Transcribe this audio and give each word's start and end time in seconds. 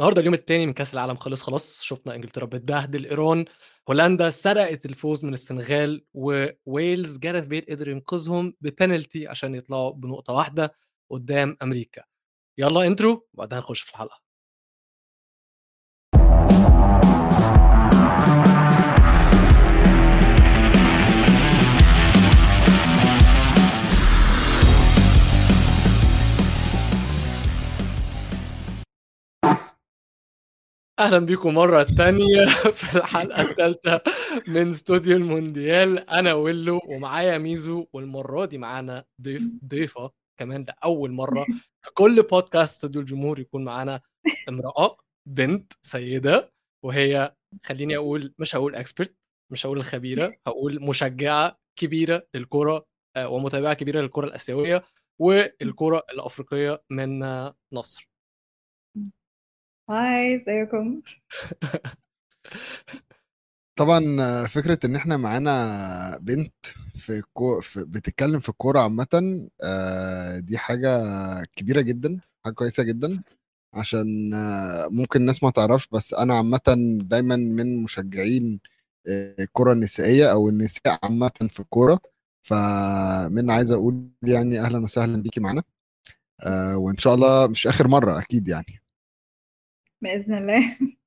النهارده 0.00 0.20
اليوم 0.20 0.34
الثاني 0.34 0.66
من 0.66 0.72
كأس 0.72 0.94
العالم 0.94 1.16
خلص 1.16 1.42
خلاص 1.42 1.82
شفنا 1.82 2.14
إنجلترا 2.14 2.44
بتبهدل 2.44 3.06
إيران 3.06 3.44
هولندا 3.90 4.30
سرقت 4.30 4.86
الفوز 4.86 5.24
من 5.24 5.34
السنغال 5.34 6.04
وويلز 6.14 7.18
جاريث 7.18 7.46
بيل 7.46 7.70
قدر 7.70 7.88
ينقذهم 7.88 8.54
ببنالتي 8.60 9.28
عشان 9.28 9.54
يطلعوا 9.54 9.92
بنقطة 9.92 10.32
واحدة 10.32 10.74
قدام 11.10 11.56
أمريكا. 11.62 12.02
يلا 12.58 12.86
intro 12.86 13.28
وبعدها 13.34 13.58
نخش 13.58 13.80
في 13.80 13.90
الحلقة. 13.90 14.29
أهلا 31.00 31.18
بيكم 31.18 31.54
مرة 31.54 31.82
تانية 31.82 32.44
في 32.80 32.96
الحلقة 32.98 33.42
الثالثه 33.42 34.00
من 34.48 34.68
استوديو 34.68 35.16
المونديال. 35.16 36.10
أنا 36.10 36.34
ويلو 36.34 36.80
ومعايا 36.86 37.38
ميزو 37.38 37.86
والمرة 37.92 38.44
دي 38.44 38.58
معانا 38.58 39.04
ضيف 39.22 39.42
ضيفة 39.64 40.10
كمان 40.40 40.64
لاول 40.68 41.10
مرة 41.12 41.44
في 41.84 41.90
كل 41.94 42.22
بودكاست 42.22 42.72
استوديو 42.74 43.00
الجمهور 43.00 43.38
يكون 43.38 43.64
معانا 43.64 44.00
امرأة 44.48 44.96
بنت 45.28 45.72
سيدة 45.82 46.52
وهي 46.84 47.34
خليني 47.64 47.96
أقول 47.96 48.34
مش 48.38 48.56
هقول 48.56 48.74
expert 48.74 49.16
مش 49.52 49.66
هقول 49.66 49.82
خبيرة 49.82 50.36
هقول 50.46 50.82
مشجعة 50.82 51.58
كبيرة 51.78 52.26
للكرة 52.34 52.84
آه، 53.16 53.28
ومتابعة 53.28 53.74
كبيرة 53.74 54.00
للكرة 54.00 54.26
الآسيوية 54.26 54.84
والكرة 55.20 56.02
الأفريقية 56.12 56.82
من 56.90 57.18
نصر. 57.72 58.09
هاي 59.90 60.34
ازيكم؟ 60.34 61.02
طبعا 63.78 64.46
فكرة 64.46 64.78
إن 64.84 64.96
إحنا 64.96 65.16
معانا 65.16 66.18
بنت 66.22 66.54
في, 66.94 67.22
كو... 67.32 67.60
في 67.60 67.84
بتتكلم 67.84 68.40
في 68.40 68.48
الكورة 68.48 68.80
عامة 68.80 69.08
آه، 69.64 70.38
دي 70.38 70.58
حاجة 70.58 70.88
كبيرة 71.56 71.80
جدا 71.80 72.20
حاجة 72.44 72.54
كويسة 72.54 72.82
جدا 72.82 73.22
عشان 73.74 74.34
آه، 74.34 74.88
ممكن 74.92 75.20
الناس 75.20 75.42
ما 75.44 75.50
تعرفش 75.50 75.88
بس 75.92 76.14
أنا 76.14 76.34
عامة 76.34 76.60
دايما 77.02 77.36
من 77.36 77.82
مشجعين 77.82 78.60
آه، 79.08 79.36
الكرة 79.40 79.72
النسائية 79.72 80.32
أو 80.32 80.48
النساء 80.48 80.98
عامة 81.02 81.30
في 81.48 81.60
الكورة 81.60 82.00
فمن 82.42 83.50
عايز 83.50 83.70
أقول 83.72 84.08
يعني 84.22 84.60
أهلا 84.60 84.78
وسهلا 84.78 85.22
بيكي 85.22 85.40
معانا 85.40 85.62
وإن 86.76 86.98
شاء 86.98 87.14
الله 87.14 87.46
مش 87.46 87.66
آخر 87.66 87.88
مرة 87.88 88.18
أكيد 88.20 88.48
يعني. 88.48 88.80
بإذن 90.02 90.34
الله. 90.34 90.78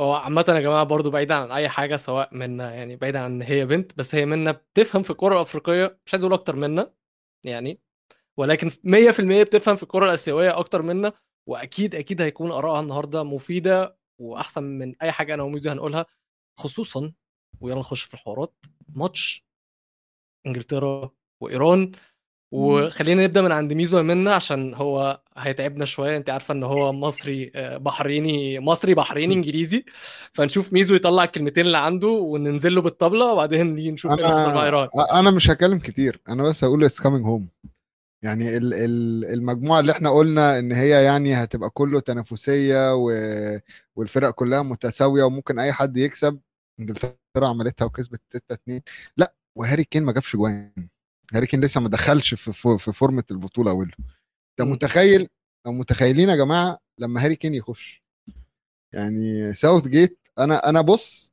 هو 0.00 0.12
عامة 0.14 0.44
يا 0.48 0.60
جماعة 0.60 0.84
برضو 0.84 1.10
بعيدا 1.10 1.34
عن 1.34 1.50
أي 1.52 1.68
حاجة 1.68 1.96
سواء 1.96 2.34
منا 2.34 2.74
يعني 2.74 2.96
بعيدا 2.96 3.18
عن 3.20 3.32
إن 3.32 3.42
هي 3.42 3.66
بنت 3.66 3.92
بس 3.98 4.14
هي 4.14 4.26
منا 4.26 4.52
بتفهم 4.52 5.02
في 5.02 5.10
الكرة 5.10 5.34
الأفريقية 5.34 5.98
مش 6.06 6.14
عايز 6.14 6.24
أقول 6.24 6.34
أكتر 6.34 6.56
منا 6.56 6.92
يعني 7.46 7.80
ولكن 8.38 8.70
100% 8.86 9.42
بتفهم 9.44 9.76
في 9.76 9.82
الكرة 9.82 10.06
الآسيوية 10.06 10.58
أكتر 10.58 10.82
منا 10.82 11.12
وأكيد 11.48 11.94
أكيد 11.94 12.22
هيكون 12.22 12.52
آرائها 12.52 12.80
النهاردة 12.80 13.22
مفيدة 13.22 13.98
وأحسن 14.20 14.62
من 14.64 14.94
أي 15.02 15.12
حاجة 15.12 15.34
أنا 15.34 15.42
وميزي 15.42 15.70
هنقولها 15.70 16.06
خصوصا 16.60 17.12
ويلا 17.60 17.80
نخش 17.80 18.02
في 18.02 18.14
الحوارات 18.14 18.54
ماتش 18.88 19.46
إنجلترا 20.46 21.10
وإيران. 21.42 21.92
وخلينا 22.52 23.24
نبدأ 23.24 23.42
من 23.42 23.52
عند 23.52 23.72
ميزو 23.72 24.02
منا 24.02 24.34
عشان 24.34 24.74
هو 24.74 25.20
هيتعبنا 25.36 25.84
شوية. 25.84 26.16
أنت 26.16 26.30
عارفة 26.30 26.54
إن 26.54 26.62
هو 26.62 26.92
مصري 26.92 27.52
آه، 27.54 27.76
بحريني 27.76 28.60
مصري 28.60 28.94
بحريني 28.94 29.34
إنجليزي. 29.34 29.84
فنشوف 30.32 30.72
ميزو 30.72 30.94
يطلع 30.94 31.24
الكلمتين 31.24 31.66
اللي 31.66 31.78
عنده 31.78 32.08
وننزل 32.08 32.74
له 32.74 32.82
بالطبلة 32.82 33.32
وبعدين 33.32 33.74
نيجي 33.74 33.90
نشوف 33.90 34.12
إيه 34.12 34.40
اللي 34.42 34.54
مع 34.54 34.64
إيران. 34.64 34.88
أنا 35.12 35.30
مش 35.30 35.50
هكلم 35.50 35.78
كتير. 35.78 36.20
أنا 36.28 36.42
بس 36.42 36.64
هقول 36.64 36.84
it's 36.84 37.00
coming 37.00 37.24
home 37.26 37.48
يعني 38.24 38.56
المجموعة 38.56 39.80
اللي 39.80 39.92
إحنا 39.92 40.10
قلنا 40.10 40.58
إن 40.58 40.72
هي 40.72 41.04
يعني 41.04 41.34
هتبقى 41.34 41.70
كله 41.70 42.00
تنافسية 42.00 42.94
و... 42.94 43.10
والفرق 43.96 44.30
كلها 44.30 44.62
متساوية 44.62 45.24
وممكن 45.24 45.58
أي 45.58 45.72
حد 45.72 45.96
يكسب. 45.96 46.40
إنجلترا 46.80 47.14
عملتها 47.42 47.84
وكسبت 47.84 48.20
6 48.28 48.54
2 48.54 48.80
لا 49.16 49.34
وهاري 49.56 49.84
كين 49.84 50.02
ما 50.02 50.12
جابش 50.12 50.36
جوان. 50.36 50.72
هاري 51.34 51.46
كين 51.46 51.60
لسه 51.60 51.80
ما 51.80 51.88
دخلش 51.88 52.34
في 52.34 52.78
في 52.78 52.92
فورمة 52.92 53.24
البطولة 53.30 53.70
أوله 53.70 53.92
أنت 54.50 54.68
متخيل 54.68 55.28
أو 55.66 55.72
متخيلين 55.72 56.28
يا 56.28 56.36
جماعة 56.36 56.78
لما 56.98 57.24
هاري 57.24 57.36
كين 57.36 57.54
يخش؟ 57.54 58.02
يعني 58.94 59.52
ساوث 59.52 59.88
جيت 59.88 60.18
أنا 60.38 60.68
أنا 60.68 60.80
بص 60.80 61.32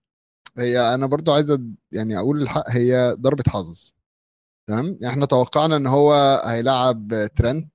هي 0.57 0.93
أنا 0.93 1.05
برضو 1.05 1.31
عايز 1.33 1.59
يعني 1.91 2.19
أقول 2.19 2.41
الحق 2.41 2.69
هي 2.69 3.15
ضربة 3.19 3.43
حظ. 3.47 3.91
تمام؟ 4.69 4.85
يعني 4.85 5.07
إحنا 5.07 5.25
توقعنا 5.25 5.75
إن 5.75 5.87
هو 5.87 6.41
هيلعب 6.45 7.29
ترنت 7.35 7.73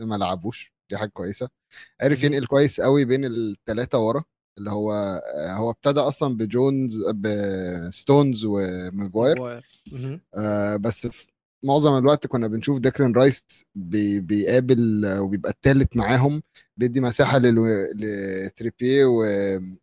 ما 0.00 0.16
لعبوش. 0.16 0.72
دي 0.90 0.96
حاجة 0.96 1.08
كويسة. 1.08 1.48
عرف 2.00 2.22
ينقل 2.22 2.46
كويس 2.46 2.80
قوي 2.80 3.04
بين 3.04 3.24
الثلاثه 3.24 3.98
ورا 3.98 4.24
اللي 4.58 4.70
هو 4.70 4.92
هو 5.36 5.70
ابتدى 5.70 6.00
أصلا 6.00 6.36
بجونز 6.36 7.10
بستونز 7.10 8.44
وماجواير. 8.44 9.62
آه 10.34 10.76
بس 10.76 11.08
معظم 11.64 11.98
الوقت 11.98 12.26
كنا 12.26 12.46
بنشوف 12.48 12.78
ديكلان 12.78 13.12
رايس 13.12 13.64
بي 13.74 14.20
بيقابل 14.20 15.06
وبيبقى 15.18 15.50
الثالث 15.50 15.96
معاهم 15.96 16.42
بيدي 16.76 17.00
مساحة 17.00 17.38
لتريبيه 17.94 19.04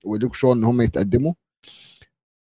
ولوك 0.06 0.36
شو 0.36 0.54
إن 0.54 0.64
هم 0.64 0.82
يتقدموا. 0.82 1.34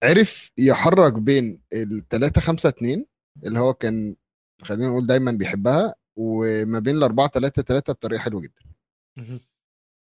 عرف 0.03 0.51
يحرك 0.59 1.13
بين 1.13 1.63
ال 1.73 2.09
3 2.09 2.41
5 2.41 2.69
2 2.69 3.07
اللي 3.47 3.59
هو 3.59 3.75
كان 3.75 4.17
خلينا 4.63 4.89
نقول 4.89 5.07
دايما 5.07 5.33
بيحبها 5.33 5.95
وما 6.17 6.79
بين 6.79 6.97
ال 6.97 7.03
4 7.03 7.29
3 7.29 7.63
3 7.63 7.93
بطريقة 7.93 8.21
حلوة 8.21 8.41
جدا. 8.41 8.63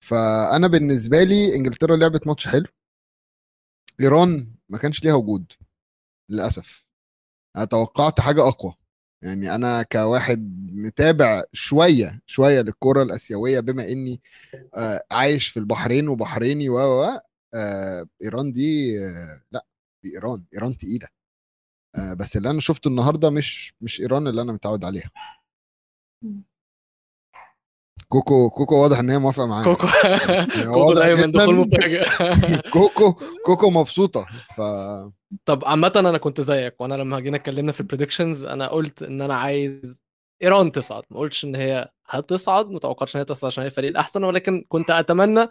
فأنا 0.04 0.66
بالنسبة 0.66 1.22
لي 1.22 1.56
إنجلترا 1.56 1.96
لعبت 1.96 2.26
ماتش 2.26 2.48
حلو. 2.48 2.66
إيران 4.00 4.54
ما 4.68 4.78
كانش 4.78 5.04
ليها 5.04 5.14
وجود 5.14 5.52
للأسف. 6.30 6.86
أنا 7.56 7.64
توقعت 7.64 8.20
حاجة 8.20 8.48
أقوى. 8.48 8.74
يعني 9.22 9.54
أنا 9.54 9.82
كواحد 9.82 10.70
متابع 10.72 11.44
شوية 11.52 12.20
شوية 12.26 12.60
للكرة 12.60 13.02
الآسيوية 13.02 13.60
بما 13.60 13.88
إني 13.88 14.20
آه، 14.74 15.04
عايش 15.10 15.48
في 15.48 15.56
البحرين 15.56 16.08
وبحريني 16.08 16.68
و 16.68 16.78
آه، 17.54 18.06
إيران 18.22 18.52
دي 18.52 18.98
آه، 19.04 19.40
لأ 19.52 19.66
دي 20.04 20.14
إيران 20.14 20.44
إيران 20.54 20.78
تقيلة. 20.78 21.08
بس 22.16 22.36
اللي 22.36 22.50
أنا 22.50 22.60
شفته 22.60 22.88
النهارده 22.88 23.30
مش 23.30 23.74
مش 23.80 24.00
إيران 24.00 24.28
اللي 24.28 24.42
أنا 24.42 24.52
متعود 24.52 24.84
عليها. 24.84 25.10
كوكو 28.08 28.50
كوكو 28.50 28.74
واضح 28.82 28.98
إن 28.98 29.10
هي 29.10 29.18
موافقة 29.18 29.46
معايا. 29.46 29.64
كوكو 29.64 29.86
يعني 30.04 30.64
كوكو 30.74 30.94
دايما 30.94 31.26
دخول 31.26 31.54
مفاجئ 31.54 32.04
كوكو 32.72 33.14
كوكو 33.46 33.70
مبسوطة. 33.70 34.26
ف 34.56 34.60
طب 35.44 35.64
عامة 35.64 35.92
أنا 35.96 36.18
كنت 36.18 36.40
زيك 36.40 36.80
وأنا 36.80 36.94
لما 36.94 37.20
جينا 37.20 37.36
اتكلمنا 37.36 37.72
في 37.72 37.80
ال 37.80 37.85
predictions 37.85 38.44
أنا 38.44 38.66
قلت 38.68 39.02
إن 39.02 39.20
أنا 39.22 39.34
عايز 39.34 40.04
إيران 40.42 40.72
تصعد 40.72 41.04
ما 41.10 41.18
قلتش 41.18 41.44
إن 41.44 41.54
هي 41.56 41.88
هتصعد 42.06 42.70
ما 42.70 42.78
توقعتش 42.78 43.16
إن 43.16 43.18
هي 43.20 43.24
تصعد 43.24 43.50
عشان 43.50 43.62
هي 43.62 43.66
الفريق 43.66 43.90
الأحسن 43.90 44.24
ولكن 44.24 44.64
كنت 44.68 44.90
أتمنى 44.90 45.48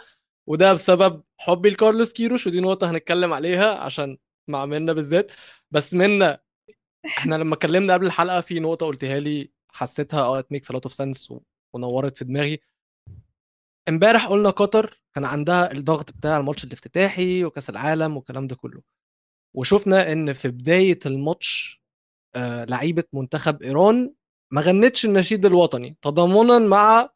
وده 0.47 0.73
بسبب 0.73 1.23
حبي 1.37 1.69
لكارلوس 1.69 2.13
كيروش 2.13 2.47
ودي 2.47 2.59
نقطة 2.61 2.91
هنتكلم 2.91 3.33
عليها 3.33 3.75
عشان 3.79 4.17
مع 4.47 4.65
منا 4.65 4.93
بالذات. 4.93 5.31
بس 5.71 5.93
منا 5.93 6.39
إحنا 7.05 7.35
لما 7.35 7.53
اتكلمنا 7.55 7.93
قبل 7.93 8.05
الحلقة 8.05 8.41
في 8.41 8.59
نقطة 8.59 8.85
قلتها 8.85 9.19
لي 9.19 9.51
حسيتها 9.71 10.21
آه 10.21 10.39
it 10.39 10.51
makes 10.51 10.71
a 10.71 10.74
lot 10.74 10.83
of 10.83 10.93
sense 10.93 11.33
ونورت 11.73 12.17
في 12.17 12.25
دماغي. 12.25 12.59
امبارح 13.89 14.27
قلنا 14.27 14.49
قطر 14.49 15.01
كان 15.15 15.25
عندها 15.25 15.71
الضغط 15.71 16.11
بتاع 16.11 16.37
الماتش 16.37 16.63
الافتتاحي 16.63 17.43
وكأس 17.45 17.69
العالم 17.69 18.17
والكلام 18.17 18.47
ده 18.47 18.55
كله. 18.55 18.81
وشفنا 19.55 20.11
إن 20.11 20.33
في 20.33 20.47
بداية 20.47 20.99
الماتش 21.05 21.81
آه 22.35 22.65
لعيبة 22.65 23.03
منتخب 23.13 23.63
إيران 23.63 24.13
ما 24.53 24.61
غنتش 24.61 25.05
النشيد 25.05 25.45
الوطني 25.45 25.97
تضامنا 26.01 26.59
مع 26.59 27.09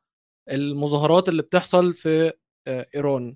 المظاهرات 0.51 1.29
اللي 1.29 1.41
بتحصل 1.41 1.93
في 1.93 2.33
آه 2.67 2.87
إيران. 2.95 3.35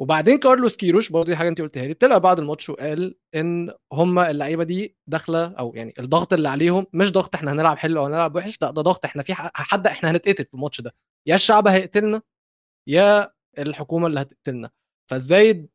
وبعدين 0.00 0.38
كارلوس 0.38 0.76
كيروش 0.76 1.10
برضه 1.10 1.26
دي 1.30 1.36
حاجة 1.36 1.48
انت 1.48 1.60
قلتها 1.60 1.86
لي 1.86 1.94
طلع 1.94 2.18
بعد 2.18 2.38
الماتش 2.38 2.70
وقال 2.70 3.14
إن 3.34 3.72
هم 3.92 4.18
اللعيبة 4.18 4.64
دي 4.64 4.96
داخلة 5.06 5.46
أو 5.46 5.74
يعني 5.74 5.94
الضغط 5.98 6.32
اللي 6.32 6.48
عليهم 6.48 6.86
مش 6.94 7.12
ضغط 7.12 7.34
إحنا 7.34 7.52
هنلعب 7.52 7.78
حلو 7.78 8.00
أو 8.00 8.06
هنلعب 8.06 8.36
وحش 8.36 8.58
لا 8.62 8.70
ده 8.70 8.82
ضغط 8.82 9.04
إحنا 9.04 9.22
في 9.22 9.34
حد 9.34 9.86
إحنا 9.86 10.10
هنتقتل 10.10 10.44
في 10.44 10.54
الماتش 10.54 10.80
ده 10.80 10.94
يا 11.28 11.34
الشعب 11.34 11.68
هيقتلنا 11.68 12.22
يا 12.88 13.32
الحكومة 13.58 14.06
اللي 14.06 14.20
هتقتلنا. 14.20 14.70
فإزاي 15.10 15.68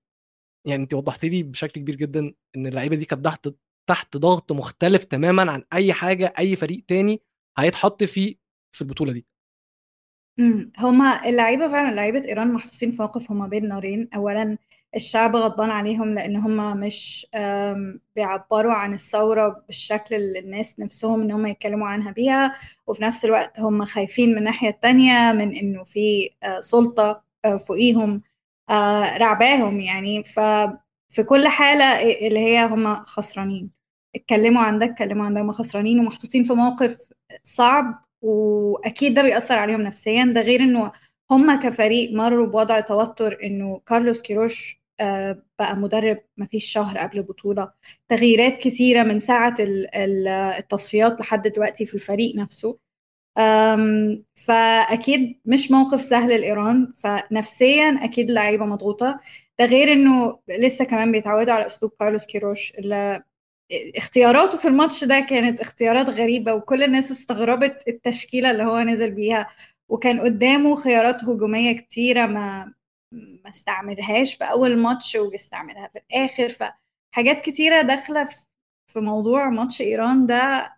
يعني 0.66 0.84
انت 0.84 0.94
وضحت 0.94 1.26
لي 1.26 1.44
بشكل 1.44 1.82
كبير 1.82 1.96
جدا 1.96 2.34
إن 2.56 2.68
اللعيبة 2.68 2.96
دي 2.96 3.06
كانت 3.06 3.26
تحت 3.26 3.50
تحت 3.90 4.18
ضغط 4.18 4.52
مختلف 4.52 5.04
تماما 5.04 5.52
عن 5.52 5.64
أي 5.74 5.94
حاجة 5.94 6.34
أي 6.40 6.56
فريق 6.56 6.84
تاني 6.88 7.22
هيتحط 7.58 8.04
فيه 8.04 8.36
في 8.76 8.82
البطولة 8.82 9.12
دي. 9.14 9.26
إمم 10.40 10.72
هما 10.78 11.26
اللعيبة 11.30 11.68
فعلا 11.68 11.96
لعيبة 11.96 12.26
إيران 12.28 12.54
محطوطين 12.54 12.92
في 12.92 13.02
موقف 13.02 13.32
هما 13.32 13.48
بين 13.48 13.68
نارين. 13.68 14.10
أولا 14.16 14.58
الشعب 14.96 15.36
غضبان 15.36 15.70
عليهم 15.70 16.14
لأن 16.14 16.36
هما 16.36 16.74
مش 16.74 17.28
آم، 17.36 18.00
بيعبروا 18.16 18.74
عن 18.74 18.94
الثورة 18.94 19.64
بالشكل 19.68 20.16
اللي 20.16 20.40
الناس 20.40 20.80
نفسهم 20.80 21.22
إن 21.22 21.32
هما 21.32 21.50
يتكلموا 21.50 21.88
عنها 21.88 22.12
بيها. 22.12 22.56
وفي 22.88 23.04
نفس 23.04 23.26
الوقت 23.26 23.60
هما 23.60 23.86
خايفين 23.86 24.30
من 24.32 24.38
الناحية 24.38 24.70
التانية 24.70 25.32
من 25.34 25.56
إنه 25.56 25.84
في 25.84 26.30
آه، 26.44 26.60
سلطة 26.60 27.24
آه، 27.46 27.58
فوقيهم. 27.58 28.22
رعباهم 29.18 29.80
يعني. 29.80 30.24
ففي 30.24 31.24
كل 31.26 31.48
حالة 31.48 31.86
اللي 32.28 32.40
هي 32.40 32.66
هما 32.66 33.04
خسرانين. 33.06 33.70
اتكلموا 34.16 34.62
عن 34.64 34.80
ده 34.80 34.86
اتكلموا 34.86 35.26
عن 35.26 35.34
ده 35.34 35.42
هما 35.42 35.54
خسرانين 35.54 36.00
ومحطوطين 36.00 36.44
في 36.44 36.54
موقف 36.54 36.98
صعب 37.44 38.06
وأكيد 38.22 39.14
ده 39.14 39.22
بيأثر 39.22 39.56
عليهم 39.60 39.82
نفسيا. 39.82 40.26
ده 40.36 40.42
غير 40.42 40.60
إنه 40.60 40.92
هم 41.32 41.60
كفريق 41.60 42.12
مروا 42.14 42.48
بوضع 42.48 42.80
توتر 42.80 43.38
إنه 43.44 43.80
كارلوس 43.88 44.22
كيروش 44.22 44.82
آه، 45.00 45.44
بقى 45.60 45.76
مدرب 45.76 46.18
مفيش 46.38 46.66
شهر 46.66 46.98
قبل 46.98 47.18
البطولة. 47.18 47.72
تغييرات 48.08 48.58
كثيرة 48.58 49.04
من 49.04 49.20
ساعة 49.20 49.56
ال- 49.60 49.96
ال- 49.96 50.28
التصفيات 50.28 51.20
لحد 51.20 51.48
دلوقتي 51.48 51.86
في 51.86 51.94
الفريق 51.96 52.36
نفسه. 52.36 52.78
أم، 53.38 54.24
فأكيد 54.36 55.40
مش 55.46 55.72
موقف 55.72 56.02
سهل 56.02 56.30
لإيران. 56.42 56.94
فنفسيا 56.98 58.00
أكيد 58.04 58.30
اللعيبة 58.30 58.66
مضغوطة. 58.66 59.20
ده 59.60 59.66
غير 59.66 59.94
إنه 59.94 60.40
لسه 60.60 60.86
كمان 60.86 61.12
بيتعودوا 61.12 61.54
على 61.54 61.66
أسلوب 61.66 61.92
كارلوس 62.00 62.26
كيروش. 62.26 62.74
اللي 62.78 63.24
اختياراته 63.98 64.58
في 64.58 64.68
الماتش 64.68 65.04
ده 65.04 65.20
كانت 65.20 65.60
اختيارات 65.62 66.10
غريبة 66.10 66.54
وكل 66.54 66.84
الناس 66.84 67.12
استغربت 67.12 67.84
التشكيلة 67.88 68.52
اللي 68.52 68.64
هو 68.64 68.80
نزل 68.80 69.12
بيها. 69.12 69.48
وكان 69.90 70.20
قدامه 70.22 70.76
خيارات 70.76 71.24
هجومية 71.24 71.72
كتيرة 71.72 72.26
ما 72.26 72.74
ما 73.14 73.50
استعملهاش 73.50 74.36
في 74.36 74.44
أول 74.44 74.78
ماتش 74.78 75.16
وبيستعملها 75.16 75.88
في 75.94 76.00
الآخر. 76.00 76.50
فحاجات 76.50 77.42
كتيرة 77.42 77.82
داخلة 77.82 78.24
في- 78.88 79.00
موضوع 79.00 79.50
ماتش 79.50 79.82
إيران 79.82 80.28
ده 80.28 80.74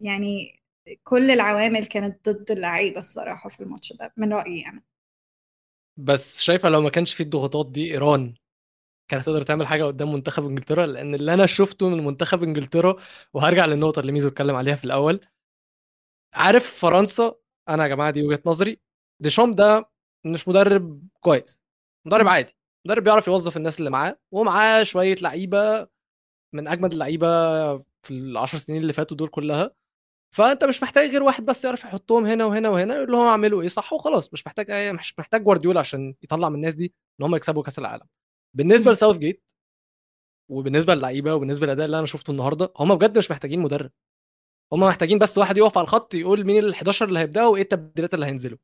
يعني 0.00 0.59
كل 1.04 1.30
العوامل 1.30 1.86
كانت 1.86 2.28
ضد 2.28 2.50
اللعيبة 2.50 2.98
الصراحة 2.98 3.48
في 3.48 3.60
الماتش 3.60 3.92
ده 3.92 4.12
من 4.16 4.32
رأيي 4.32 4.60
يعني 4.60 4.84
بس 5.96 6.40
شايفة 6.40 6.68
لو 6.68 6.80
ما 6.80 6.90
كانش 6.90 7.14
في 7.14 7.22
الضغوطات 7.22 7.70
دي 7.70 7.92
إيران 7.92 8.34
كانت 9.10 9.26
تقدر 9.26 9.42
تعمل 9.42 9.66
حاجة 9.66 9.84
قدام 9.84 10.12
منتخب 10.12 10.44
إنجلترا؟ 10.46 10.86
لأن 10.86 11.14
اللي 11.14 11.34
أنا 11.34 11.46
شفته 11.46 11.88
من 11.88 12.04
منتخب 12.04 12.42
إنجلترا 12.42 12.96
وهرجع 13.34 13.66
للنقطة 13.66 14.00
اللي 14.00 14.12
ميزو 14.12 14.28
اتكلم 14.28 14.56
عليها 14.56 14.76
في 14.76 14.84
الأول 14.84 15.20
عارف 16.34 16.80
فرنسا؟ 16.80 17.34
أنا 17.68 17.82
يا 17.82 17.88
جماعة 17.88 18.10
دي 18.10 18.22
وجهة 18.26 18.42
نظري 18.46 18.80
ديشام 19.20 19.54
ده 19.54 19.90
مش 20.26 20.48
مدرب 20.48 21.08
كويس 21.20 21.60
مدرب. 22.06 22.28
عادي 22.28 22.56
مدرب 22.86 23.04
بيعرف 23.04 23.26
يوظف 23.28 23.56
الناس 23.56 23.78
اللي 23.78 23.90
معاه 23.90 24.18
ومعاه 24.32 24.82
شوية 24.82 25.14
لعيبة 25.14 25.88
من 26.52 26.68
أجمد 26.68 26.92
اللعيبة 26.92 27.26
في 28.02 28.10
العشر 28.10 28.58
سنين 28.58 28.82
اللي 28.82 28.92
فاتوا 28.92 29.16
دول 29.16 29.28
كلها. 29.28 29.70
فأنت 30.34 30.64
مش 30.64 30.82
محتاج 30.82 31.10
غير 31.10 31.22
واحد 31.22 31.44
بس 31.44 31.64
يعرف 31.64 31.84
يحطهم 31.84 32.26
هنا 32.26 32.44
وهنا 32.44 32.68
وهنا 32.68 32.94
يقول 32.96 33.12
لهم 33.12 33.26
اعملوا 33.26 33.62
إيه 33.62 33.68
صح 33.68 33.92
وخلاص. 33.92 34.32
مش 34.32 34.46
محتاج 34.46 34.70
أي 34.70 34.92
مش 34.92 35.18
محتاج 35.18 35.42
جوارديولا 35.44 35.80
عشان 35.80 36.14
يطلع 36.22 36.48
من 36.48 36.54
الناس 36.54 36.74
دي 36.74 36.94
إن 37.20 37.24
هم 37.26 37.34
يكسبوا 37.36 37.62
كأس 37.62 37.78
العالم. 37.78 38.06
بالنسبة. 38.56 38.92
لساوث 38.92 39.18
جيت 39.18 39.42
وبالنسبة 40.50 40.94
للعيبة 40.94 41.34
وبالنسبة 41.34 41.66
للأداء 41.66 41.86
اللي 41.86 41.98
أنا 41.98 42.06
شفته 42.06 42.30
النهارده 42.30 42.72
هم 42.76 42.94
بجد 42.94 43.18
مش 43.18 43.30
محتاجين 43.30 43.60
مدرب. 43.60 43.90
هم 44.72 44.80
محتاجين 44.80 45.18
بس 45.18 45.38
واحد 45.38 45.56
يقف 45.56 45.78
على 45.78 45.84
الخط 45.84 46.14
يقول 46.14 46.44
مين 46.46 46.64
ال 46.64 46.74
11 46.74 47.08
اللي 47.08 47.18
هيبدأوا 47.18 47.52
وإيه 47.52 47.62
التبديلات 47.62 48.14
اللي 48.14 48.26
هينزلوا. 48.26 48.58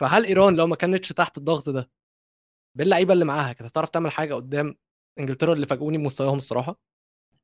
فهل 0.00 0.24
إيران 0.26 0.56
لو 0.56 0.66
ما 0.66 0.76
كانتش 0.76 1.08
تحت 1.08 1.38
الضغط 1.38 1.68
ده 1.70 1.90
باللعيبة 2.78 3.12
اللي 3.12 3.24
معاها 3.24 3.52
كانت 3.52 3.70
هتعرف 3.70 3.88
تعمل 3.88 4.12
حاجة 4.12 4.34
قدام 4.34 4.76
إنجلترا 5.18 5.52
اللي 5.54 5.66
فاجئوني 5.66 5.98
بمستواهم 5.98 6.38
الصراحة؟ 6.38 6.91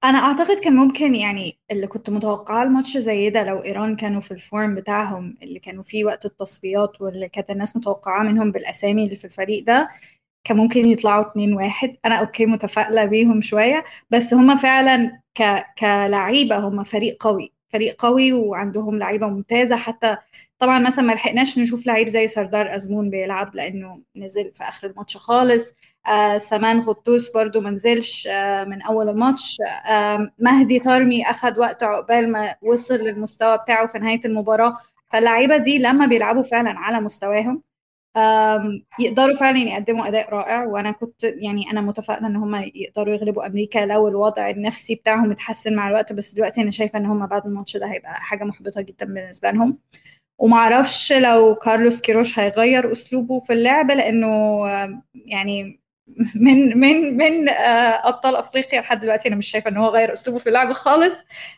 أنا 0.04 0.18
أعتقد 0.18 0.58
كان 0.58 0.76
ممكن 0.76 1.14
يعني 1.14 1.58
اللي 1.70 1.86
كنت 1.86 2.10
متوقعاه 2.10 2.62
الماتش 2.64 2.96
زي 2.98 3.30
ده 3.30 3.44
لو 3.44 3.64
إيران 3.64 3.96
كانوا 3.96 4.20
في 4.20 4.30
ال 4.30 4.39
form 4.39 4.74
بتاعهم 4.74 5.36
اللي 5.42 5.58
كانوا 5.58 5.82
فيه 5.82 6.04
وقت 6.04 6.24
التصفيات 6.26 7.00
واللي 7.00 7.28
كانت 7.28 7.50
الناس 7.50 7.76
متوقعاه 7.76 8.22
منهم 8.22 8.52
بالأسامي 8.52 9.04
اللي 9.04 9.16
في 9.16 9.24
الفريق 9.24 9.64
ده 9.64 9.88
كان 10.44 10.56
ممكن 10.56 10.86
يطلعوا 10.86 11.22
2-1 11.22 11.96
أنا 12.04 12.14
okay 12.16 12.46
متفائلة 12.46 13.04
بيهم 13.04 13.40
شوية 13.42 13.84
بس 14.10 14.34
هما 14.34 14.56
فعلا 14.56 15.20
ك... 15.34 15.42
كلعيبة 15.78 16.58
هما 16.58 16.84
فريق 16.84 17.16
قوي 17.24 17.52
فريق 17.68 18.02
قوي 18.02 18.32
وعندهم 18.32 18.98
لعيبة 18.98 19.26
ممتازة. 19.28 19.76
حتى 19.76 20.16
طبعا 20.58 20.78
مثلا 20.78 21.04
ما 21.04 21.12
لحقناش 21.12 21.58
نشوف 21.58 21.86
لعيب 21.86 22.08
زي 22.08 22.26
سردار 22.28 22.74
أزمون 22.74 23.10
بيلعب 23.10 23.54
لأنه 23.54 24.02
نزل 24.16 24.52
في 24.54 24.64
آخر 24.64 24.86
الماتش 24.90 25.16
خالص. 25.16 25.74
سمان 26.38 26.80
غطوس 26.80 27.30
برضو 27.30 27.60
ما 27.60 27.70
نزلش 27.70 28.26
آه 28.26 28.64
من 28.64 28.82
أول 28.82 29.08
الماتش. 29.08 29.56
آه 29.90 30.30
مهدي 30.38 30.78
طارمي 30.78 31.22
أخد 31.30 31.58
وقت 31.58 31.82
عقبال 31.82 32.32
ما 32.32 32.54
وصل 32.62 32.94
للمستوى 32.94 33.58
بتاعه 33.58 33.86
في 33.86 33.98
نهاية 33.98 34.20
المباراة. 34.24 34.76
فاللعيبة 35.12 35.56
دي 35.56 35.78
لما 35.78 36.06
بيلعبوا 36.06 36.42
فعلا 36.42 36.70
على 36.78 37.00
مستواهم 37.00 37.62
يقدروا 38.98 39.34
فعلا 39.36 39.58
يقدموا 39.58 40.08
أداء 40.08 40.30
رائع. 40.34 40.64
وأنا 40.64 40.90
كنت 40.90 41.24
يعني 41.24 41.70
أنا 41.70 41.80
متفائلة 41.80 42.26
إن 42.26 42.36
هم 42.36 42.54
يقدروا 42.74 43.14
يغلبوا 43.14 43.46
أمريكا. 43.46 43.78
لو 43.86 44.08
الوضع 44.08 44.50
النفسي 44.50 44.94
بتاعهم 44.94 45.30
اتحسن 45.30 45.74
مع 45.76 45.88
الوقت 45.88 46.12
بس 46.12 46.34
دلوقتي 46.34 46.62
أنا 46.62 46.70
شايفة 46.70 46.98
إن 46.98 47.06
هم 47.06 47.26
بعد 47.26 47.46
الماتش 47.46 47.76
ده 47.76 47.86
هيبقى 47.92 48.14
حاجة 48.14 48.44
محبطة 48.44 48.80
جدا 48.80 49.06
بالنسبة 49.06 49.50
لهم. 49.50 49.78
ومعرفش 50.38 51.12
لو 51.12 51.54
كارلوس 51.54 52.00
كيروش 52.00 52.38
هيغير 52.38 52.92
أسلوبه 52.92 53.40
في 53.40 53.52
اللعب 53.52 53.90
لأنه 53.90 54.60
يعني 55.14 55.80
من 56.34 56.78
من 56.78 57.16
من 57.16 57.48
آه، 57.48 58.08
أبطال 58.08 58.36
أفريقيا 58.36 58.80
لحد 58.80 59.00
دلوقتي 59.00 59.28
أنا 59.28 59.36
مش 59.36 59.48
شايفة 59.48 59.70
إن 59.70 59.76
هو 59.76 59.88
غير 59.88 60.12
أسلوبه 60.12 60.38
في 60.40 60.46
اللعب 60.48 60.72
خالص. 60.72 61.14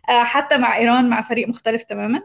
آه، 0.09 0.25
حتى 0.25 0.59
مع 0.59 0.77
إيران 0.77 1.09
مع 1.09 1.23
فريق 1.23 1.49
مختلف 1.49 1.83
تماما. 1.83 2.23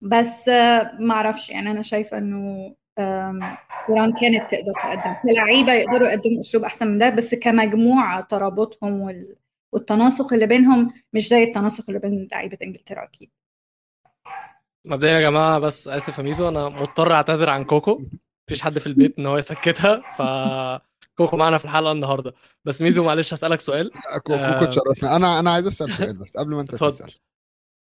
بس 0.00 0.48
آه، 0.48 0.92
معرفش 1.00 1.50
يعني 1.50 1.70
أنا 1.70 1.82
شايفة 1.82 2.18
إنه 2.18 2.74
إيران 2.98 4.12
كانت 4.12 4.50
تقدر 4.50 4.72
تقدم. 4.82 5.14
كلعيبه 5.22 5.72
يقدروا 5.72 6.08
يقدموا 6.08 6.40
أسلوب 6.40 6.64
أحسن 6.64 6.88
من 6.88 6.98
ده 6.98 7.08
بس 7.10 7.34
كمجموعة 7.34 8.20
ترابطهم 8.20 9.00
وال... 9.00 9.36
والتناسق 9.72 10.32
اللي 10.32 10.46
بينهم 10.46 10.92
مش 11.12 11.28
زي 11.28 11.42
التناسق 11.42 11.84
اللي 11.88 12.00
بين 12.00 12.28
لعيبة 12.32 12.58
إنجلترا 12.62 13.04
أكيد. 13.04 13.30
مبدئيا 14.84 15.12
يا 15.12 15.20
جماعة 15.20 15.58
بس 15.58 15.88
اسف 15.88 16.18
يا 16.18 16.22
ميزو 16.22 16.48
أنا 16.48 16.68
مضطر 16.68 17.12
أعتذر 17.12 17.50
عن 17.50 17.64
كوكو. 17.64 18.02
مفيش 18.48 18.62
حد 18.62 18.78
في 18.78 18.86
البيت 18.86 19.18
إن 19.18 19.26
هو 19.26 19.38
يسكتها 19.38 20.02
ف 20.16 20.22
كوكو 21.16 21.36
معانا 21.36 21.58
في 21.58 21.64
الحلقة 21.64 21.92
النهارده 21.92 22.32
بس 22.64 22.82
ميزو 22.82 23.04
معلش 23.04 23.34
هسألك 23.34 23.60
سؤال 23.60 23.90
آه. 23.94 24.18
كوكو 24.18 24.64
تشرفنا 24.70 25.16
أنا 25.16 25.38
أنا 25.38 25.50
عايز 25.50 25.66
أسأل 25.66 25.94
سؤال 25.94 26.16
بس 26.16 26.36
قبل 26.36 26.54
ما 26.54 26.60
أنت. 26.60 26.70
تسأل 26.74 27.14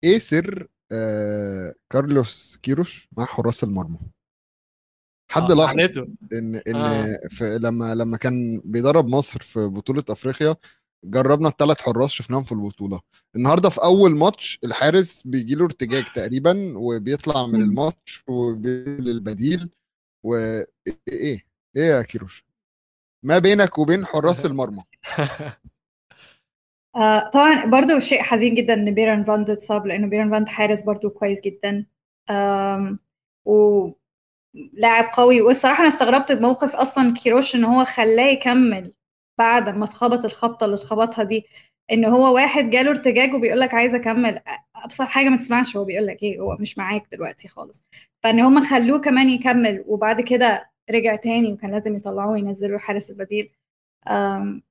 إيه 0.04 0.20
سر 0.20 0.68
آه 0.92 1.74
كارلوس 1.90 2.58
كيروش 2.64 3.08
مع 3.18 3.26
حراس 3.26 3.64
المرمى 3.64 4.00
حد 5.32 5.52
آه، 5.52 5.56
لاحظ 5.56 5.78
لعنته. 5.78 6.08
ان 6.34 6.56
إن 6.56 6.76
آه. 6.76 7.20
في 7.30 7.58
لما 7.62 7.96
لما 7.96 8.18
كان 8.18 8.62
بيدرب 8.66 9.08
مصر 9.08 9.40
في 9.42 9.68
بطولة 9.68 10.04
أفريقيا 10.10 10.56
جربنا 11.06 11.50
الثلاث 11.50 11.82
حراس 11.82 12.12
شفناهم 12.12 12.44
في 12.44 12.52
البطولة 12.52 13.02
النهارده 13.36 13.70
في 13.70 13.84
أول 13.84 14.16
ماتش 14.16 14.60
الحارس 14.64 15.24
بيجي 15.28 15.56
له 15.56 15.66
ارتجاج 15.66 16.04
تقريبا 16.16 16.74
وبيطلع 16.78 17.46
من. 17.48 17.62
الماتش 17.62 18.24
وبينزل 18.28 19.10
البديل 19.10 19.70
وايه 20.24 20.66
إيه؟ 21.08 21.46
إيه 21.76 21.84
يا 21.84 22.02
كيروش؟ 22.02 22.46
ما 23.24 23.40
بينك 23.40 23.78
وبين 23.78 24.06
حراس 24.06 24.46
المرمى. 24.52 24.84
آه 26.96 27.30
طبعا 27.34 27.66
برضو 27.66 28.00
شيء 28.00 28.22
حزين 28.22 28.56
جدا 28.56 28.74
إن 28.74 28.94
بيرانفاند 28.94 29.50
اتصاب 29.50 29.86
لأنه 29.88 30.08
بيرانفاند 30.08 30.50
حارس 30.50 30.82
برضو 30.82 31.10
كويس 31.10 31.42
جدا. 31.42 31.86
ولاعب 33.46 35.06
قوي. 35.14 35.42
والصراحة 35.42 35.80
أنا 35.86 35.88
استغربت 35.94 36.32
بموقف 36.32 36.76
أصلا 36.76 37.14
كيروش 37.14 37.56
إن 37.56 37.64
هو 37.64 37.86
خلاه 37.86 38.24
يكمل 38.26 38.94
بعد 39.38 39.70
ما 39.70 39.86
اتخبط 39.86 40.26
الخبطة 40.26 40.66
اللي 40.66 40.76
اتخبطها 40.76 41.24
دي. 41.24 41.46
إن 41.92 42.06
هو 42.06 42.36
واحد 42.36 42.70
جاله 42.70 42.90
ارتجاج 42.90 43.34
وبيقول 43.34 43.60
لك 43.60 43.74
عايز 43.74 43.96
أكمل 43.96 44.42
أبسط 44.76 45.02
حاجة 45.02 45.30
ما 45.30 45.38
تسمعش 45.38 45.78
هو 45.78 45.86
بيقول 45.86 46.08
لك 46.08 46.24
إيه 46.24 46.40
هو 46.40 46.58
مش 46.60 46.78
معاك 46.78 47.08
دلوقتي 47.12 47.48
خالص. 47.48 47.84
فإن 48.24 48.40
هم 48.40 48.66
خلوه 48.66 49.00
كمان 49.02 49.30
يكمل 49.30 49.84
وبعد 49.88 50.22
كده 50.22 50.70
رجع 50.92 51.16
تاني 51.16 51.54
وكان 51.54 51.72
لازم 51.72 51.96
يطلعوه 51.96 52.32
وينزلوا 52.32 52.76
الحارس 52.76 53.10
البديل. 53.10 53.50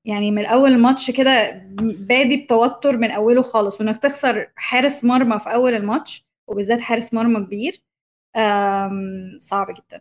يعني 0.04 0.30
من 0.30 0.46
أول 0.46 0.72
الماتش 0.72 1.10
كده 1.10 1.62
بادي 1.80 2.36
بتوتر 2.36 2.96
من 2.96 3.10
أوله 3.10 3.42
خالص 3.42 3.80
وإنك 3.80 4.02
تخسر 4.02 4.50
حارس 4.56 5.04
مرمى 5.04 5.38
في 5.38 5.54
أول 5.54 5.74
الماتش 5.74 6.26
وبالذات 6.46 6.80
حارس 6.80 7.14
مرمى 7.14 7.46
كبير 7.46 7.82
صعب 9.38 9.74
جدا. 9.74 10.00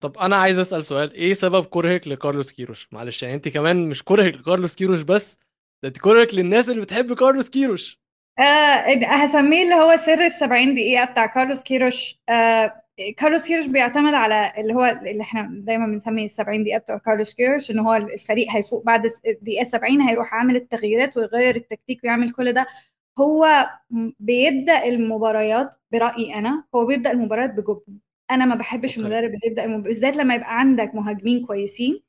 طب 0.00 0.18
أنا 0.18 0.36
عايز 0.36 0.58
أسأل 0.58 0.84
سؤال 0.84 1.12
إيه 1.12 1.34
سبب 1.34 1.64
كرهك 1.64 2.08
لكارلوس 2.08 2.52
كيروش؟ 2.52 2.88
معلش 2.92 3.22
يعني 3.22 3.34
أنت 3.34 3.48
كمان 3.48 3.88
مش 3.88 4.02
كرهك 4.02 4.36
لكارلوس 4.36 4.74
كيروش 4.76 5.02
بس 5.02 5.38
ده 5.82 5.90
كرهك 5.90 6.34
للناس 6.34 6.68
اللي 6.68 6.80
بتحب 6.80 7.12
كارلوس 7.12 7.50
كيروش 7.50 8.02
آه 8.38 8.42
هسميه 9.04 9.62
اللي 9.62 9.74
هو 9.74 9.96
سر 9.96 10.24
ال 10.26 10.30
70 10.30 10.74
دقيقة 10.74 11.04
بتاع 11.04 11.26
كارلوس 11.26 11.62
كيروش 11.62 12.20
آه 12.28 12.82
كارلوس 13.16 13.46
كيروش 13.46 13.66
بيعتمد 13.66 14.14
على 14.14 14.52
اللي 14.58 14.74
هو 14.74 14.84
اللي 15.06 15.22
إحنا 15.22 15.48
دايما 15.52 15.86
بنسميه 15.86 16.24
ال 16.24 16.30
70 16.30 16.64
دقيقة 16.64 16.78
بتوع 16.78 16.98
كارلوس 16.98 17.34
كيروش 17.34 17.70
إن 17.70 17.78
هو 17.78 17.94
الفريق 17.94 18.46
هيفوق 18.50 18.84
بعد 18.84 19.10
الدقيقة 19.26 19.64
70 19.64 20.00
هيروح 20.00 20.34
عامل 20.34 20.56
التغييرات 20.56 21.16
ويغير 21.16 21.56
التكتيك 21.56 22.04
ويعمل 22.04 22.30
كل 22.30 22.52
ده 22.52 22.66
هو 23.20 23.68
بيبدأ 24.20 24.84
المباريات 24.84 25.70
برأيي 25.92 26.34
أنا 26.34 26.64
هو 26.74 26.84
بيبدأ 26.86 27.10
المباريات 27.12 27.50
بجبن 27.50 27.98
أنا 28.30 28.44
ما 28.44 28.54
بحبش. 28.54 28.98
المدرب 28.98 29.24
اللي 29.34 29.40
يبدأ. 29.46 29.76
بالذات 29.76 30.16
لما 30.16 30.34
يبقى 30.34 30.58
عندك 30.60 30.94
مهاجمين 30.94 31.46
كويسين 31.46 32.02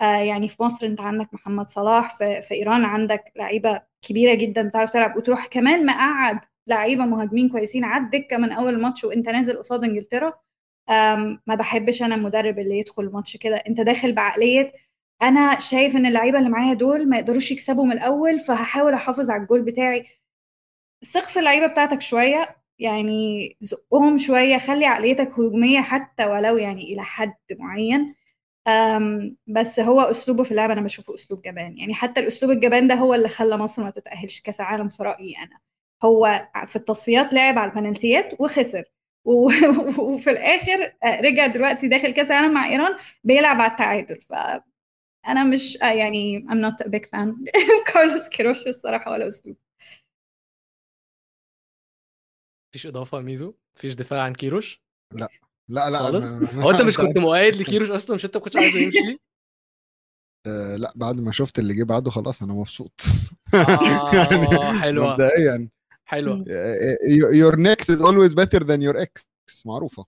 يعني 0.00 0.48
في 0.48 0.62
مصر 0.62 0.86
انت 0.86 1.00
عندك 1.00 1.34
محمد 1.34 1.68
صلاح 1.70 2.16
في, 2.18 2.40
في 2.42 2.54
إيران 2.54 2.84
عندك 2.84 3.32
لعيبة 3.36 3.82
كبيرة 4.02 4.34
جدا 4.34 4.62
بتعرف 4.68 4.90
تلعب 4.92 5.16
وتروح 5.16 5.46
كمان 5.46 5.86
مقعد 5.86 6.40
لعيبة 6.66 7.04
مهاجمين 7.04 7.48
كويسين 7.48 7.84
على 7.84 8.04
الدكه 8.04 8.36
من 8.36 8.52
أول 8.52 8.80
ماتش 8.80 9.04
وأنت 9.04 9.28
نازل 9.28 9.58
قصاد 9.58 9.84
إنجلترا. 9.84 10.32
ما 11.46 11.54
بحبش 11.58 12.02
أنا 12.02 12.14
المدرب 12.14 12.58
اللي 12.58 12.78
يدخل 12.78 13.02
الماتش 13.02 13.36
كده. 13.36 13.56
أنت 13.56 13.80
داخل 13.80 14.12
بعقلية 14.14 14.72
أنا 15.22 15.58
شايف 15.60 15.96
إن 15.96 16.06
اللعيبة 16.06 16.38
اللي 16.38 16.50
معايا 16.50 16.74
دول 16.74 17.08
ما 17.08 17.18
يقدروش 17.18 17.50
يكسبوا 17.52 17.84
من 17.86 17.92
الأول 17.92 18.38
فهحاول 18.38 18.94
أحافظ 18.94 19.30
على 19.30 19.42
الجول 19.42 19.62
بتاعي. 19.62 20.06
ثق 21.04 21.24
في 21.24 21.38
اللعيبة 21.38 21.66
بتاعتك 21.66 22.00
شوية 22.02 22.56
يعني 22.78 23.56
زقهم 23.60 24.18
شوية 24.18 24.58
خلي 24.58 24.86
عقليتك 24.86 25.28
هجومية 25.32 25.80
حتى 25.80 26.26
ولو 26.26 26.56
يعني 26.58 26.82
إلى 26.92 27.02
حد 27.04 27.34
معين. 27.50 28.14
بس 29.46 29.80
هو 29.80 30.00
أسلوبه 30.00 30.44
في 30.44 30.50
اللعبة 30.50 30.72
أنا 30.72 30.80
بشوفه 30.80 31.14
أسلوب 31.14 31.42
جبان. 31.42 31.78
يعني 31.78 31.94
حتى 31.94 32.20
الأسلوب 32.20 32.52
الجبان 32.52 32.88
ده 32.88 32.94
هو 32.94 33.14
اللي 33.14 33.28
خلى 33.28 33.56
مصر 33.56 33.82
ما 33.82 33.90
تتأهلش 33.90 34.40
كأس 34.40 34.60
العالم 34.60 34.88
في 34.88 35.02
رأيي 35.02 35.36
أنا. 35.38 35.58
هو 36.04 36.48
في 36.66 36.76
التصفيات 36.76 37.32
لعب 37.32 37.58
على 37.58 37.70
البنالتيات 37.70 38.40
وخسر. 38.40 38.84
وفي 39.98 40.30
الآخر 40.30 40.92
آه، 41.04 41.20
رجع 41.20 41.46
دلوقتي 41.46 41.88
داخل 41.88 42.10
كأس 42.10 42.30
العالم 42.30 42.54
مع 42.54 42.68
إيران 42.68 42.96
بيلعب 43.24 43.60
على 43.60 43.72
التعادل. 43.72 44.20
فانا 44.20 45.44
مش 45.44 45.82
آه، 45.82 45.92
يعني 45.92 46.46
I'm 46.48 46.70
not 46.70 46.86
a 46.86 46.88
big 46.88 47.06
fan 47.06 47.34
كارلوس 47.92 48.28
كيروش 48.28 48.66
الصراحة 48.66 49.10
ولا 49.10 49.28
اسلوب 49.28 49.56
مفيش 52.70 52.86
إضافة 52.86 53.20
ميزو؟ 53.20 53.54
مفيش 53.76 53.94
دفاع 53.94 54.22
عن 54.22 54.34
كيروش؟ 54.34 54.82
لا. 55.14 55.28
لا 55.68 55.98
خالص؟ 55.98 56.24
أنا- 56.24 56.48
أنا- 56.48 56.54
هو 56.54 56.70
انت 56.70 56.82
مش 56.82 56.96
كنت 56.96 57.18
مؤيد 57.18 57.56
لكيروش 57.56 57.90
أصلا؟ 57.90 58.16
مش 58.16 58.24
انت 58.24 58.36
ما 58.36 58.42
كنتش 58.42 58.56
عايزه 58.56 58.78
يمشي؟ 58.78 58.98
آه، 60.46 60.76
لا 60.76 60.92
بعد 60.96 61.20
ما 61.20 61.32
شفت 61.32 61.58
اللي 61.58 61.74
جه 61.74 61.82
بعده 61.84 62.10
خلاص 62.10 62.42
أنا 62.42 62.52
مبسوط. 62.52 63.00
آه 63.54 64.72
حلوة. 64.80 65.12
مبدئيا. 65.12 65.68
حلوة. 66.04 66.44
your 67.32 67.56
next 67.56 67.84
is 67.94 68.00
always 68.00 68.34
better 68.34 68.60
than 68.64 68.80
your 68.80 69.04
ex. 69.04 69.22
معروفة. 69.64 70.04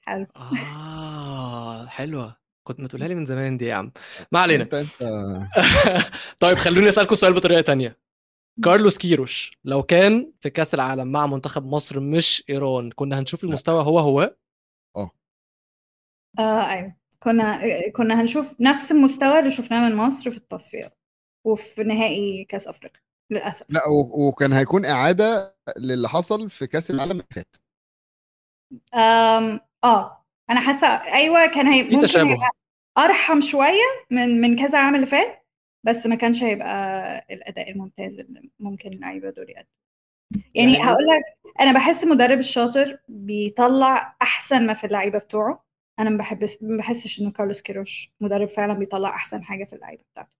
حلو. 0.00 0.26
آه 0.36 1.86
حلوة. 1.86 2.36
كنت 2.66 2.80
ما 2.80 2.88
تقولها 2.88 3.08
لي 3.08 3.14
من 3.14 3.26
زمان 3.26 3.56
دي 3.56 3.64
يا 3.64 3.74
عم. 3.74 3.92
ما 4.32 4.40
علينا. 4.40 4.62
انت 4.62 4.74
انت. 4.74 4.90
طيب 6.40 6.56
خلوني 6.56 6.88
أسألكم 6.88 7.14
سؤال 7.14 7.32
بطريقة 7.32 7.60
تانية. 7.60 7.98
كارلوس 8.64 8.98
كيروش 8.98 9.58
لو 9.64 9.82
كان 9.82 10.32
في 10.40 10.50
كأس 10.50 10.74
العالم 10.74 11.12
مع 11.12 11.26
منتخب 11.26 11.66
مصر 11.66 12.00
مش 12.00 12.44
إيران 12.50 12.90
كنا 12.90 13.18
هنشوف 13.18 13.44
المستوى 13.44 13.82
هو 13.82 13.98
هو؟ 13.98 14.36
آه 16.38 16.70
أيوه. 16.70 16.96
كنا 17.18 17.60
كنا 17.90 18.20
هنشوف 18.20 18.54
نفس 18.60 18.92
المستوى 18.92 19.38
اللي 19.38 19.50
شفناه 19.50 19.88
من 19.88 19.96
مصر 19.96 20.30
في 20.30 20.36
التصفيات 20.36 20.98
وفي 21.46 21.82
نهائي 21.84 22.44
كأس 22.44 22.68
أفريقيا 22.68 23.00
للأسف. 23.32 23.66
لا 23.68 23.88
و- 23.88 24.28
وكان 24.28 24.52
هيكون 24.52 24.84
إعادة 24.84 25.56
للي 25.78 26.08
حصل 26.08 26.50
في 26.50 26.66
كأس 26.66 26.90
العالم 26.90 27.10
اللي 27.12 27.24
فات. 27.34 27.56
آه. 29.84 30.24
أنا 30.50 30.60
حاسة 30.60 30.86
أيوه 30.86 31.46
كان 31.46 31.66
هي 31.66 31.84
في 31.88 31.94
ممكن 31.94 32.06
تشابه. 32.06 32.36
أرحم 32.98 33.40
شوية 33.40 33.80
من 34.10 34.40
من 34.40 34.56
كأس 34.58 34.70
العالم 34.70 34.94
اللي 34.94 35.06
فات 35.06 35.46
بس 35.86 36.06
ما 36.06 36.14
كانش 36.14 36.42
هيبقى 36.42 37.18
الأداء 37.30 37.70
الممتاز 37.70 38.18
اللي 38.20 38.50
ممكن 38.60 38.92
اللعيبة 38.92 39.30
دول 39.30 39.50
يقدموا 39.50 39.66
يعني, 40.54 40.72
يعني- 40.72 40.84
هقول 40.84 41.04
لك 41.06 41.38
أنا 41.60 41.72
بحس 41.72 42.04
المدرب 42.04 42.38
الشاطر 42.38 42.98
بيطلع 43.08 44.16
أحسن 44.22 44.66
ما 44.66 44.74
في 44.74 44.86
اللعيبة 44.86 45.18
بتوعه. 45.18 45.65
أنا 45.98 46.10
ما 46.10 46.18
بحبش 46.18 46.58
ما 46.62 46.76
بحسش 46.76 47.20
إنه 47.20 47.30
كارلوس 47.30 47.62
كيروش 47.62 48.10
مدرب 48.20 48.48
فعلا 48.48 48.72
بيطلع 48.74 49.08
أحسن 49.14 49.44
حاجة 49.44 49.64
في 49.64 49.72
اللعيبة 49.72 50.02
بتاعته. 50.12 50.30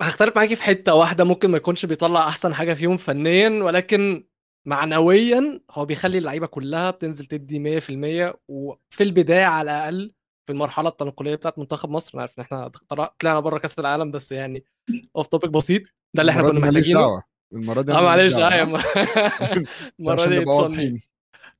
هختلف 0.00 0.36
معاكي 0.36 0.56
في 0.56 0.62
حتة 0.62 0.94
واحدة 0.94 1.24
ممكن 1.24 1.50
ما 1.50 1.56
يكونش 1.56 1.86
بيطلع 1.86 2.28
أحسن 2.28 2.54
حاجة 2.54 2.74
فيهم 2.74 2.96
فنيا 2.96 3.48
ولكن 3.48 4.26
معنويا 4.68 5.60
هو 5.70 5.84
بيخلي 5.84 6.18
اللعيبة 6.18 6.46
كلها 6.46 6.90
بتنزل 6.90 7.24
تدي 7.24 7.58
100% 7.58 8.34
وفي 8.48 9.02
البداية 9.02 9.44
على 9.44 9.70
الأقل 9.70 10.12
في 10.46 10.52
المرحلة 10.52 10.88
التنقلية 10.88 11.34
بتاعت 11.34 11.58
منتخب 11.58 11.90
مصر 11.90 12.10
أنا 12.14 12.20
عارف 12.22 12.38
إن 12.38 12.44
إحنا 12.44 12.68
طلع- 12.68 13.14
طلعنا 13.18 13.40
بره 13.40 13.58
كأس 13.58 13.78
العالم 13.78 14.10
بس 14.10 14.32
يعني 14.32 14.64
off 15.16 15.26
topic 15.26 15.50
بسيط 15.50 15.82
ده 16.14 16.20
اللي 16.20 16.30
إحنا 16.32 16.42
كنا 16.42 16.60
محتاجينه. 16.60 17.22
المرة 17.52 17.82
دي 17.82 17.92
آه 17.92 17.98
أنا 17.98 18.06
معلش 18.06 18.32
بس 18.32 18.38
المرة 20.00 20.26
دي 20.26 20.44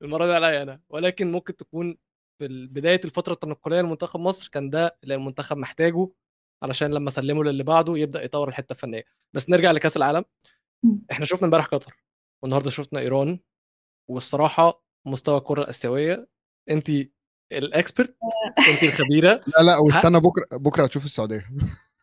المرة 0.03 0.27
دي 0.27 0.33
عليا 0.33 0.63
أنا. 0.63 0.81
ولكن 0.89 1.31
ممكن 1.31 1.57
تكون 1.57 1.97
في 2.39 2.67
بداية 2.67 3.01
الفترة 3.05 3.33
التنقلية 3.33 3.81
لمنتخب 3.81 4.21
مصر 4.21 4.49
كان 4.53 4.71
ده 4.71 4.99
اللي 5.05 5.15
المنتخب 5.15 5.57
محتاجه 5.57 6.09
علشان 6.63 6.91
لما 6.91 7.11
سلمه 7.11 7.45
للي 7.45 7.63
بعده 7.63 7.99
يبدأ 7.99 8.25
يطور 8.25 8.49
الحتة 8.49 8.73
الفنية. 8.73 9.05
بس 9.33 9.51
نرجع 9.51 9.71
لكأس 9.71 9.97
العالم. 9.97 10.25
إحنا 11.11 11.25
شفنا 11.25 11.45
امبارح 11.45 11.67
قطر 11.67 11.97
والنهاردة 12.43 12.71
شفنا 12.71 13.01
إيران 13.01 13.39
والصراحة 14.11 14.85
مستوى 15.07 15.39
الكرة 15.39 15.63
الآسيوية 15.63 16.29
انت 16.71 16.91
الاكسبرت 17.53 18.17
انت 18.69 18.83
الخبيرة. 18.83 19.41
لا 19.57 19.63
لا 19.63 19.77
واستنى 19.77 20.21
بكرة 20.21 20.47
بكرة 20.53 20.85
هتشوف 20.85 21.05
السعودية. 21.05 21.51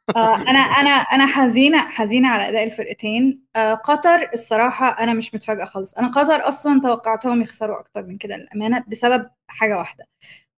آه، 0.09 0.35
أنا 0.35 0.59
أنا 0.59 0.89
أنا 0.89 1.25
حزينة 1.27 1.77
حزينة 1.89 2.29
على 2.29 2.49
أداء 2.49 2.63
الفرقتين. 2.63 3.43
آه، 3.55 3.73
قطر 3.73 4.29
الصراحة 4.33 5.03
أنا 5.03 5.13
مش 5.13 5.35
متفاجئة 5.35 5.65
خالص. 5.65 5.93
أنا 5.93 6.07
قطر 6.07 6.47
أصلا 6.47 6.81
توقعتهم 6.81 7.41
يخسروا 7.41 7.79
أكتر 7.79 8.03
من 8.03 8.17
كده 8.17 8.35
للأمانة 8.37 8.83
بسبب 8.87 9.29
حاجة 9.47 9.77
واحدة. 9.77 10.07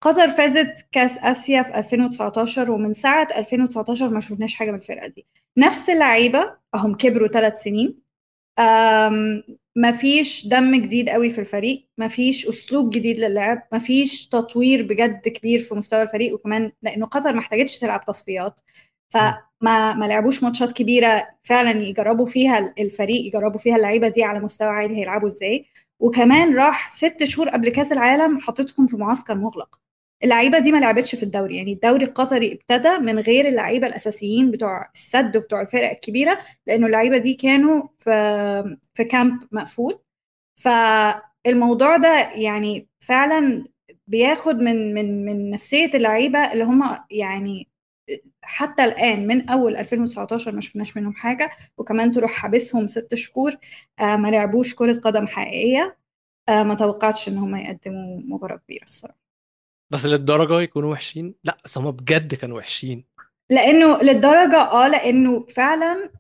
قطر 0.02 0.28
فازت 0.28 0.86
كأس 0.92 1.18
آسيا 1.18 1.62
في 1.62 1.78
2019 1.78 2.70
ومن 2.70 2.92
ساعة 2.94 3.28
2019 3.36 4.08
ما 4.10 4.20
شفناش 4.20 4.54
حاجة 4.54 4.70
من 4.70 4.78
الفرقة 4.78 5.06
دي. 5.08 5.26
نفس 5.56 5.90
اللعيبة 5.90 6.56
هم 6.74 6.94
كبروا 6.96 7.28
ثلاث 7.28 7.62
سنين. 7.62 7.98
مفيش 9.76 10.46
دم 10.46 10.74
جديد 10.82 11.08
قوي 11.10 11.30
في 11.30 11.38
الفريق 11.40 11.88
مفيش 11.98 12.46
أسلوب 12.48 12.90
جديد 12.90 13.18
للعب 13.18 13.62
مفيش 13.72 14.28
تطوير 14.28 14.82
بجد 14.82 15.28
كبير 15.28 15.58
في 15.58 15.74
مستوى 15.74 16.02
الفريق 16.02 16.34
وكمان 16.34 16.72
لأنه 16.82 17.06
قطر 17.06 17.32
ما 17.32 17.38
احتاجتش 17.40 17.78
تلعب 17.78 18.04
تصفيات. 18.04 18.60
فما 19.14 19.94
ما 19.94 20.04
لعبوش 20.06 20.42
ماتشات 20.42 20.72
كبيرة 20.72 21.28
فعلا 21.42 21.70
يجربوا 21.82 22.26
فيها 22.26 22.74
الفريق 22.78 23.26
يجربوا 23.26 23.58
فيها 23.58 23.76
اللعيبة 23.76 24.08
دي 24.08 24.24
على 24.24 24.40
مستوى 24.40 24.68
عالي 24.68 24.96
هيلعبوا 24.96 25.28
إزاي. 25.28 25.66
وكمان 26.00 26.56
راح 26.56 26.90
ست 26.90 27.24
شهور 27.24 27.48
قبل 27.48 27.68
كأس 27.68 27.92
العالم 27.92 28.40
حطتهم 28.40 28.86
في 28.86 28.96
معسكر 28.96 29.34
مغلق. 29.34 29.80
اللعيبة 30.24 30.58
دي 30.58 30.72
ما 30.72 30.78
لعبتش 30.78 31.14
في 31.14 31.22
الدوري 31.22 31.56
يعني 31.56 31.72
الدوري 31.72 32.04
القطري 32.04 32.52
ابتدى 32.52 32.98
من 32.98 33.18
غير 33.18 33.48
اللعيبة 33.48 33.86
الأساسيين 33.86 34.50
بتوع 34.50 34.90
السد 34.94 35.36
وبتوع 35.36 35.60
الفرق 35.60 35.90
الكبيرة 35.90 36.38
لأنه 36.66 36.86
اللعيبة 36.86 37.18
دي 37.18 37.34
كانوا 37.34 37.82
في 37.98 38.76
في 38.94 39.04
كامب 39.04 39.40
مقفول. 39.52 39.98
فالموضوع 40.56 41.96
ده 41.96 42.30
يعني 42.34 42.88
فعلا 43.00 43.64
بياخد 44.06 44.56
من 44.56 44.94
من 44.94 45.24
من 45.26 45.50
نفسية 45.50 45.90
اللعيبة 45.94 46.52
اللي 46.52 46.64
هم 46.64 46.98
يعني 47.10 47.68
حتى 48.42 48.84
الآن 48.84 49.26
من 49.26 49.50
أول 49.50 49.76
2019 49.76 50.52
ما 50.52 50.60
شفناش 50.60 50.96
منهم 50.96 51.12
حاجة 51.14 51.50
وكمان 51.78 52.12
تروح 52.12 52.32
حابسهم 52.32 52.86
ست 52.86 53.14
شهور 53.14 53.56
آه 54.00 54.16
ما 54.16 54.28
لعبوش 54.28 54.74
كرة 54.74 55.00
قدم 55.00 55.26
حقيقية. 55.26 55.96
آه 56.48 56.62
ما 56.62 56.74
توقعتش 56.74 57.28
إن 57.28 57.38
هم 57.38 57.56
يقدموا 57.56 58.20
مباراة 58.24 58.56
كبيرة 58.56 58.84
الصراحة. 58.84 59.18
بس 59.90 60.06
للدرجة 60.06 60.60
يكونوا 60.60 60.92
وحشين؟ 60.92 61.34
لا 61.44 61.58
بس 61.64 61.78
هم 61.78 61.90
بجد 61.90 62.34
كانوا 62.34 62.58
وحشين. 62.58 63.04
لأنه 63.50 64.02
للدرجة 64.02 64.56
آه 64.56 64.88
لأنه 64.88 65.46
فعلا 65.46 66.10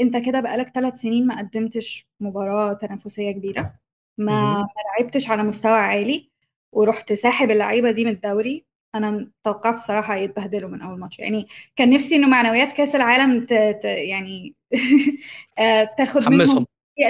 أنت 0.00 0.16
كده 0.26 0.40
بقالك 0.40 0.68
ثلاث 0.68 0.94
سنين 0.94 1.26
ما 1.26 1.38
قدمتش 1.38 2.06
مباراة 2.20 2.72
تنافسية 2.72 3.32
كبيرة. 3.32 3.74
ما. 4.18 4.60
ما 4.60 4.66
لعبتش 5.00 5.30
على 5.30 5.42
مستوى 5.42 5.78
عالي 5.78 6.30
ورحت 6.72 7.12
ساحب 7.12 7.50
اللعيبة 7.50 7.90
دي 7.90 8.04
من 8.04 8.10
الدوري. 8.10 8.69
أنا 8.94 9.30
توقعت 9.44 9.74
الصراحة 9.74 10.16
يتبهدلوا 10.16 10.70
من 10.70 10.82
أول 10.82 10.98
ماتش. 10.98 11.18
يعني 11.18 11.46
كان 11.76 11.90
نفسي 11.90 12.16
إنه 12.16 12.28
معنويات 12.28 12.72
كأس 12.72 12.94
العالم 12.94 13.46
ت... 13.46 13.52
ت... 13.52 13.84
يعني 13.84 14.54
آه، 15.58 15.84
تاخد 15.98 16.28
منهم 16.28 16.66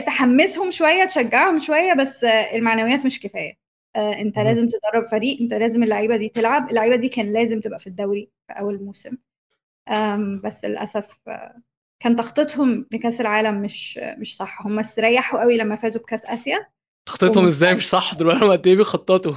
تحمسهم. 0.07 0.71
شوية 0.71 1.05
تشجعهم 1.05 1.59
شوية 1.59 1.93
بس 1.95 2.25
المعنويات 2.25 3.05
مش 3.07 3.21
كفاية. 3.21 3.59
آه، 3.97 4.13
أنت. 4.13 4.39
لازم 4.39 4.69
تدرب 4.69 5.05
فريق 5.11 5.41
أنت 5.41 5.55
لازم 5.55 5.83
اللعيبة 5.83 6.17
دي 6.17 6.29
تلعب. 6.29 6.69
اللعيبة 6.71 6.97
دي 6.97 7.09
كان 7.09 7.33
لازم 7.33 7.61
تبقى 7.61 7.79
في 7.79 7.87
الدوري 7.87 8.31
في 8.47 8.53
أول 8.53 8.83
موسم. 8.83 9.17
بس 10.45 10.65
للأسف 10.65 11.19
آه، 11.29 11.63
كان 12.01 12.17
تخطيطهم 12.17 12.87
لكأس 12.93 13.21
العالم 13.21 13.63
مش 13.63 13.99
مش 14.19 14.37
صح. 14.37 14.67
هم 14.67 14.79
استريحوا 14.79 15.41
قوي 15.41 15.57
لما 15.57 15.77
فازوا 15.77 16.03
بكأس 16.03 16.27
آسيا. 16.27 16.67
تخطيطهم 17.07 17.45
إزاي 17.47 17.75
مش 17.75 17.89
صح؟ 17.89 18.15
دول 18.15 18.31
هم 18.31 18.51
قد 18.51 18.67
إيه 18.67 18.77
بيخططوا؟ 18.77 19.35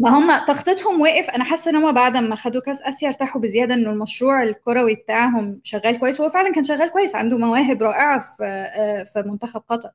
ما 0.00 0.10
هم 0.10 0.46
تخطيطهم 0.46 1.00
وقف. 1.00 1.30
أنا 1.30 1.44
حاسة 1.44 1.70
إن 1.70 1.76
هم 1.76 1.94
بعد 1.94 2.16
ما 2.16 2.36
خدوا 2.36 2.60
كأس 2.60 2.82
آسيا 2.82 3.08
ارتاحوا 3.08 3.40
بزيادة 3.40 3.74
إنه 3.74 3.90
المشروع 3.90 4.42
الكروي 4.42 4.94
بتاعهم 4.94 5.60
شغال 5.64 5.98
كويس. 5.98 6.20
هو 6.20 6.28
فعلا 6.28 6.54
كان 6.54 6.64
شغال 6.64 6.90
كويس 6.92 7.14
عنده 7.14 7.38
مواهب 7.38 7.82
رائعة 7.82 8.20
في 8.20 8.44
آه، 8.44 9.02
في 9.02 9.22
منتخب 9.22 9.60
قطر. 9.68 9.90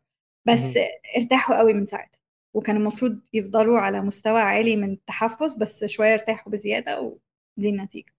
بس 0.45 0.77
ارتاحوا 1.17 1.57
قوي 1.57 1.73
من 1.73 1.85
ساعتها 1.85 2.19
وكان 2.53 2.75
المفروض 2.75 3.19
يفضلوا 3.33 3.79
على 3.79 4.01
مستوى 4.01 4.41
عالي 4.41 4.75
من 4.75 4.91
التحفظ 4.91 5.55
بس 5.55 5.85
شوية 5.85 6.13
ارتاحوا 6.13 6.51
بزيادة 6.51 7.01
ودي 7.01 7.69
النتيجة. 7.69 8.13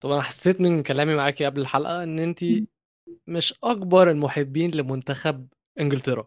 طب 0.00 0.10
أنا 0.10 0.22
حسيت 0.22 0.60
من 0.60 0.82
كلامي 0.82 1.14
معاكي 1.14 1.44
قبل 1.44 1.60
الحلقة 1.60 2.02
إن 2.02 2.18
انت 2.18 2.44
مش 3.26 3.54
أكبر 3.64 4.10
المحبين 4.10 4.70
لمنتخب 4.70 5.48
إنجلترا. 5.80 6.26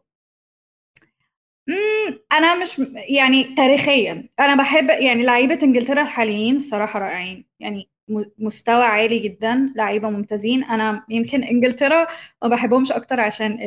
امم 1.69 2.19
أنا 2.33 2.55
مش 2.63 2.81
يعني 3.09 3.43
تاريخيا 3.43 4.29
أنا 4.39 4.55
بحب 4.55 4.89
يعني 4.89 5.23
لعيبة 5.23 5.59
إنجلترا 5.63 6.01
الحاليين 6.01 6.55
الصراحه 6.55 6.99
رائعين 6.99 7.45
يعني 7.59 7.89
مستوى 8.37 8.83
عالي 8.83 9.19
جدا 9.19 9.73
لعيبة 9.75 10.09
ممتازين 10.09 10.63
أنا 10.63 11.05
يمكن 11.09 11.43
إنجلترا 11.43 12.07
ما 12.43 12.47
بحبهمش 12.49 12.91
أكتر 12.91 13.19
عشان 13.19 13.57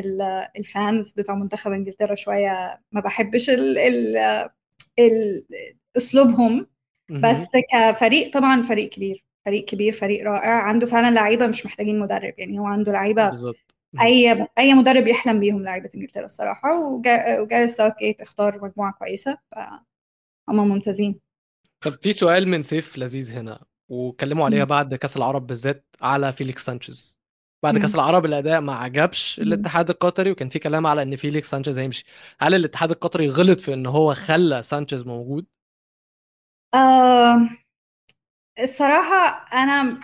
الفانز 0.59 1.13
بتوع 1.13 1.35
منتخب 1.35 1.73
إنجلترا 1.73 2.15
شوية 2.15 2.81
ما 2.93 3.01
بحبش 3.01 3.51
ال 3.51 3.79
ال 3.79 4.17
ال 4.99 5.47
أسلوبهم 5.97 6.67
بس 7.11 7.47
كفريق 7.75 8.33
طبعا 8.35 8.63
فريق 8.63 8.89
كبير 8.89 9.25
فريق 9.47 9.65
كبير 9.65 9.93
فريق 9.93 10.25
رائع 10.25 10.51
عنده 10.63 10.87
فعلا 10.87 11.15
لعيبة 11.15 11.47
مش 11.47 11.67
محتاجين 11.67 11.99
مدرب 11.99 12.35
يعني 12.39 12.59
هو 12.61 12.67
عنده 12.67 12.93
لعيبة 12.93 13.29
بالظبط. 13.31 13.66
أي 14.01 14.47
أي 14.59 14.75
مدرب 14.75 15.07
يحلم 15.07 15.41
بيهم 15.41 15.63
لعيبة 15.63 15.91
إنجلترا 15.95 16.25
الصراحة 16.25 16.69
وجاريث 17.41 17.77
ساوث 17.77 17.93
جيت 17.99 18.21
اختار 18.21 18.65
مجموعة 18.65 18.93
كويسة 18.93 19.39
فهم 19.53 20.69
ممتازين. 20.69 21.21
طب 21.81 21.93
في 21.93 22.13
سؤال 22.13 22.49
من 22.49 22.63
سيف 22.63 22.99
لذيذ 22.99 23.33
هنا 23.33 23.65
وكلموا 23.89 24.45
عليها 24.45 24.65
بعد 24.65 24.95
كأس 24.95 25.17
العرب 25.17 25.47
بالذات 25.47 25.87
على 26.03 26.33
فيليكس 26.33 26.65
سانشيز. 26.65 27.17
بعد 27.63 27.79
كأس 27.79 27.95
العرب 27.95 28.25
الأداء 28.25 28.61
ما 28.61 28.75
عجبش 28.75 29.41
الاتحاد 29.41 29.91
القطري 29.91 30.31
وكان 30.31 30.49
في 30.49 30.59
كلام 30.59 30.87
على 30.87 31.03
إن 31.03 31.17
فيليكس 31.17 31.51
سانشيز 31.51 31.79
هيمشي. 31.79 32.05
هل 32.41 32.55
الاتحاد 32.55 32.91
القطري 32.91 33.29
غلط 33.29 33.61
في 33.61 33.75
إن 33.75 33.87
هو 33.87 34.15
خلى 34.15 34.63
سانشيز 34.63 35.07
موجود؟ 35.07 35.47
آه 36.75 37.49
الصراحة 38.63 39.45
أنا 39.55 40.01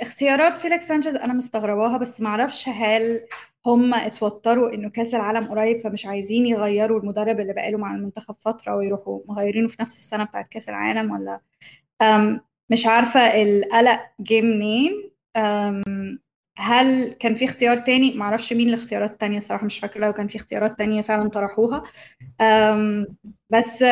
اختيارات 0.00 0.58
فيليكس 0.58 0.88
سانشيز 0.88 1.16
أنا 1.16 1.32
مستغرباها 1.32 1.96
بس 1.96 2.20
معرفش 2.20 2.68
هل 2.68 3.26
هم 3.66 3.94
اتوتروا 3.94 4.74
إنه 4.74 4.90
كأس 4.90 5.14
العالم 5.14 5.44
قريب 5.48 5.76
فمش 5.76 6.06
عايزين 6.06 6.46
يغيروا 6.46 7.00
المدرب 7.00 7.40
اللي 7.40 7.52
بقاله 7.52 7.78
مع 7.78 7.94
المنتخب 7.94 8.34
فترة 8.40 8.76
ويروحوا 8.76 9.20
مغيرينه 9.28 9.68
في 9.68 9.76
نفس 9.82 9.96
السنة 9.98 10.24
بتاعت 10.24 10.48
كأس 10.48 10.68
العالم 10.68 11.10
ولا؟ 11.12 11.40
مش 12.70 12.86
عارفة 12.86 13.20
القلق 13.42 14.00
جه 14.20 14.40
منين. 14.40 15.10
هل 16.58 17.12
كان 17.12 17.34
في 17.34 17.44
اختيار 17.44 17.78
تاني؟ 17.78 18.14
معرفش 18.14 18.52
مين 18.52 18.68
الاختيارات 18.68 19.10
التانية 19.10 19.38
الصراحة 19.38 19.66
مش 19.66 19.78
فاكرة 19.78 20.06
لو 20.06 20.12
كان 20.12 20.26
في 20.26 20.36
اختيارات 20.36 20.78
تانية 20.78 21.02
فعلا 21.02 21.28
طرحوها. 21.28 21.82
بس 23.50 23.84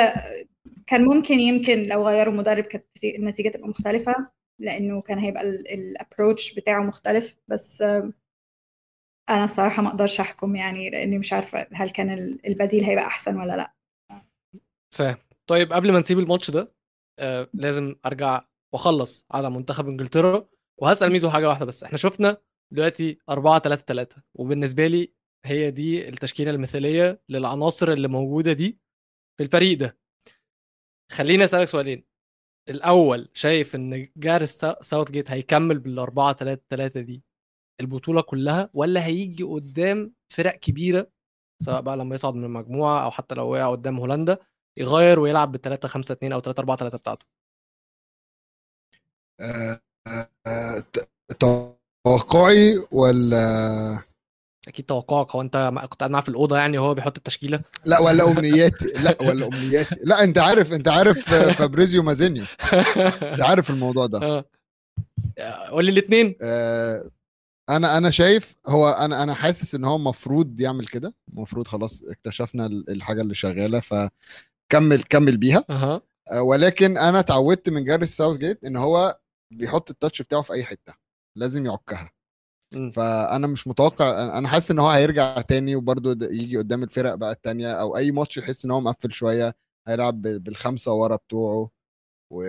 كان 0.90 1.04
ممكن 1.04 1.40
يمكن 1.40 1.82
لو 1.82 2.08
غيروا 2.08 2.34
مدرب 2.34 2.64
كانت 2.64 2.84
النتيجة 3.04 3.48
تبقى 3.48 3.68
مختلفة 3.68 4.30
لأنه 4.60 5.00
كان 5.00 5.18
هيبقى 5.18 5.42
الابروتش 5.42 6.54
بتاعه 6.54 6.82
مختلف 6.82 7.38
بس 7.48 7.82
أنا 9.30 9.44
الصراحة 9.44 9.82
ما 9.82 9.88
أقدرش 9.88 10.20
أحكم 10.20 10.56
يعني 10.56 10.90
لأني 10.90 11.18
مش 11.18 11.32
عارفة 11.32 11.66
هل 11.72 11.90
كان 11.90 12.10
البديل 12.46 12.84
هيبقى 12.84 13.06
أحسن 13.06 13.40
ولا 13.40 13.56
لأ. 13.56 13.74
فاهم. 14.94 15.16
طيب 15.46 15.72
قبل 15.72 15.92
ما 15.92 15.98
نسيب 15.98 16.18
الماتش 16.18 16.50
ده 16.50 16.74
آه 17.18 17.48
لازم 17.54 17.96
أرجع 18.06 18.44
وأخلص 18.72 19.26
على 19.30 19.50
منتخب 19.50 19.88
إنجلترا 19.88 20.48
وهسأل 20.80 21.12
ميزو 21.12 21.30
حاجة 21.30 21.48
واحدة 21.48 21.66
بس. 21.66 21.84
إحنا 21.84 21.98
شفنا 21.98 22.36
دلوقتي 22.72 23.18
4 23.28 23.58
3 23.58 23.82
3 23.86 24.22
وبالنسبة 24.34 24.86
لي 24.86 25.14
هي 25.44 25.70
دي 25.70 26.08
التشكيلة 26.08 26.50
المثالية 26.50 27.22
للعناصر 27.28 27.92
اللي 27.92 28.08
موجودة 28.08 28.52
دي 28.52 28.78
في 29.38 29.42
الفريق 29.44 29.78
ده. 29.78 29.99
خليني 31.10 31.44
أسألك 31.44 31.68
سؤالين. 31.68 32.04
الأول 32.68 33.28
شايف 33.34 33.74
إن 33.74 34.08
جارس 34.16 34.64
ساوث 34.80 35.10
جيت 35.10 35.30
هيكمل 35.30 35.78
بالأربعة 35.78 36.32
3 36.32 36.62
3 36.70 37.00
دي 37.00 37.24
البطولة 37.80 38.20
كلها 38.22 38.70
ولا 38.74 39.06
هيجي 39.06 39.42
قدام 39.44 40.12
فرق 40.32 40.56
كبيرة 40.56 41.10
سواء 41.62 41.80
بقى 41.80 41.96
لما 41.96 42.14
يصعد 42.14 42.34
من 42.34 42.44
المجموعة 42.44 43.04
أو 43.04 43.10
حتى 43.10 43.34
لو 43.34 43.52
وقع 43.52 43.70
قدام 43.70 43.98
هولندا 43.98 44.38
يغير 44.78 45.20
ويلعب 45.20 45.52
بال 45.52 45.60
3 45.60 45.88
5 45.88 46.12
2 46.12 46.32
أو 46.32 46.40
3 46.40 46.60
4 46.60 46.76
3 46.76 46.98
بتاعته؟ 46.98 47.26
أه 49.40 49.80
أه 50.46 50.84
توقعي 51.40 52.86
ولا 52.92 54.09
أكيد 54.68 54.84
توقعك 54.84 55.30
هو 55.34 55.40
أنت 55.40 55.72
كنت 55.90 56.00
قاعد 56.00 56.10
معاه 56.10 56.22
في 56.22 56.28
الأوضة 56.28 56.58
يعني 56.58 56.78
وهو 56.78 56.94
بيحط 56.94 57.16
التشكيلة؟ 57.16 57.60
لا 57.84 57.98
ولا 58.00 58.30
امنياتي 58.30 58.84
لا 58.84 59.16
ولا 59.22 59.46
امنياتي 59.46 59.96
لا 60.04 60.24
أنت 60.24 60.38
عارف 60.38 60.72
أنت 60.72 60.88
عارف 60.88 61.18
فابريزيو 61.58 62.02
مازينيو. 62.02 62.44
أنت 63.22 63.40
عارف 63.40 63.70
الموضوع 63.70 64.06
ده. 64.06 64.18
آه. 65.38 65.68
قول 65.70 65.84
لي 65.84 65.90
الاثنين 65.90 66.34
آه 66.42 67.10
أنا 67.70 67.96
أنا 67.98 68.10
شايف 68.10 68.54
هو 68.66 68.88
أنا 68.88 69.22
أنا 69.22 69.34
حاسس 69.34 69.74
إن 69.74 69.84
هو 69.84 69.96
المفروض 69.96 70.60
يعمل 70.60 70.86
كده. 70.86 71.14
المفروض 71.32 71.68
خلاص 71.68 72.02
اكتشفنا 72.02 72.66
الحاجة 72.66 73.22
اللي 73.22 73.34
شغالة 73.34 73.80
فكمل 73.80 75.02
كمل 75.02 75.36
بيها. 75.36 75.64
أه. 75.70 76.02
ولكن 76.42 76.98
أنا 76.98 77.20
اتعودت 77.20 77.68
من 77.70 77.84
جاريس 77.84 78.16
ساوث 78.16 78.36
جيت 78.36 78.64
إن 78.64 78.76
هو 78.76 79.18
بيحط 79.52 79.90
التاتش 79.90 80.22
بتاعه 80.22 80.42
في 80.42 80.52
أي 80.52 80.64
حتة. 80.64 80.94
لازم 81.36 81.66
يعكها. 81.66 82.10
فأنا 82.92 83.46
مش 83.46 83.66
متوقع 83.66 84.38
أنا 84.38 84.48
حاسس 84.48 84.70
إن 84.70 84.78
هو 84.78 84.90
هيرجع 84.90 85.40
تاني 85.40 85.76
وبرده 85.76 86.28
يجي 86.30 86.56
قدام 86.56 86.82
الفرق 86.82 87.14
بقى 87.14 87.32
التانية 87.32 87.72
أو 87.72 87.96
أي 87.96 88.10
ماتش 88.10 88.36
يحس 88.36 88.64
إن 88.64 88.70
هو 88.70 88.80
مقفل 88.80 89.12
شوية 89.12 89.56
هيلعب 89.86 90.22
بالخمسة 90.22 90.92
ورا 90.92 91.16
بتوعه 91.16 91.70
و 92.32 92.44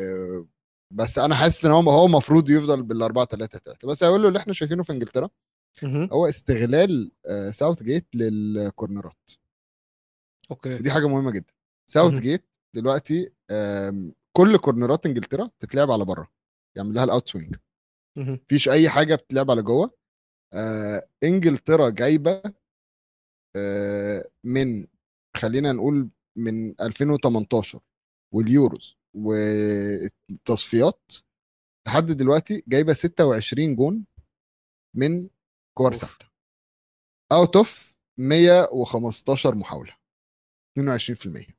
بس 0.94 1.20
أنا 1.20 1.36
حاسس 1.36 1.66
إن 1.66 1.72
هو 1.72 1.90
هو 1.92 2.06
المفروض 2.06 2.50
يفضل 2.50 2.84
بالأربعة 2.84 3.26
3 3.26 3.60
3 3.60 3.88
بس 3.88 4.04
هقول 4.04 4.22
له 4.22 4.28
اللي 4.28 4.40
إحنا 4.40 4.54
شايفينه 4.54 4.84
في 4.84 4.92
إنجلترا 4.94 5.30
هو 6.12 6.26
استغلال 6.26 7.12
ساوث 7.50 7.84
جيت 7.84 8.16
للكورنرات. 8.16 9.32
Okay. 10.52 10.78
دي 10.78 10.92
حاجة 10.92 11.08
مهمة 11.08 11.32
جدا. 11.32 11.54
ساوث 11.90 12.14
جيت 12.14 12.46
دلوقتي 12.76 13.32
كل 14.38 14.58
كورنرات 14.58 15.06
إنجلترا 15.06 15.50
تتلعب 15.60 15.92
على 15.92 16.06
بره 16.06 16.28
يعمل 16.78 16.94
لها 16.94 17.04
ال 17.04 17.10
out 17.10 17.30
swing. 17.30 17.56
مفيش 18.18 18.70
أي 18.70 18.90
حاجة 18.90 19.16
بتلعب 19.16 19.52
على 19.52 19.62
جوه. 19.62 20.01
آه 20.54 21.08
إنجلترا 21.24 21.90
جايبة 21.90 22.42
آه 23.56 24.26
من 24.44 24.88
خلينا 25.38 25.72
نقول 25.72 26.10
من 26.38 26.82
2018 26.82 27.80
واليوروز 28.34 28.98
والتصفيات 29.14 31.12
لحد 31.88 32.06
دلوقتي 32.06 32.64
جايبة 32.68 32.94
26 32.94 33.76
جون 33.76 34.06
من 34.96 35.30
كور 35.78 35.94
ثابته 35.94 36.26
out 37.32 37.56
of 37.56 37.96
115 38.20 39.56
محاولة. 39.56 39.96
22% 40.80 41.54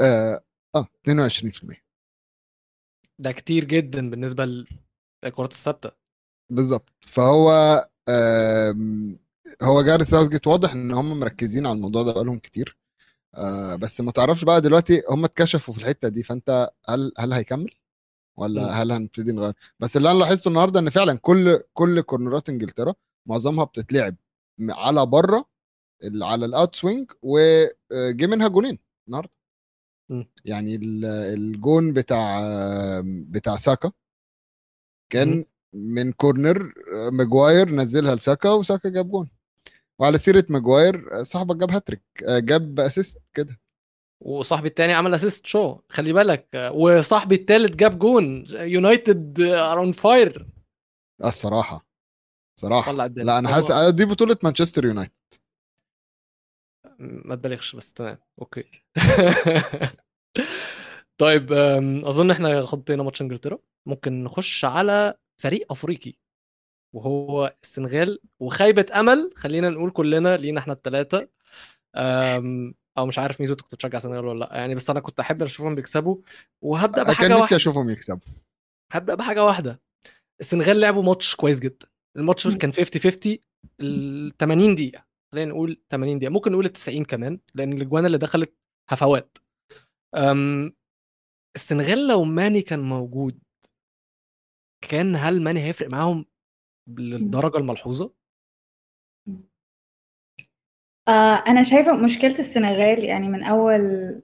آه 0.00 0.44
آه 0.74 0.88
22% 1.08 1.76
ده 3.18 3.32
كتير 3.32 3.64
جدا 3.64 4.10
بالنسبة 4.10 4.44
للكرات 4.44 5.52
الثابتة. 5.52 6.01
بالظبط. 6.52 6.88
فهو 7.00 7.50
هو 9.62 9.82
جاريث 9.82 10.04
ساوثجيت 10.04 10.46
واضح 10.46 10.72
إن 10.72 10.90
هم 10.92 11.20
مركزين 11.20 11.66
على 11.66 11.76
الموضوع 11.76 12.02
ده 12.02 12.12
بقالهم 12.12 12.38
كتير. 12.38 12.76
آه، 13.34 13.74
بس 13.76 14.00
ما 14.00 14.12
تعرفش 14.12 14.44
بقى 14.44 14.60
دلوقتي 14.60 15.02
هم 15.10 15.24
اتكشفوا 15.24 15.74
في 15.74 15.80
الحتة 15.80 16.08
دي 16.08 16.22
فأنت 16.22 16.70
هل 16.88 17.12
هل 17.18 17.32
هيكمل؟ 17.32 17.70
ولا 18.36 18.62
م. 18.62 18.70
هل 18.70 18.92
هنبتدي 18.92 19.32
نغير؟ 19.32 19.52
بس 19.80 19.96
اللي 19.96 20.10
أنا 20.10 20.18
لاحظته 20.18 20.48
النهارده 20.48 20.80
إن 20.80 20.90
فعلا 20.90 21.18
كل 21.18 21.60
كل 21.74 22.00
كورنرات 22.00 22.48
إنجلترا 22.48 22.94
معظمها 23.26 23.64
بتتلعب 23.64 24.16
على 24.60 25.06
بره 25.06 25.44
على 26.22 26.46
ال 26.46 26.53
out 26.53 26.74
swing 26.74 27.10
وجي 27.22 28.26
منها 28.26 28.48
جونين 28.48 28.78
النهارده. 29.08 29.30
يعني 30.44 30.80
الجون 31.34 31.92
بتاع 31.92 32.40
بتاع 33.04 33.56
ساكا 33.56 33.92
كان 35.12 35.44
من 35.74 36.12
كورنر 36.12 36.72
ماجواير 37.12 37.70
نزلها 37.70 38.14
لساكا 38.14 38.50
وساكا 38.50 38.88
جاب 38.88 39.10
جون. 39.10 39.30
وعلى 39.98 40.18
سيرة 40.18 40.44
ماجواير 40.48 41.22
صاحبك 41.22 41.56
جاب 41.56 41.70
هاتريك 41.70 42.02
جاب 42.22 42.80
assist 42.80 43.18
كده. 43.34 43.60
وصاحبي 44.20 44.68
التاني 44.68 44.92
عمل 44.92 45.14
assist 45.14 45.46
شو؟ 45.46 45.78
خلي 45.88 46.12
بالك. 46.12 46.48
وصاحبي 46.74 47.34
التالت 47.34 47.76
جاب 47.76 47.98
جون. 47.98 48.46
يونايتد 48.50 49.40
are 49.40 49.72
on 49.72 49.94
fire 49.94 50.46
الصراحة. 51.24 51.86
صراحة. 52.60 52.92
لا 52.92 53.38
أنا 53.38 53.48
حاسس 53.48 53.70
آه، 53.70 53.90
دي 53.90 54.04
بطولة 54.04 54.36
مانشستر 54.42 54.84
يونايتد. 54.84 55.12
ما 56.98 57.34
تبالغش 57.34 57.76
بس 57.76 57.92
تمام. 57.92 58.18
okay. 58.40 58.64
طيب 61.18 61.52
أظن 62.04 62.30
إحنا 62.30 62.58
غطينا 62.58 63.02
ماتش 63.02 63.22
إنجلترا. 63.22 63.58
ممكن 63.86 64.24
نخش 64.24 64.64
على 64.64 65.14
فريق 65.42 65.72
أفريقي 65.72 66.12
وهو 66.94 67.54
السنغال 67.62 68.18
وخيبه 68.40 68.86
أمل 68.94 69.30
خلينا 69.36 69.70
نقول 69.70 69.90
كلنا 69.90 70.36
لينا 70.36 70.60
إحنا 70.60 70.72
الثلاثه 70.72 71.28
أو 72.98 73.06
مش 73.06 73.18
عارف 73.18 73.40
ميزو 73.40 73.56
كنت 73.56 73.74
بتشجع 73.74 73.98
السنغال 73.98 74.24
ولا 74.24 74.38
لأ؟ 74.38 74.56
يعني 74.56 74.74
بس 74.74 74.90
أنا 74.90 75.00
كنت 75.00 75.20
أحب 75.20 75.42
أشوفهم 75.42 75.74
بيكسبوا 75.74 76.16
وهبدأ 76.62 77.04
كان 77.04 77.12
بحاجة 77.12 77.28
نفسي 77.28 77.40
واحدة. 77.40 77.56
أشوفهم 77.56 77.90
يكسبوا. 77.90 78.32
هبدأ 78.92 79.14
بحاجة 79.14 79.44
واحدة. 79.44 79.80
السنغال 80.40 80.80
لعبوا 80.80 81.02
ماتش 81.02 81.34
كويس 81.34 81.60
جدا. 81.60 81.86
الماتش. 82.16 82.48
كان 82.48 82.72
50 82.72 83.00
50 83.00 83.38
ال 83.80 84.36
80 84.36 84.74
دقيقة. 84.74 85.06
خلينا 85.32 85.50
نقول 85.50 85.82
80 85.90 86.18
دقيقة. 86.18 86.32
ممكن 86.32 86.52
نقول 86.52 86.64
ال 86.64 86.72
90 86.72 87.04
كمان 87.04 87.38
لأن 87.54 87.72
الأجوان 87.72 88.06
اللي 88.06 88.18
دخلت 88.18 88.54
هفوات. 88.90 89.38
السنغال 91.56 92.06
لو 92.08 92.24
ماني 92.24 92.62
كان 92.62 92.80
موجود 92.80 93.38
كان 94.90 95.16
هل 95.16 95.42
ماني 95.42 95.64
هيفرق 95.64 95.88
معاهم 95.90 96.26
للدرجة 96.88 97.58
الملحوظة؟ 97.58 98.14
آه 101.08 101.34
أنا 101.48 101.62
شايفة 101.62 101.96
مشكلة 101.96 102.38
السنغال 102.38 103.04
يعني 103.04 103.28
من 103.28 103.42
أول 103.44 103.80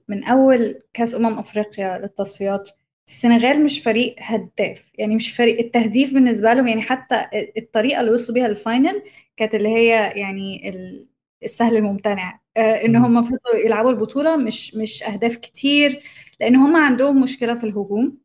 من 0.07 0.23
أول 0.23 0.81
كأس 0.93 1.15
أمم 1.15 1.39
أفريقيا 1.39 1.97
للتصفيات 1.97 2.69
السنغال 3.07 3.63
مش 3.63 3.79
فريق 3.83 4.15
هداف 4.19 4.91
يعني 4.95 5.15
مش 5.15 5.35
فريق 5.35 5.59
التهديف 5.59 6.13
بالنسبة 6.13 6.53
لهم 6.53 6.67
يعني 6.67 6.81
حتى 6.81 7.25
الطريقة 7.57 7.99
اللي 8.01 8.11
وصلوا 8.11 8.33
بيها 8.35 8.45
الفاينل 8.47 9.03
كانت 9.37 9.55
اللي 9.55 9.69
هي 9.69 9.89
يعني 10.15 10.69
ال- 10.69 11.09
السهل 11.43 11.75
الممتنع. 11.77 12.39
آه 12.57 12.61
إن 12.85 12.97
مم. 12.97 13.05
هم 13.05 13.23
فضلوا 13.23 13.55
يلعبوا 13.65 13.91
البطولة 13.91 14.37
مش 14.37 14.75
مش 14.75 15.03
أهداف 15.03 15.35
كتير 15.37 16.03
لأن 16.39 16.55
هم 16.55 16.75
عندهم 16.75 17.21
مشكلة 17.21 17.53
في 17.53 17.63
الهجوم. 17.63 18.17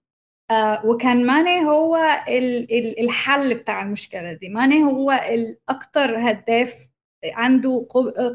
وكان 0.84 1.26
ماني 1.26 1.64
هو 1.64 1.96
ال- 2.28 2.72
ال- 2.78 3.00
الحل 3.04 3.54
بتاع 3.54 3.82
المشكلة 3.82 4.32
دي. 4.32 4.48
ماني 4.48 4.84
هو 4.84 5.12
الأكتر 5.12 6.30
هداف 6.30 6.88
عنده 7.34 7.86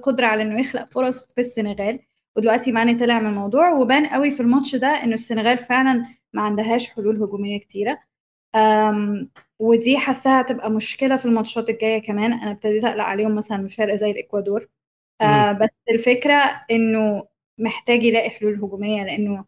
قدرة 0.03 0.25
على 0.27 0.41
إنه 0.43 0.59
يخلق 0.59 0.91
فرص 0.93 1.25
في 1.33 1.41
السنغال. 1.41 1.99
ودلوقتي 2.35 2.71
ماني 2.71 2.95
طلع 2.95 3.19
من 3.19 3.27
الموضوع 3.29 3.71
وبان 3.73 4.05
قوي 4.07 4.31
في 4.31 4.39
الماتش 4.39 4.75
ده 4.75 4.87
إنه 4.87 5.13
السنغال 5.13 5.57
فعلا 5.57 6.05
ما 6.33 6.41
عندهاش 6.41 6.89
حلول 6.89 7.23
هجومية 7.23 7.59
كتيرة. 7.59 7.99
أم 8.55 9.29
ودي 9.59 9.97
حاساها 9.97 10.41
هتبقى 10.41 10.71
مشكلة 10.71 11.15
في 11.15 11.25
الماتشات 11.25 11.69
الجاية 11.69 12.01
كمان. 12.01 12.33
أنا 12.33 12.51
ابتديت 12.51 12.83
أقلق 12.85 13.03
عليهم 13.03 13.35
مثلا 13.35 13.57
من 13.57 13.67
فرق 13.67 13.95
زي 13.95 14.11
الإكوادور. 14.11 14.69
آه 15.21 15.51
بس 15.51 15.69
الفكرة 15.91 16.65
إنه 16.71 17.27
محتاج 17.57 18.03
يلاقي 18.03 18.29
حلول 18.29 18.55
هجومية 18.55 19.03
لأنه 19.03 19.45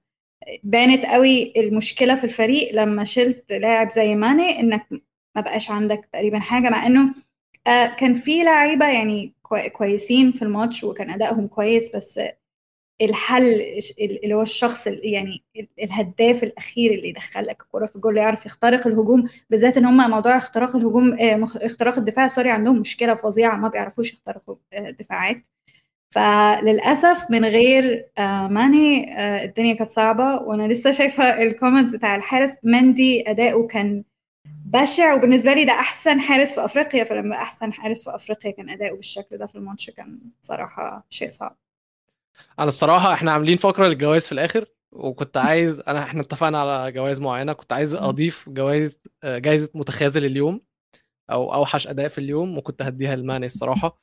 بانت 0.63 1.05
قوي 1.05 1.53
المشكلة 1.57 2.15
في 2.15 2.23
الفريق 2.23 2.73
لما 2.75 3.03
شلت 3.03 3.51
لاعب 3.53 3.91
زي 3.91 4.15
ماني 4.15 4.59
إنك 4.59 4.87
ما 5.35 5.41
بقاش 5.41 5.71
عندك 5.71 6.09
تقريبا 6.13 6.39
حاجة 6.39 6.69
مع 6.69 6.85
إنه 6.85 7.13
آه 7.67 7.85
كان 7.87 8.13
في 8.13 8.43
لعيبة 8.43 8.87
يعني 8.89 9.33
كوي- 9.43 9.69
كويسين 9.69 10.31
في 10.31 10.41
الماتش 10.41 10.83
وكان 10.83 11.09
أدائهم 11.09 11.47
كويس 11.47 11.95
بس 11.95 12.19
الحل 13.01 13.61
اللي 13.99 14.33
هو 14.33 14.41
الشخص 14.41 14.87
ال- 14.87 15.01
يعني 15.07 15.43
ال- 15.57 15.67
الهداف 15.83 16.43
الأخير 16.43 16.91
اللي 16.91 17.09
يدخل 17.09 17.45
لك 17.45 17.61
الكرة 17.61 17.85
في 17.85 17.95
الجول 17.95 18.17
يعرف 18.17 18.45
يخترق 18.45 18.87
الهجوم 18.87 19.29
بالذات 19.49 19.77
إن 19.77 19.85
هم 19.85 20.09
موضوع 20.09 20.37
اختراق 20.37 20.75
الهجوم 20.75 21.13
آه، 21.13 21.43
اختراق 21.55 21.97
الدفاع 21.97 22.27
sorry 22.27 22.49
عندهم 22.51 22.77
مشكلة 22.79 23.13
فظيعة 23.13 23.55
ما 23.57 23.67
بيعرفوش 23.69 24.13
يخترقوا 24.13 24.55
آه، 24.73 24.89
دفاعات. 24.89 25.43
فللأسف 26.11 27.31
من 27.31 27.45
غير 27.45 28.05
آه، 28.17 28.47
ماني 28.47 29.17
آه، 29.19 29.43
الدنيا 29.45 29.73
كانت 29.75 29.91
صعبة 29.91 30.35
وأنا 30.35 30.67
لسه 30.73 30.91
شايفة 30.91 31.41
ال 31.41 31.48
comment 31.48 31.93
بتاع 31.93 32.15
الحارس. 32.15 32.57
مندي 32.63 33.31
أداؤه 33.31 33.67
كان 33.67 34.03
بشع 34.65 35.13
وبالنسبة 35.13 35.53
لي 35.53 35.65
ده 35.65 35.73
أحسن 35.73 36.19
حارس 36.19 36.55
في 36.55 36.65
أفريقيا. 36.65 37.03
فلما 37.03 37.35
أحسن 37.35 37.73
حارس 37.73 38.03
في 38.03 38.15
أفريقيا 38.15 38.51
كان 38.51 38.69
أداؤه 38.69 38.95
بالشكل 38.95 39.37
ده 39.37 39.45
في 39.45 39.55
الماتش 39.55 39.89
كان 39.89 40.19
صراحة 40.41 41.05
شيء 41.09 41.31
صعب. 41.31 41.57
أنا 42.59 42.67
الصراحة 42.67 43.13
إحنا 43.13 43.31
عاملين 43.31 43.57
فقرة 43.57 43.87
للجوائز 43.87 44.25
في 44.25 44.31
الآخر 44.31 44.65
وكنت 44.91 45.37
عايز 45.37 45.79
أنا 45.79 46.03
إحنا 46.03 46.21
اتفقنا 46.21 46.61
على 46.61 46.91
جوائز 46.91 47.21
معينة. 47.21 47.53
كنت 47.53 47.73
عايز 47.73 47.95
أضيف 47.95 48.49
جوائز 48.49 48.99
آه، 49.23 49.37
جائزه 49.37 49.69
متخاذل 49.75 50.25
اليوم 50.25 50.59
أو 51.31 51.53
أوحش 51.53 51.87
أداء 51.87 52.07
في 52.07 52.17
اليوم 52.17 52.57
وكنت 52.57 52.81
هديها 52.81 53.15
لماني 53.15 53.45
الصراحة. 53.45 54.01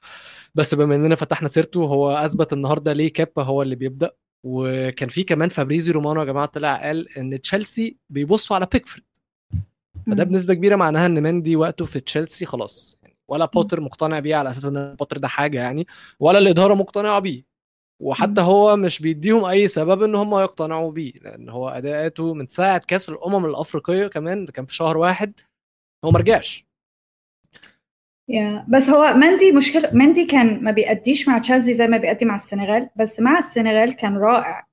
بس 0.55 0.75
بما 0.75 0.95
إننا 0.95 1.15
فتحنا 1.15 1.49
سيرته 1.49 1.85
هو 1.85 2.11
أثبت 2.11 2.53
النهارده 2.53 2.93
ليه 2.93 3.13
كابا 3.13 3.43
هو 3.43 3.63
اللي 3.63 3.75
بيبدأ. 3.75 4.11
وكان 4.47 5.09
في 5.09 5.23
كمان 5.23 5.49
فابريزي 5.49 5.93
رومانو 5.93 6.21
يا 6.21 6.25
جماعة 6.27 6.47
طلع 6.47 6.77
قال 6.77 7.19
إن 7.19 7.41
تشيلسي 7.41 7.97
بيبصوا 8.11 8.57
على 8.57 8.69
بيكفورد. 8.73 9.05
فده. 10.07 10.25
بنسبة 10.25 10.55
كبيرة 10.55 10.77
معناها 10.77 11.07
إن 11.07 11.23
مندي 11.23 11.57
وقته 11.57 11.85
في 11.85 12.01
تشيلسي 12.01 12.47
خلاص. 12.47 12.99
يعني 13.03 13.17
ولا 13.29 13.45
بوتر 13.45 13.81
مقتنع 13.81 14.19
بيه 14.19 14.37
على 14.37 14.51
أساس 14.51 14.65
إن 14.65 14.95
بوتر 14.99 15.19
ده 15.19 15.29
حاجة 15.29 15.59
يعني 15.59 15.87
ولا 16.21 16.39
الإدارة 16.39 16.75
مقتنعة 16.75 17.19
بيه. 17.19 17.45
وحتى. 18.03 18.41
هو 18.41 18.77
مش 18.77 19.03
بيديهم 19.03 19.45
أي 19.45 19.69
سبب 19.69 20.03
إن 20.03 20.15
هم 20.15 20.39
يقتنعوا 20.39 20.93
بيه 20.93 21.13
لأن 21.13 21.49
هو 21.49 21.69
أداءاته 21.69 22.35
من 22.35 22.47
ساعة 22.47 22.79
كأس 22.79 23.09
الأمم 23.09 23.47
الأفريقية 23.47 24.07
كمان 24.07 24.47
كان 24.47 24.67
في 24.67 24.75
شهر 24.75 24.99
واحد 24.99 25.41
هو 26.05 26.11
ما 26.11 26.19
رجعش. 26.19 26.68
yeah 28.29 28.67
بس 28.69 28.89
هو 28.91 29.15
مندي 29.15 29.53
مشكلة 29.53 29.91
مندي 29.93 30.25
كان 30.27 30.65
ما 30.65 30.71
بيأديش 30.71 31.29
مع 31.29 31.39
تشيلسي 31.39 31.75
زي 31.75 31.87
ما 31.89 31.97
بيأدي 31.97 32.25
مع 32.25 32.37
السنغال 32.37 32.91
بس 32.97 33.21
مع 33.21 33.39
السنغال 33.39 33.93
كان 33.97 34.17
رائع. 34.17 34.69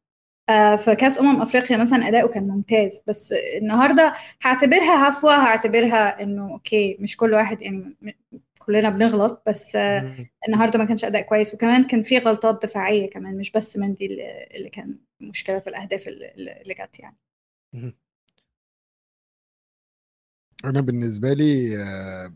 آه 0.49 0.75
في 0.75 0.95
كأس 0.95 1.19
أمم 1.19 1.41
أفريقيا 1.41 1.77
مثلا 1.77 2.07
أداؤه 2.07 2.29
كان 2.33 2.47
ممتاز. 2.47 3.03
بس 3.07 3.33
النهاردة 3.57 4.13
هعتبرها 4.41 5.09
هفوة 5.09 5.35
هعتبرها 5.35 6.21
إنه 6.23 6.51
أوكي 6.53 6.97
مش 6.99 7.17
كل 7.17 7.33
واحد 7.33 7.61
يعني 7.61 7.97
كلنا 8.59 8.89
بنغلط 8.89 9.43
بس 9.47 9.75
آه 9.75 10.01
مم. 10.01 10.29
النهاردة 10.47 10.79
ما 10.79 10.85
كانش 10.85 11.05
أداء 11.05 11.21
كويس. 11.21 11.53
وكمان 11.53 11.83
كان 11.83 12.01
في 12.01 12.17
غلطات 12.17 12.63
دفاعية 12.65 13.09
كمان 13.09 13.37
مش 13.37 13.51
بس 13.51 13.77
مندي 13.77 14.05
اللي 14.55 14.69
كان 14.69 14.99
مشكلة 15.19 15.59
في 15.59 15.67
الأهداف 15.69 16.07
اللي 16.07 16.73
جت 16.79 16.99
يعني. 16.99 17.17
أنا 20.65 20.81
بالنسبة 20.81 21.33
لي 21.33 21.77
آه، 21.83 22.33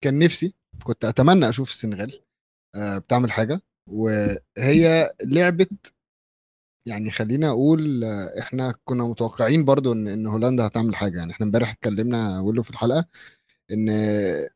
كان 0.00 0.18
نفسي 0.18 0.54
كنت 0.84 1.04
أتمنى 1.04 1.48
أشوف 1.48 1.70
السنغال 1.70 2.20
آه، 2.74 2.98
بتعمل 2.98 3.32
حاجة. 3.32 3.60
وهي 3.90 5.12
لعبت 5.24 5.92
يعني 6.88 7.10
خلينا 7.10 7.48
أقول 7.48 8.04
آه، 8.04 8.38
إحنا 8.40 8.74
كنا 8.84 9.04
متوقعين 9.04 9.64
برضو 9.64 9.92
إن 9.92 10.08
إن 10.08 10.26
هولندا 10.26 10.66
هتعمل 10.66 10.96
حاجة. 10.96 11.18
يعني 11.18 11.32
إحنا 11.32 11.46
امبارح 11.46 11.70
اتكلمنا 11.70 12.40
ولو 12.40 12.62
في 12.62 12.70
الحلقة 12.70 13.04
إن 13.72 13.90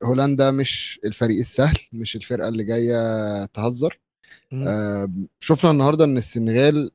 هولندا 0.02 0.50
مش 0.50 1.00
الفريق 1.04 1.38
السهل 1.38 1.78
مش 1.92 2.16
الفرقة 2.16 2.48
اللي 2.48 2.64
جاية 2.64 3.44
تهزر. 3.44 4.00
آه، 4.52 5.12
شفنا 5.40 5.70
النهارده 5.70 6.04
إن 6.04 6.16
السنغال 6.16 6.90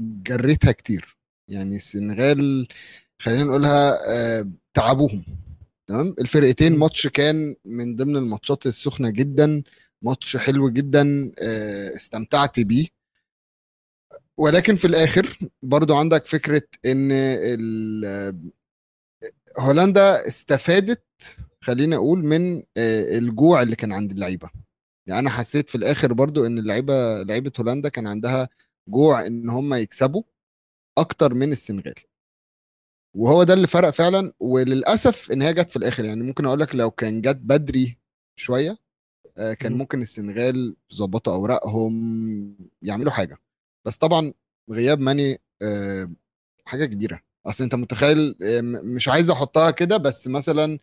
جرتها 0.00 0.72
كتير. 0.72 1.16
يعني 1.48 1.76
السنغال 1.76 2.68
خلينا 3.22 3.44
نقولها 3.44 3.98
آه، 4.10 4.48
تعبوهم. 4.74 5.24
تمام؟ 5.92 6.14
الفرقتين. 6.18 6.78
ماتش 6.78 7.06
كان 7.06 7.54
من 7.64 7.96
ضمن 7.96 8.16
الماتشات 8.16 8.66
السخنة 8.66 9.10
جدا 9.10 9.62
ماتش 10.02 10.36
حلو 10.36 10.70
جدا 10.70 11.32
آه، 11.38 11.94
استمتعت 11.94 12.60
بيه. 12.60 12.86
ولكن 14.36 14.76
في 14.76 14.86
الآخر 14.86 15.38
برضو 15.62 15.96
عندك 15.96 16.26
فكرة 16.26 16.62
إن 16.86 17.12
هولندا 19.58 20.26
استفادت 20.26 21.04
خلينا 21.60 21.96
أقول 21.96 22.24
من 22.24 22.56
آه، 22.56 23.18
الجوع 23.18 23.62
اللي 23.62 23.76
كان 23.76 23.92
عند 23.92 24.10
اللعيبة. 24.10 24.50
يعني 25.06 25.20
أنا 25.20 25.30
حسيت 25.30 25.70
في 25.70 25.74
الآخر 25.74 26.12
برضو 26.12 26.46
إن 26.46 26.58
اللعيبة 26.58 27.22
لعيبة 27.22 27.52
هولندا 27.60 27.88
كان 27.88 28.06
عندها 28.06 28.48
جوع 28.88 29.26
إن 29.26 29.50
هم 29.50 29.74
يكسبوا 29.74 30.22
أكتر 30.98 31.34
من 31.34 31.52
السنغال. 31.52 32.11
وهو 33.14 33.42
ده 33.44 33.54
اللي 33.54 33.66
فرق 33.66 33.90
فعلا 33.90 34.32
وللأسف 34.40 35.32
إن 35.32 35.42
هي 35.42 35.54
جت 35.54 35.70
في 35.70 35.76
الآخر. 35.76 36.04
يعني 36.04 36.22
ممكن 36.22 36.46
أقول 36.46 36.60
لك 36.60 36.74
لو 36.74 36.90
كان 36.90 37.20
جت 37.20 37.36
بدري 37.36 37.98
شوية 38.36 38.78
آه، 39.38 39.54
كان 39.54 39.72
مم. 39.72 39.78
ممكن 39.78 40.02
السنغال 40.02 40.76
يظبطوا 40.92 41.34
أوراقهم 41.34 41.92
يعملوا 42.82 43.12
حاجة. 43.12 43.38
بس 43.86 43.96
طبعا 43.96 44.32
غياب 44.70 45.00
ماني 45.00 45.40
آه، 45.62 46.10
حاجة 46.66 46.86
كبيرة. 46.86 47.20
أصل 47.46 47.64
أنت 47.64 47.74
متخيل 47.74 48.36
آه، 48.42 48.60
مش 48.96 49.08
عايز 49.08 49.30
أحطها 49.30 49.70
كده 49.70 49.96
بس 49.96 50.28
مثلا 50.28 50.78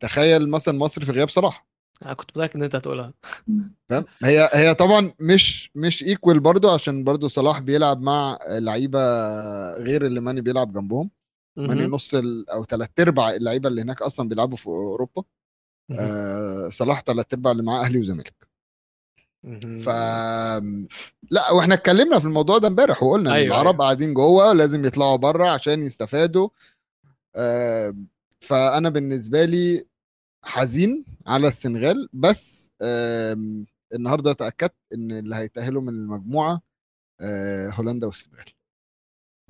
تخيل 0.00 0.48
مثلا 0.50 0.78
مصر 0.78 1.04
في 1.04 1.12
غياب 1.12 1.28
صلاح. 1.28 1.66
أنا 2.04 2.14
كنت 2.14 2.30
متأكد 2.30 2.56
إن 2.56 2.62
أنت 2.62 2.74
هتقولها 2.74 3.12
فاهم 3.88 4.04
هي 4.24 4.50
هي 4.52 4.74
طبعا 4.74 5.12
مش 5.20 5.70
مش 5.74 6.02
ايكوال 6.02 6.40
برضو 6.40 6.70
عشان 6.70 7.04
برضو 7.04 7.28
صلاح 7.28 7.58
بيلعب 7.60 8.02
مع 8.02 8.38
لعيبة 8.48 8.98
غير 9.74 10.06
اللي 10.06 10.20
ماني 10.20 10.40
بيلعب 10.40 10.72
جنبهم 10.72 11.10
ماني. 11.56 11.86
نص 11.86 12.14
ال- 12.14 12.50
أو 12.50 12.64
ثلاث 12.64 12.88
أرباع 13.00 13.30
اللعيبة 13.30 13.68
اللي 13.68 13.82
هناك 13.82 14.02
أصلا 14.02 14.28
بيلعبوا 14.28 14.56
في 14.56 14.66
أوروبا. 14.66 15.22
آه 15.90 16.68
صلاح 16.68 17.00
ثلاث 17.06 17.26
أرباع 17.32 17.52
اللي 17.52 17.62
معاه 17.62 17.84
أهلي 17.84 18.00
وزمالك. 18.00 18.46
ف 19.84 19.88
لا 21.30 21.50
وإحنا 21.52 21.74
اتكلمنا 21.74 22.18
في 22.18 22.24
الموضوع 22.26 22.58
ده 22.58 22.68
امبارح 22.68 23.02
وقلنا 23.02 23.30
إن 23.30 23.34
أيوة، 23.36 23.46
العرب 23.46 23.66
أيوة. 23.74 23.78
قاعدين 23.84 24.14
جوه 24.14 24.52
لازم 24.52 24.84
يطلعوا 24.84 25.16
بره 25.16 25.48
عشان 25.48 25.82
يستفادوا 25.82 26.48
آه 27.36 27.94
فأنا 28.40 28.88
بالنسبة 28.88 29.44
لي 29.44 29.84
حزين 30.46 31.04
على 31.26 31.48
السنغال 31.48 32.08
بس 32.12 32.70
النهارده 33.94 34.30
اتاكدت 34.30 34.74
إن 34.94 35.12
اللي 35.12 35.36
هيتأهلوا 35.36 35.82
من 35.82 35.88
المجموعة 35.88 36.62
آه 37.20 37.70
هولندا 37.70 38.06
والسنغال. 38.06 38.44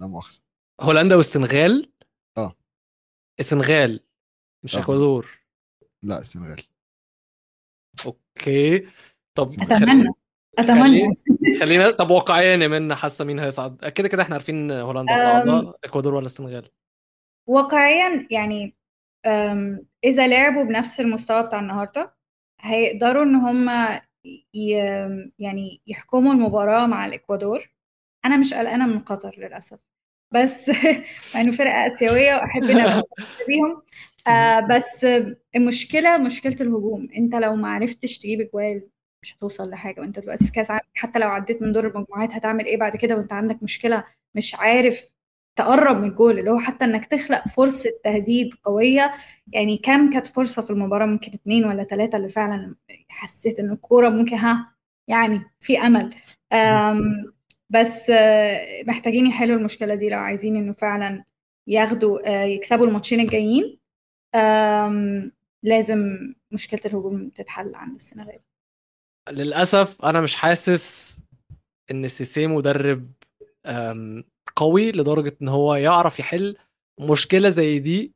لا 0.01 0.07
مؤاخذة. 0.07 0.41
هولندا 0.81 1.17
والسنغال؟ 1.17 1.93
آه. 2.39 2.55
السنغال 3.41 4.01
مش 4.65 4.77
آه. 4.77 4.81
إكوادور. 4.81 5.39
لا 6.03 6.19
السنغال. 6.19 6.63
أوكي. 8.07 8.79
طب 9.37 9.47
اتمنى 9.49 10.09
أتمنى. 10.59 11.15
خلي- 11.15 11.59
خلينا 11.61 11.91
طب 11.91 12.11
واقعيا 12.11 12.57
يا 12.57 12.69
منى 12.69 12.95
حاسة 12.97 13.25
مين 13.25 13.39
هيصعد. 13.39 13.85
كده 13.89 14.09
كده 14.09 14.23
إحنا 14.23 14.35
عارفين 14.35 14.71
هولندا. 14.71 15.17
صاعدة 15.17 15.79
إكوادور 15.85 16.15
ولا 16.15 16.27
السنغال. 16.27 16.71
واقعيا 17.49 18.29
يعني 18.31 18.77
إذا 20.07 20.27
لعبوا 20.29 20.63
بنفس 20.65 21.01
المستوى 21.01 21.43
بتاع 21.47 21.61
النهارده 21.61 22.15
هيقدروا 22.61 23.23
إن 23.25 23.35
هم 23.35 23.71
ي- 24.55 25.31
يعني 25.39 25.83
يحكموا 25.87 26.33
المباراة 26.33 26.87
مع 26.87 27.07
الإكوادور. 27.07 27.71
أنا 28.25 28.37
مش 28.37 28.55
قلقانة 28.55 28.87
من 28.87 28.99
قطر 29.01 29.35
للأسف. 29.39 29.79
بس 30.35 30.69
مع 31.35 31.41
إنه 31.41 31.53
فرقة 31.53 31.87
آسيوية 31.87 32.35
وأحب 32.35 32.63
ان 32.71 33.03
بيهم. 33.49 33.83
آه 34.29 34.61
بس 34.61 35.07
المشكلة 35.57 36.19
مشكلة 36.19 36.57
الهجوم. 36.61 37.09
أنت 37.17 37.35
لو 37.35 37.57
ما 37.57 37.69
عرفتش 37.69 38.19
تجيب 38.19 38.41
اجوال 38.41 38.89
مش 39.23 39.37
هتوصل 39.37 39.71
لحاجة. 39.71 40.01
وأنت 40.01 40.19
دلوقتي 40.19 40.47
في 40.47 40.53
كأس 40.53 40.71
عالم 40.71 40.83
حتى 40.95 41.19
لو 41.19 41.29
عديت 41.29 41.63
من 41.63 41.73
دور 41.73 41.87
المجموعات 41.89 42.33
هتعمل 42.33 42.67
إيه 42.67 42.77
بعد 42.79 42.97
كده؟ 42.97 43.17
وأنت 43.17 43.33
عندك 43.33 43.63
مشكلة 43.63 44.05
مش 44.35 44.55
عارف 44.55 45.07
تقرب 45.57 45.97
من 45.97 46.09
الجول 46.09 46.39
اللي 46.39 46.51
هو 46.51 46.59
حتى 46.59 46.85
إنك 46.85 47.07
تخلق 47.07 47.49
فرصة 47.49 47.91
تهديد 48.05 48.55
قوية. 48.65 49.13
يعني 49.53 49.79
كم 49.79 50.11
كانت 50.13 50.27
فرصة 50.27 50.63
في 50.63 50.71
المباراة؟ 50.71 51.07
ممكن 51.07 51.33
اتنين 51.33 51.65
ولا 51.65 51.85
تلاتة 51.85 52.17
اللي 52.17 52.29
فعلا 52.29 52.75
حسيت 53.09 53.59
إن 53.59 53.73
الكورة 53.73 54.09
ممكن 54.09 54.37
ها 54.37 54.75
يعني 55.09 55.43
في 55.61 55.79
أمل. 55.79 56.15
أم 56.53 57.33
بس 57.71 58.11
آه، 58.11 58.83
محتاجين 58.83 59.27
يحلوا 59.27 59.57
المشكلة 59.57 59.95
دي 59.95 60.09
لو 60.09 60.19
عايزين 60.19 60.57
إنه 60.57 60.73
فعلا 60.73 61.25
ياخدوا 61.69 62.29
آه، 62.29 62.45
يكسبوا 62.45 62.87
الماتشين 62.87 63.21
الجايين. 63.21 63.79
لازم 65.63 66.33
مشكلة 66.53 66.81
الهجوم 66.87 67.29
تتحل 67.29 67.75
عند 67.75 67.95
السنغال. 67.95 68.39
للأسف 69.31 70.05
أنا 70.05 70.21
مش 70.21 70.37
حاسس 70.37 71.19
إن 71.91 72.09
سيسي 72.09 72.47
مدرب 72.47 73.13
قوي 74.57 74.93
لدرجة 74.93 75.37
إن 75.43 75.49
هو 75.49 75.75
يعرف 75.75 76.19
يحل 76.19 76.57
مشكلة 77.01 77.49
زي 77.49 77.79
دي 77.79 78.15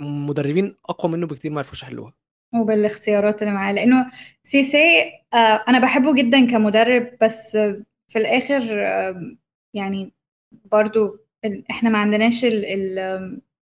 مدربين 0.00 0.76
أقوى 0.84 1.12
منه 1.12 1.26
بكتير 1.26 1.50
ما 1.50 1.58
عرفوش 1.58 1.82
يحلوها 1.82 2.14
وبالاختيارات 2.54 3.42
اللي 3.42 3.54
معاه 3.54 3.72
لأنه 3.72 4.10
سيسي 4.42 4.78
آه، 5.34 5.64
أنا 5.68 5.78
بحبه 5.78 6.14
جدا 6.14 6.46
كمدرب 6.50 7.10
بس 7.20 7.56
آه، 7.56 7.82
في 8.08 8.18
الآخر 8.18 8.86
آه، 8.86 9.36
يعني 9.74 10.12
برضو 10.52 11.18
إحنا 11.70 11.90
ما 11.90 11.98
عندناش 11.98 12.46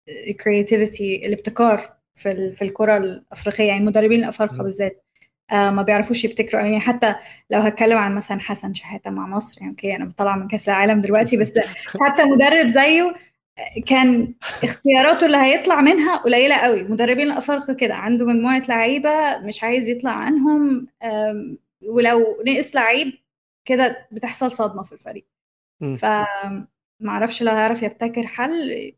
ال 0.09 0.19
creativity 0.19 1.27
الابتكار 1.27 1.97
في 2.15 2.53
في 2.53 2.63
الكرة 2.63 2.97
الأفريقية 2.97 3.65
يعني 3.65 3.81
المدربين 3.81 4.19
الأفارقة. 4.21 4.63
بالذات 4.63 5.05
ما 5.53 5.83
بيعرفوش 5.83 6.25
يبتكروا. 6.25 6.63
يعني 6.63 6.81
حتى 6.81 7.15
لو 7.51 7.61
هتكلم 7.61 7.99
عن 7.99 8.15
مثلا 8.15 8.41
حسن 8.41 8.75
شحاتة 8.75 9.11
مع 9.11 9.27
مصر 9.27 9.61
يعني 9.61 9.71
okay 9.71 9.97
أنا 9.97 10.05
بطلع 10.05 10.37
من 10.37 10.49
كأس 10.49 10.69
العالم 10.69 11.01
دلوقتي 11.01 11.37
بس 11.37 11.53
حتى 12.03 12.25
مدرب 12.25 12.69
زيه 12.69 13.15
كان 13.87 14.35
اختياراته 14.65 15.27
اللي 15.27 15.37
هيطلع 15.37 15.81
منها 15.81 16.17
قليلة 16.17 16.57
قوي. 16.57 16.83
مدربين 16.83 17.27
الأفارقة 17.31 17.75
كده 17.75 17.95
عنده 17.95 18.27
مجموعة 18.27 18.63
لعيبة 18.69 19.39
مش 19.39 19.65
عايز 19.65 19.89
يطلع 19.89 20.11
عنهم 20.11 20.87
ولو 21.83 22.43
نقص 22.47 22.77
لعيب 22.77 23.13
كده 23.65 24.09
بتحصل 24.13 24.51
صدمة 24.51 24.83
في 24.83 24.93
الفريق. 24.93 25.27
مم. 25.81 25.97
فمعرفش 25.97 27.43
لو 27.43 27.53
هيعرف 27.53 27.83
يبتكر 27.83 28.27
حل 28.27 28.93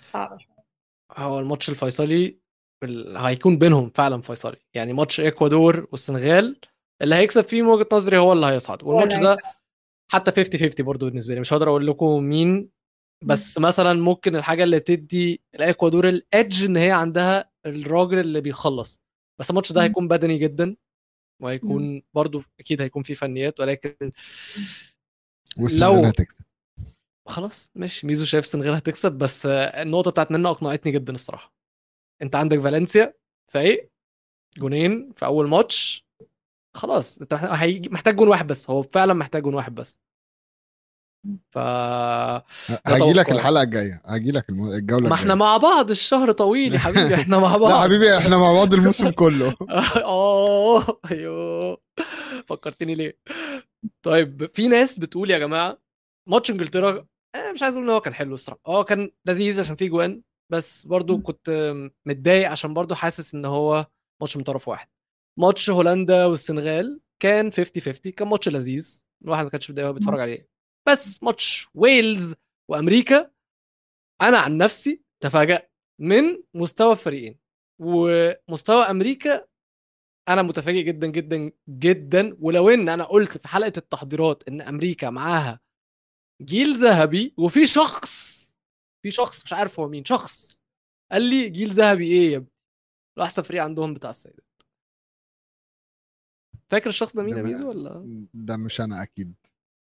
صعبة 0.00 0.36
شوية. 0.36 0.64
هو 1.16 1.40
الماتش 1.40 1.68
الفيصلي 1.68 2.43
ال- 2.84 3.16
هيكون 3.16 3.58
بينهم 3.58 3.90
فعلا 3.94 4.22
فيصلي. 4.22 4.56
يعني 4.74 4.92
ماتش 4.92 5.20
إكوادور 5.20 5.88
والسنغال 5.92 6.60
اللي 7.02 7.14
هيكسب 7.14 7.40
فيه 7.44 7.62
من 7.62 7.68
وجهة 7.68 7.86
نظري 7.92 8.18
هو 8.18 8.32
اللي 8.32 8.46
هيصعد. 8.46 8.82
والماتش 8.82 9.16
ده 9.16 9.36
حتى 10.12 10.30
50 10.44 10.60
50 10.60 10.86
برضه 10.86 11.06
بالنسبة 11.10 11.34
لي. 11.34 11.40
مش 11.40 11.52
هقدر 11.52 11.68
أقول 11.68 11.86
لكم 11.86 12.22
مين 12.22 12.70
بس 13.24 13.58
مثلا 13.58 13.92
ممكن 14.02 14.36
الحاجة 14.36 14.64
اللي 14.64 14.80
تدي 14.80 15.42
الإكوادور 15.54 16.08
الإدج 16.08 16.64
إن 16.64 16.76
هي 16.76 16.90
عندها 16.92 17.50
الراجل 17.66 18.18
اللي 18.18 18.40
بيخلص. 18.40 19.00
بس 19.40 19.50
الماتش 19.50 19.72
ده. 19.72 19.82
هيكون 19.82 20.08
بدني 20.08 20.38
جدا 20.38 20.76
وهيكون 21.42 22.02
برضه 22.14 22.44
أكيد 22.60 22.82
هيكون 22.82 23.02
فيه 23.02 23.14
فنيات 23.14 23.60
ولكن 23.60 24.12
والسنغال 25.58 26.02
لو- 26.02 26.08
هتكسب. 26.08 26.44
خلاص 27.28 27.72
ماشي. 27.74 28.06
ميزو 28.06 28.24
شايف 28.24 28.44
السنغال 28.44 28.74
هتكسب 28.74 29.12
بس 29.12 29.46
النقطة 29.46 30.10
بتاعت 30.10 30.32
منى 30.32 30.48
أقنعتني 30.48 30.92
جدا 30.92 31.14
الصراحة. 31.14 31.53
انت 32.22 32.36
عندك 32.36 32.58
فالنسيا 32.60 33.14
فايق 33.52 33.90
جونين 34.58 35.12
في 35.16 35.26
أول 35.26 35.48
ماتش 35.48 36.06
خلاص 36.76 37.18
انت 37.20 37.34
محتاج- 37.92 38.16
جون 38.16 38.28
واحد 38.28 38.46
بس 38.46 38.70
هو 38.70 38.82
فعلا 38.82 39.14
محتاج 39.14 39.42
جون 39.42 39.54
واحد 39.54 39.74
بس. 39.74 40.00
ف 41.50 41.58
هاجي 41.58 43.12
لك. 43.12 43.30
الحلقة 43.32 43.62
الجاية 43.62 44.02
هاجي 44.06 44.30
لك 44.32 44.50
الجولة 44.50 45.08
ما 45.08 45.14
إحنا 45.14 45.34
مع 45.34 45.56
بعض 45.56 45.90
الشهر 45.90 46.32
طويل 46.32 46.74
يا 46.74 46.78
حبيبي 46.78 47.14
إحنا 47.22 47.38
مع 47.38 47.56
بعض. 47.56 47.70
لا 47.72 47.80
حبيبي 47.80 48.16
إحنا 48.18 48.38
مع 48.38 48.52
بعض 48.52 48.74
الموسم 48.74 49.10
كله. 49.22 49.56
آه 50.04 51.00
أيوه. 51.10 51.78
فكرتني 52.46 52.94
ليه. 52.94 53.18
طيب 54.02 54.50
في 54.54 54.68
ناس 54.68 54.98
بتقول 54.98 55.30
يا 55.30 55.38
جماعة 55.38 55.78
ماتش 56.28 56.50
إنجلترا 56.50 57.06
آه، 57.34 57.52
مش 57.52 57.62
عايز 57.62 57.74
أقول 57.74 57.86
إن 57.86 57.94
هو 57.94 58.00
كان 58.00 58.14
حلو 58.14 58.34
الصراحة 58.34 58.60
آه 58.66 58.84
كان 58.84 59.10
لذيذ 59.26 59.60
عشان 59.60 59.76
فيه 59.76 59.88
جوان 59.88 60.22
بس 60.52 60.86
برضو 60.86 61.18
كنت 61.22 61.74
متضايق 62.06 62.50
عشان 62.50 62.74
برضو 62.74 62.94
حاسس 62.94 63.34
إن 63.34 63.44
هو 63.44 63.86
ماتش 64.20 64.36
من 64.36 64.42
طرف 64.42 64.68
واحد. 64.68 64.88
ماتش 65.38 65.70
هولندا 65.70 66.26
والسنغال 66.26 67.00
كان 67.22 67.52
50 67.52 67.82
50 67.82 68.12
كان 68.12 68.28
ماتش 68.28 68.48
لذيذ 68.48 69.06
الواحد 69.24 69.44
ما 69.44 69.50
كانش 69.50 69.70
متضايق 69.70 69.88
وهو 69.88 69.98
بيتفرج 69.98 70.20
عليه. 70.20 70.48
بس 70.88 71.22
ماتش 71.22 71.68
ويلز 71.74 72.34
وأمريكا 72.70 73.30
أنا 74.22 74.38
عن 74.38 74.58
نفسي 74.58 75.02
تفاجأت 75.22 75.72
من 76.00 76.42
مستوى 76.54 76.92
الفريقين. 76.92 77.38
ومستوى 77.80 78.82
أمريكا 78.82 79.46
أنا 80.28 80.42
متفاجئ 80.42 80.82
جدا 80.82 81.06
جدا 81.06 81.52
جدا. 81.68 82.36
ولو 82.40 82.68
إن 82.68 82.88
أنا 82.88 83.04
قلت 83.04 83.38
في 83.38 83.48
حلقة 83.48 83.72
التحضيرات 83.76 84.48
إن 84.48 84.60
أمريكا 84.60 85.10
معاها 85.10 85.60
جيل 86.42 86.76
ذهبي 86.76 87.34
وفي 87.38 87.66
شخص 87.66 88.23
في 89.04 89.10
شخص 89.10 89.44
مش 89.44 89.52
عارف 89.52 89.80
هو 89.80 89.88
مين 89.88 90.04
شخص. 90.04 90.62
قال 91.12 91.22
لي 91.22 91.48
جيل 91.48 91.70
ذهبي 91.70 92.06
إيه 92.12 92.32
يا 92.32 92.36
ابني؟ 92.36 92.50
احسن 93.22 93.42
فريق 93.42 93.62
عندهم 93.62 93.94
بتاع 93.94 94.10
السيدات. 94.10 94.46
فاكر 96.70 96.90
الشخص 96.90 97.16
ده 97.16 97.22
مين 97.22 97.36
يا 97.38 97.42
ميزو 97.42 97.68
ولا؟ 97.68 98.26
ده 98.34 98.56
مش 98.56 98.80
أنا 98.80 99.02
أكيد. 99.02 99.34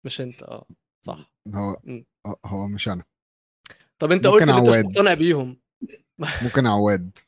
مش 0.06 0.20
أنت 0.20 0.42
آه 0.42 0.66
صح. 1.06 1.32
هو 1.54 1.80
مم. 1.84 2.04
هو 2.46 2.66
مش 2.68 2.88
أنا. 2.88 3.04
طب 3.98 4.12
أنت 4.12 4.26
قلت 4.26 4.42
إن 4.42 4.48
أنت 4.50 4.68
مش. 4.68 4.84
مقتنع 4.84 5.14
بيهم. 5.14 5.60
ممكن 6.42 6.66
عواد. 6.66 7.18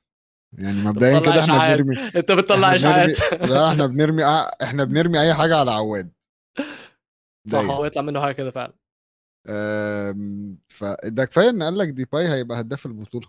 يعني 0.59 0.77
مبدئيا 0.83 1.19
كده 1.21 1.31
إحنا 1.31 1.45
إشاعات. 1.45 1.79
بنرمي 1.81 1.97
أنت 2.17 2.33
بتطلع 2.33 2.75
اشاعات 2.75 3.09
بنرمي- 3.11 3.49
لا 3.53 3.73
إحنا 3.73 3.87
بنرمي 3.87 4.25
إحنا 4.63 4.85
بنرمي 4.85 5.21
أي 5.21 5.35
حاجة 5.35 5.57
على 5.57 5.71
عواد. 5.71 6.13
صح. 7.49 7.59
هو 7.59 7.85
يطلع 7.85 8.03
منه 8.03 8.21
حاجة 8.21 8.33
كده 8.35 8.51
فعلا. 8.51 8.75
فده 10.69 11.25
كفاية 11.25 11.51
إن 11.51 11.63
قال 11.63 11.79
لك 11.79 11.89
ديباي 11.89 12.29
هيبقى 12.29 12.61
هداف 12.61 12.87
البطولة. 12.87 13.29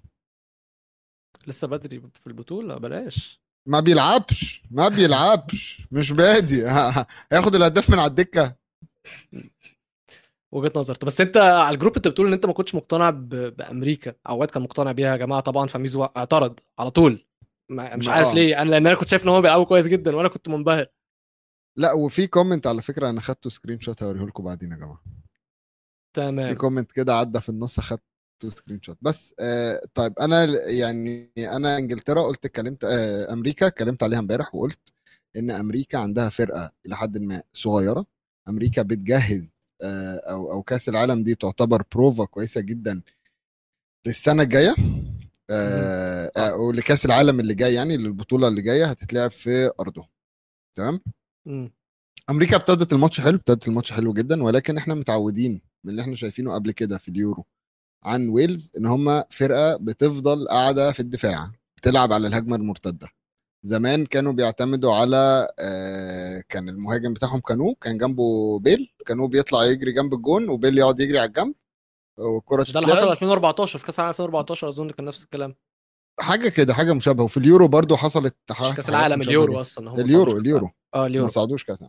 لسه 1.48 1.68
بدري 1.68 2.02
في 2.14 2.28
البطولة؟ 2.28 2.78
بلاش. 2.78 3.42
ما 3.68 3.80
بيلعبش 3.80 4.64
ما 4.72 4.88
بيلعبش. 4.88 5.88
مش 5.92 6.12
بادي. 6.12 6.68
هياخد 7.32 7.56
الهداف 7.56 7.90
من 7.90 8.00
على 8.00 8.10
الدكة. 8.10 8.56
وجهة 10.52 10.72
نظر. 10.76 10.96
طب 10.96 11.08
بس 11.08 11.22
أنت 11.22 11.38
على 11.38 11.74
ال 11.74 11.78
group 11.78 11.96
أنت 11.96 12.08
بتقول 12.08 12.28
إن 12.28 12.34
أنت 12.34 12.46
ما 12.46 12.54
كنتش 12.54 12.76
مقتنع 12.76 13.10
ب... 13.10 13.30
بأمريكا. 13.30 14.14
عواد 14.26 14.50
كان 14.50 14.64
مقتنع 14.64 14.92
بيها 14.92 15.12
يا 15.12 15.18
جماعة. 15.18 15.42
طبعا 15.42 15.68
فميزو 15.68 16.04
اعترض 16.04 16.60
على 16.80 16.92
طول. 16.92 17.26
ما 17.70 17.96
مش 17.96 18.08
عارف 18.08 18.28
آه. 18.28 18.34
ليه. 18.34 18.62
أنا 18.62 18.70
لأن 18.70 18.88
أنا 18.88 18.96
كنت 18.96 19.10
شايف 19.10 19.24
إن 19.24 19.30
هم 19.30 19.42
بيلعبوا 19.42 19.66
كويس 19.66 19.88
جدا 19.88 20.16
وأنا 20.16 20.30
كنت 20.30 20.50
منبهر. 20.50 20.86
لا 21.78 21.94
وفي 21.94 22.28
comment 22.28 22.68
على 22.68 22.82
فكرة 22.82 23.10
أنا 23.10 23.22
خدته 23.22 23.50
screenshot 23.50 24.04
هوريه 24.04 24.26
لكم 24.26 24.44
بعدين 24.44 24.72
يا 24.72 24.78
جماعة. 24.78 25.02
في 26.14 26.22
تمام 26.22 26.54
comment 26.56 26.92
كده 26.92 27.14
عدى 27.16 27.42
في 27.42 27.50
النص 27.50 27.80
أخدت 27.80 28.02
screenshot 28.44 28.98
بس 29.02 29.36
آه 29.40 29.82
طيب 29.94 30.20
أنا 30.20 30.44
يعني 30.70 31.32
أنا 31.38 31.78
إنجلترا 31.78 32.24
قلت 32.24 32.46
اتكلمت 32.46 32.84
آه 32.84 33.34
أمريكا 33.34 33.68
اتكلمت 33.68 34.04
عليها 34.04 34.20
امبارح 34.20 34.56
وقلت 34.56 34.80
إن 35.36 35.52
أمريكا 35.52 35.98
عندها 35.98 36.30
فرقة 36.30 36.72
إلى 36.86 36.96
حد 36.96 37.18
ما 37.18 37.44
صغيرة. 37.54 38.06
أمريكا 38.50 38.82
بتجهز 38.82 39.50
آه 39.84 40.16
أو 40.32 40.52
أو 40.52 40.64
كأس 40.64 40.90
العالم 40.90 41.24
دي 41.24 41.36
تعتبر 41.36 41.84
بروفا 41.96 42.26
كويسة 42.26 42.62
جدا 42.62 43.02
للسنة 44.08 44.44
الجاية. 44.44 44.76
آه 45.50 46.32
آه 46.38 46.56
ولكأس 46.56 47.06
العالم 47.06 47.40
اللي 47.40 47.54
جاي 47.54 47.74
يعني 47.74 47.98
للبطولة 47.98 48.48
اللي 48.48 48.62
جاية 48.62 48.86
هتتلعب 48.86 49.32
في 49.32 49.72
أرضهم. 49.80 50.08
تمام. 50.78 51.02
أمريكا 52.30 52.56
ابتدت 52.56 52.94
الماتش 52.94 53.22
حلو 53.22 53.36
ابتدت 53.38 53.68
الماتش 53.68 53.92
حلو 53.92 54.14
جدا 54.14 54.44
ولكن 54.44 54.78
إحنا 54.78 54.96
متعودين 54.96 55.62
من 55.84 55.92
اللي 55.92 56.02
إحنا 56.02 56.16
شايفينه 56.16 56.54
قبل 56.54 56.72
كده 56.72 56.98
في 56.98 57.08
اليورو 57.10 57.46
عن 58.04 58.30
ويلز 58.30 58.72
إن 58.78 58.86
هم 58.86 59.24
فرقة 59.30 59.76
بتفضل 59.78 60.48
قاعدة 60.48 60.92
في 60.92 61.00
الدفاع 61.00 61.52
بتلعب 61.78 62.14
على 62.14 62.28
الهجمة 62.28 62.56
المرتدة. 62.56 63.08
زمان 63.64 64.06
كانوا 64.06 64.32
بيعتمدوا 64.34 64.94
على 64.96 65.48
آه 65.60 66.44
كان 66.50 66.70
المهاجم 66.70 67.14
بتاعهم 67.14 67.40
كانو 67.40 67.76
كان 67.76 67.98
جنبه 67.98 68.60
بيل 68.60 68.94
كانو 69.06 69.28
بيطلع 69.28 69.64
يجري 69.66 69.92
جنب 69.92 70.14
الجون 70.14 70.50
وبيل 70.50 70.78
يقعد 70.78 71.00
يجري 71.00 71.20
على 71.20 71.28
الجنب 71.28 71.54
والكره 72.18 72.64
ده 72.64 72.80
اللي 72.80 72.82
حصل 72.82 72.96
تتلعب. 72.98 73.12
2014 73.12 73.80
في 73.80 73.86
كأس 73.86 74.00
العالم 74.00 74.10
2014 74.12 74.70
أظن 74.70 74.90
كان 74.90 75.06
نفس 75.06 75.24
الكلام. 75.24 75.56
حاجة 76.20 76.50
كده 76.50 76.74
حاجة 76.74 76.94
مشابهة. 76.94 77.24
وفي 77.24 77.38
اليورو 77.38 77.68
برضو 77.68 77.96
حصلت 77.96 78.36
مش 78.52 78.76
كأس 78.76 78.90
العالم 78.90 79.22
اليورو. 79.22 79.62
أصلا 79.62 79.92
هم 79.92 80.00
اليورو 80.00 80.34
ما 80.34 80.40
اليورو. 80.40 80.70
آه 80.96 81.00
ما 81.00 81.06
اليورو 81.06 81.28
صعدوش 81.28 81.64
كأس. 81.64 81.84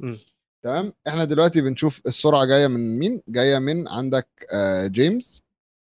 تمام؟ 0.62 0.92
إحنا 1.09 1.25
دلوقتي 1.25 1.61
بنشوف 1.61 2.01
السرعة 2.07 2.44
جاية 2.44 2.66
من 2.66 2.98
مين؟ 2.98 3.22
جاية 3.29 3.59
من 3.59 3.88
عندك 3.88 4.29
آه 4.55 4.87
جيمس 4.87 5.42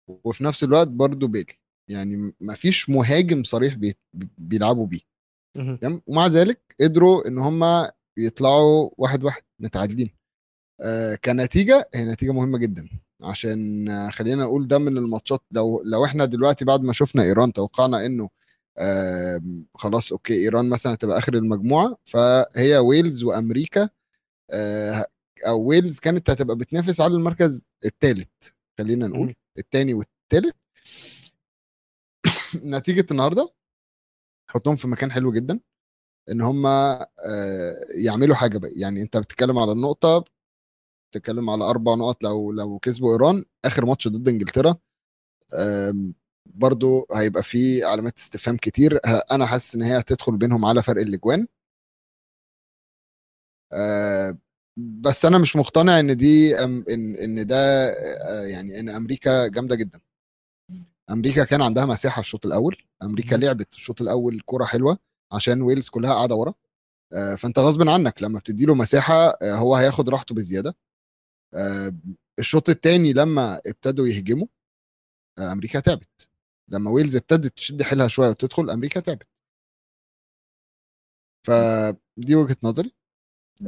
وفي 0.08 0.44
نفس 0.44 0.64
الوقت 0.64 0.88
برضو 0.88 1.28
بيل. 1.28 1.52
يعني 1.90 2.34
ما 2.42 2.54
فيش 2.56 2.90
مهاجم 2.90 3.44
صريح 3.44 3.76
بي 3.76 3.96
بيلعبوا 4.38 4.88
بيه. 4.88 5.00
تمام؟ 5.78 6.02
ومع 6.08 6.28
ذلك 6.28 6.62
قدروا 6.82 7.28
إن 7.28 7.38
هم 7.38 7.88
يطلعوا 8.18 8.90
واحد 8.98 9.24
واحد 9.24 9.42
متعادلين. 9.60 10.10
آه 10.82 11.16
كنتيجة 11.16 11.90
هي 11.96 12.06
نتيجة 12.06 12.32
مهمة 12.32 12.58
جدا. 12.58 12.90
عشان 13.22 13.90
آه 13.90 14.10
خلينا 14.10 14.44
نقول 14.44 14.68
ده 14.68 14.78
من 14.78 14.98
الماتشات. 14.98 15.42
لو 15.52 15.82
لو 15.86 16.06
إحنا 16.06 16.26
دلوقتي 16.26 16.66
بعد 16.66 16.82
ما 16.84 16.94
شفنا 16.94 17.24
إيران 17.24 17.54
توقعنا 17.54 18.06
إنه 18.06 18.30
آه 18.78 19.42
خلاص 19.76 20.12
okay 20.12 20.34
إيران 20.34 20.70
مثلا 20.70 20.94
هتبقى 20.94 21.18
آخر 21.18 21.34
المجموعة 21.34 21.98
فهي 22.06 22.78
ويلز 22.78 23.24
وأمريكا 23.24 23.90
أو 25.48 25.62
ويلز 25.64 26.00
كانت 26.00 26.30
هتبقى 26.30 26.56
بتنافس 26.58 27.02
على 27.02 27.14
المركز 27.16 27.66
الثالث 27.86 28.30
خلينا 28.78 29.08
نقول. 29.08 29.36
الثاني 29.60 29.94
والثالث 29.94 30.56
نتيجة 32.66 33.06
النهارده 33.12 33.50
حطهم 34.50 34.76
في 34.76 34.88
مكان 34.88 35.12
حلو 35.12 35.32
جدا 35.34 35.60
إن 36.32 36.42
هم 36.42 36.68
يعملوا 38.06 38.36
حاجة 38.36 38.58
بقى. 38.58 38.72
يعني 38.78 39.02
أنت 39.02 39.18
بتتكلم 39.18 39.60
على 39.60 39.72
النقطة 39.72 40.26
بتتكلم 41.12 41.50
على 41.50 41.64
أربع 41.66 41.96
نقط 41.96 42.24
لو 42.24 42.52
لو 42.52 42.80
كسبوا 42.80 43.12
إيران. 43.14 43.46
آخر 43.66 43.86
ماتش 43.86 44.08
ضد 44.08 44.28
إنجلترا 44.30 44.76
برضو 46.46 47.08
هيبقى 47.14 47.44
في 47.44 47.84
علامات 47.84 48.18
استفهام 48.18 48.58
كتير. 48.58 49.00
أنا 49.32 49.46
حاسس 49.46 49.76
إن 49.76 49.84
هي 49.84 50.00
هتدخل 50.00 50.38
بينهم 50.38 50.66
على 50.66 50.84
فرق 50.84 51.02
الأجوان. 51.02 51.42
آه، 51.42 51.48
بس 54.78 55.26
أنا 55.26 55.38
مش 55.38 55.56
مقتنع 55.56 56.00
إن 56.00 56.18
دي 56.18 56.60
ان 56.60 56.84
إن 57.16 57.46
ده 57.48 57.56
آه، 57.90 58.46
يعني 58.46 58.80
إن 58.80 58.90
أمريكا 58.90 59.48
جامدة 59.48 59.76
جدا. 59.76 60.00
أمريكا 61.12 61.44
كان 61.46 61.62
عندها 61.62 61.86
مساحة 61.86 62.20
الشوط 62.20 62.46
الأول 62.46 62.78
أمريكا. 63.04 63.36
لعبت 63.36 63.74
الشوط 63.74 64.02
الأول 64.02 64.42
كرة 64.46 64.66
حلوة 64.66 64.98
عشان 65.32 65.62
ويلز 65.62 65.90
كلها 65.90 66.14
قاعدة 66.14 66.36
ورا. 66.36 66.54
آه، 67.14 67.36
فأنت 67.36 67.60
غصب 67.60 67.90
عنك 67.90 68.24
لما 68.24 68.40
بتدي 68.40 68.66
له 68.66 68.76
مساحة 68.76 69.14
آه، 69.16 69.56
هو 69.56 69.76
هياخد 69.76 70.10
راحته 70.10 70.36
بزيادة. 70.36 70.76
آه، 71.54 71.94
الشوط 72.40 72.70
الثاني 72.70 73.14
لما 73.14 73.62
ابتدوا 73.68 74.08
يهجموا 74.08 74.48
آه، 75.40 75.52
أمريكا 75.52 75.80
تعبت. 75.80 76.30
لما 76.70 76.92
ويلز 76.92 77.16
ابتدت 77.16 77.58
تشد 77.58 77.84
حيلها 77.84 78.08
شوية 78.08 78.30
وتدخل 78.30 78.70
أمريكا 78.70 79.00
تعبت. 79.00 79.28
فدي 81.48 82.36
وجهة 82.36 82.58
نظري. 82.64 82.97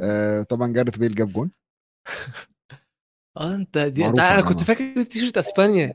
آه، 0.02 0.42
طبعا 0.42 0.72
جاريث 0.72 0.98
بيل 0.98 1.14
جاب 1.14 1.32
جون 1.32 1.50
آه 3.36 3.54
أنت 3.54 3.78
دي 3.78 4.06
أنت 4.06 4.18
أنا 4.18 4.40
كنت 4.42 4.62
فاكر 4.62 5.02
تيشرت 5.02 5.38
أسبانيا 5.38 5.94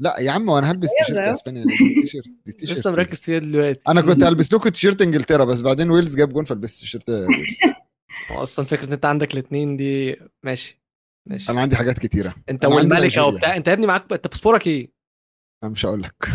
لا 0.00 0.20
يا 0.20 0.30
عم 0.30 0.48
وأنا 0.48 0.70
هلبس 0.70 0.88
تيشيرت. 0.98 1.18
أسبانيا 1.20 1.64
تيشيرت 2.02 2.26
لسه. 2.62 2.90
مركز 2.90 3.20
فيها 3.22 3.38
دلوقتي 3.38 3.80
أنا 3.88 4.00
كنت 4.00 4.22
هلبس 4.24 4.52
لكم 4.54 4.68
تيشيرت 4.68 5.02
إنجلترا 5.02 5.44
بس 5.44 5.60
بعدين 5.60 5.90
ويلز 5.90 6.16
جاب 6.16 6.32
جون 6.32 6.44
فلبست 6.44 6.80
تيشيرت 6.80 7.10
ويلز 7.10 7.58
أصلا 8.30 8.64
فكرة 8.64 8.86
إن 8.88 8.92
أنت 8.92 9.04
عندك 9.06 9.34
الاثنين 9.34 9.76
دي 9.76 10.16
ماشي 10.42 10.80
ماشي 11.28 11.52
أنا 11.52 11.60
عندي 11.60 11.76
حاجات 11.76 11.98
كتيرة 11.98 12.34
أنت 12.50 12.64
والملكة. 12.64 13.26
وبتاع 13.26 13.56
أنت 13.56 13.68
يا 13.68 13.72
ابني 13.72 13.86
معاك 13.86 14.12
انت 14.12 14.26
باسبورك 14.26 14.66
إيه؟ 14.66 14.89
أنا 15.62 15.72
مش 15.72 15.86
هقول 15.86 16.02
لك. 16.02 16.14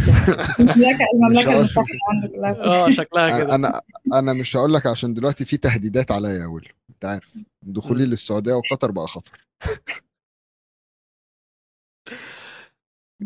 المملكة. 1.14 1.52
المتحدة 1.52 1.86
عنده 2.10 2.28
كلها 2.28 2.64
آه 2.64 2.90
شكلها 2.92 3.40
كده. 3.40 3.56
أنا 3.56 3.82
أنا 4.14 4.34
مش 4.34 4.58
هقول 4.58 4.74
لك 4.74 4.86
عشان 4.88 5.14
دلوقتي 5.14 5.46
في 5.46 5.58
تهديدات 5.58 6.12
عليا 6.12 6.34
يا 6.34 6.46
ويل 6.46 6.70
أنت 6.90 7.06
عارف. 7.06 7.38
دخولي. 7.62 8.06
للسعودية 8.06 8.54
وقطر 8.54 8.92
بقى 8.92 9.08
خطر. 9.08 9.48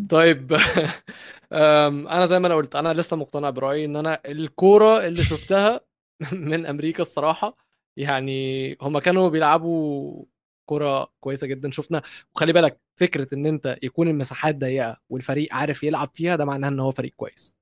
طيب. 0.09 0.53
أنا 2.11 2.25
زي 2.27 2.39
ما 2.39 2.47
أنا 2.47 2.55
قلت 2.55 2.75
أنا 2.75 2.93
لسه 2.93 3.17
مقتنع 3.17 3.49
برأيي 3.49 3.85
إن 3.85 3.95
أنا 3.95 4.21
الكورة 4.25 5.05
اللي 5.07 5.23
شفتها 5.23 5.81
من 6.33 6.65
أمريكا 6.65 7.01
الصراحة 7.01 7.57
يعني 7.97 8.77
هما 8.81 8.99
كانوا 8.99 9.29
بيلعبوا 9.29 10.23
كوره 10.69 11.07
كويسة 11.19 11.47
جدا 11.47 11.71
شفنا. 11.71 12.01
وخلي 12.35 12.53
بالك 12.53 12.79
فكرة 12.99 13.27
إن 13.33 13.45
أنت 13.45 13.77
يكون 13.83 14.07
المساحات 14.07 14.55
ضيقة 14.57 14.97
والفريق 15.09 15.53
عارف 15.53 15.83
يلعب 15.83 16.09
فيها 16.13 16.35
ده 16.35 16.45
معناه 16.45 16.67
إن 16.69 16.79
هو 16.79 16.91
فريق 16.91 17.13
كويس. 17.15 17.57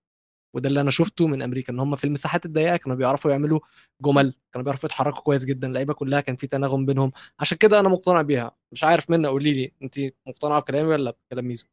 وده 0.56 0.70
اللي 0.70 0.82
أنا 0.82 0.92
شفته 0.92 1.28
من 1.28 1.42
أمريكا 1.42 1.74
إن 1.74 1.80
هم 1.80 1.96
في 1.96 2.04
المساحات 2.06 2.46
الضيقة 2.46 2.78
كانوا 2.78 2.98
بيعرفوا 2.98 3.32
يعملوا 3.32 3.60
جمل 4.02 4.34
كانوا 4.54 4.64
بيعرفوا 4.66 4.88
يتحركوا 4.90 5.22
كويس 5.22 5.46
جدا 5.46 5.68
اللعيبة 5.68 5.94
كلها 5.94 6.22
كان 6.22 6.36
في 6.36 6.48
تناغم 6.48 6.86
بينهم. 6.86 7.12
عشان 7.40 7.58
كده 7.58 7.80
أنا 7.80 7.90
مقتنع 7.90 8.22
بيها. 8.22 8.52
مش 8.72 8.84
عارف 8.84 9.10
منى 9.10 9.28
قولي 9.28 9.54
لي 9.54 9.72
انت 9.84 9.96
مقتنعة 10.28 10.60
بكلامي 10.60 10.90
ولا 10.90 11.12
بكلام 11.12 11.46
ميزو؟ 11.48 11.66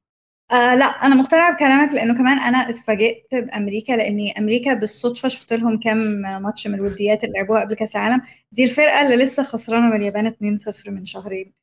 آه 0.53 0.75
لا 0.75 0.85
أنا 0.85 1.15
مقتنعة 1.15 1.55
بكلامك 1.55 1.93
لأنه 1.95 2.15
كمان 2.15 2.39
أنا 2.39 2.59
اتفاجئت 2.71 3.35
بأمريكا 3.35 3.93
لأني 3.93 4.39
أمريكا 4.39 4.75
بالصدفة 4.75 5.29
شفت 5.29 5.53
لهم 5.53 5.81
كام 5.81 5.99
ماتش 6.43 6.67
من 6.67 6.75
الوديات 6.75 7.25
اللي 7.25 7.35
لعبوها 7.39 7.61
قبل 7.61 7.75
كأس 7.75 7.97
العالم. 7.97 8.23
دي 8.53 8.65
الفرقة 8.65 9.03
اللي 9.03 9.17
لسه 9.25 9.43
خسرانة 9.43 9.87
من 9.87 9.97
اليابان 9.97 10.27
2-0 10.27 10.91
من 10.91 11.05
شهرين. 11.05 11.55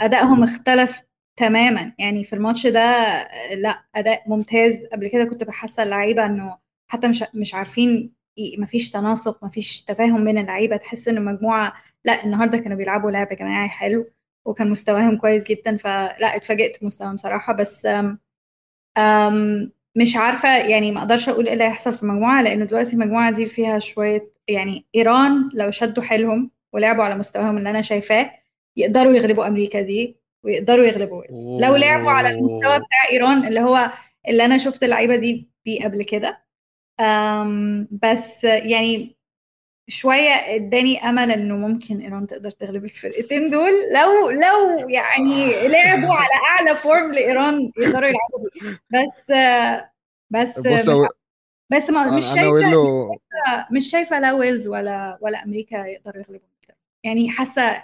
أدائهم 0.00 0.42
اختلف 0.42 1.02
تماما. 1.36 1.92
يعني 1.98 2.24
في 2.24 2.32
الماتش 2.32 2.66
ده 2.66 2.80
لا 3.54 3.84
أداء 3.94 4.22
ممتاز. 4.30 4.86
قبل 4.92 5.08
كده 5.08 5.24
كنت 5.24 5.44
بحس 5.44 5.78
اللعيبة 5.80 6.26
إنه 6.26 6.58
حتى 6.90 7.08
مش 7.08 7.24
مش 7.34 7.54
عارفين 7.54 8.12
مفيش 8.58 8.90
تناسق 8.90 9.44
مفيش 9.44 9.82
تفاهم 9.84 10.24
بين 10.24 10.38
اللعيبة. 10.38 10.76
تحس 10.76 11.08
ان 11.08 11.16
المجموعه 11.16 11.72
لا 12.04 12.24
النهارده 12.24 12.58
كانوا 12.58 12.76
بيلعبوا 12.76 13.10
لعب 13.10 13.28
جماعي 13.28 13.68
حلو. 13.68 14.10
وكان 14.48 14.70
مستواهم 14.70 15.16
كويس 15.16 15.44
جدا 15.44 15.76
فلا 15.76 16.36
اتفاجئت 16.36 16.82
بمستواهم 16.82 17.16
صراحة. 17.16 17.52
بس 17.52 17.86
آم، 17.86 18.18
آم، 18.98 19.72
مش 19.96 20.16
عارفة 20.16 20.56
يعني 20.56 20.92
ما 20.92 20.98
أقدرش 21.00 21.28
أقول 21.28 21.46
إيه 21.46 21.52
اللي 21.52 21.64
هيحصل 21.64 21.94
في 21.94 22.02
المجموعه 22.02 22.42
لأنه 22.42 22.64
دلوقتي 22.64 22.92
المجموعة 22.92 23.30
دي 23.30 23.46
فيها 23.46 23.78
شوية 23.78 24.30
يعني 24.48 24.86
إيران 24.94 25.50
لو 25.54 25.70
شدوا 25.70 26.02
حيلهم 26.02 26.50
ولعبوا 26.72 27.04
على 27.04 27.14
مستواهم 27.16 27.58
اللي 27.58 27.70
أنا 27.70 27.82
شايفاه 27.82 28.30
يقدروا 28.76 29.12
يغلبوا 29.12 29.46
أمريكا 29.48 29.80
دي 29.80 30.16
ويقدروا 30.44 30.84
يغلبوا 30.84 31.20
ويلز. 31.20 31.48
لو 31.64 31.76
لعبوا 31.76 32.10
على 32.10 32.28
المستوى. 32.30 32.78
بتاع 32.78 33.08
إيران 33.12 33.46
اللي 33.46 33.60
هو 33.60 33.90
اللي 34.28 34.44
أنا 34.44 34.58
شفت 34.58 34.84
اللعيبة 34.84 35.16
دي 35.16 35.50
بيه 35.64 35.84
قبل 35.84 36.04
كده. 36.04 36.44
أم، 37.00 37.88
بس 38.02 38.44
يعني 38.44 39.17
شوية 39.88 40.30
اداني 40.54 41.08
أمل 41.08 41.30
إنه 41.30 41.56
ممكن 41.56 42.00
إيران 42.00 42.26
تقدر 42.26 42.50
تغلب 42.50 42.84
الفرقتين 42.84 43.50
دول. 43.50 43.72
لو 43.94 44.30
لو 44.30 44.88
يعني 44.88 45.68
لعبوا 45.68 46.14
على 46.14 46.34
أعلى 46.50 46.76
form 46.76 47.12
لإيران 47.12 47.72
يقدروا 47.78 48.08
يلعبوا 48.08 48.48
بس 48.90 49.32
بس 50.30 50.88
هو- 50.88 51.08
بس 51.72 51.90
ما 51.90 52.16
مش 52.16 52.24
شايفه 52.24 53.08
مش 53.70 53.90
شايفة 53.90 54.18
لا 54.20 54.32
ويلز 54.32 54.68
ولا 54.68 55.18
ولا 55.20 55.44
أمريكا 55.44 55.76
يقدروا 55.86 56.16
يغلبوا. 56.22 56.46
يعني 57.04 57.30
حاسة 57.30 57.82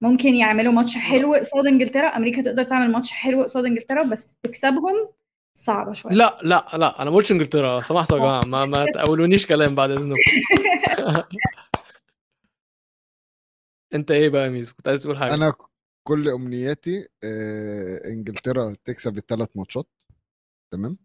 ممكن 0.00 0.34
يعملوا 0.34 0.72
ماتش 0.72 0.96
حلو 0.96 1.34
قصاد 1.34 1.66
إنجلترا. 1.66 2.08
أمريكا 2.08 2.42
تقدر 2.42 2.64
تعمل 2.64 2.92
ماتش 2.92 3.10
حلو 3.12 3.42
قصاد 3.42 3.64
إنجلترا 3.64 4.02
بس 4.02 4.36
تكسبهم 4.42 5.08
صعبة 5.54 5.92
شوية. 5.92 6.12
لا 6.12 6.38
لا 6.42 6.66
لا 6.74 7.02
أنا 7.02 7.10
ما 7.10 7.16
قلتش 7.16 7.32
إنجلترا 7.32 7.74
لو 7.74 7.82
سمحتوا 7.82 8.16
يا 8.18 8.22
جماعة 8.22 8.44
ما 8.44 8.64
ما 8.64 8.86
تقولونيش 8.94 9.46
كلام 9.46 9.74
بعد 9.74 9.90
إذنكم. 9.90 10.16
أنت 13.94 14.10
إيه 14.10 14.28
بقى 14.28 14.44
يا 14.44 14.48
ميزو؟ 14.50 14.74
كنت 14.74 14.88
عايز 14.88 15.02
تقول 15.02 15.18
حاجة. 15.18 15.34
أنا 15.34 15.52
كل 16.08 16.28
أمنياتي 16.28 17.08
آه، 17.24 18.00
إنجلترا 18.10 18.74
تكسب 18.84 19.16
الثلاث 19.16 19.48
ماتشات 19.56 19.86
تمام. 20.72 20.98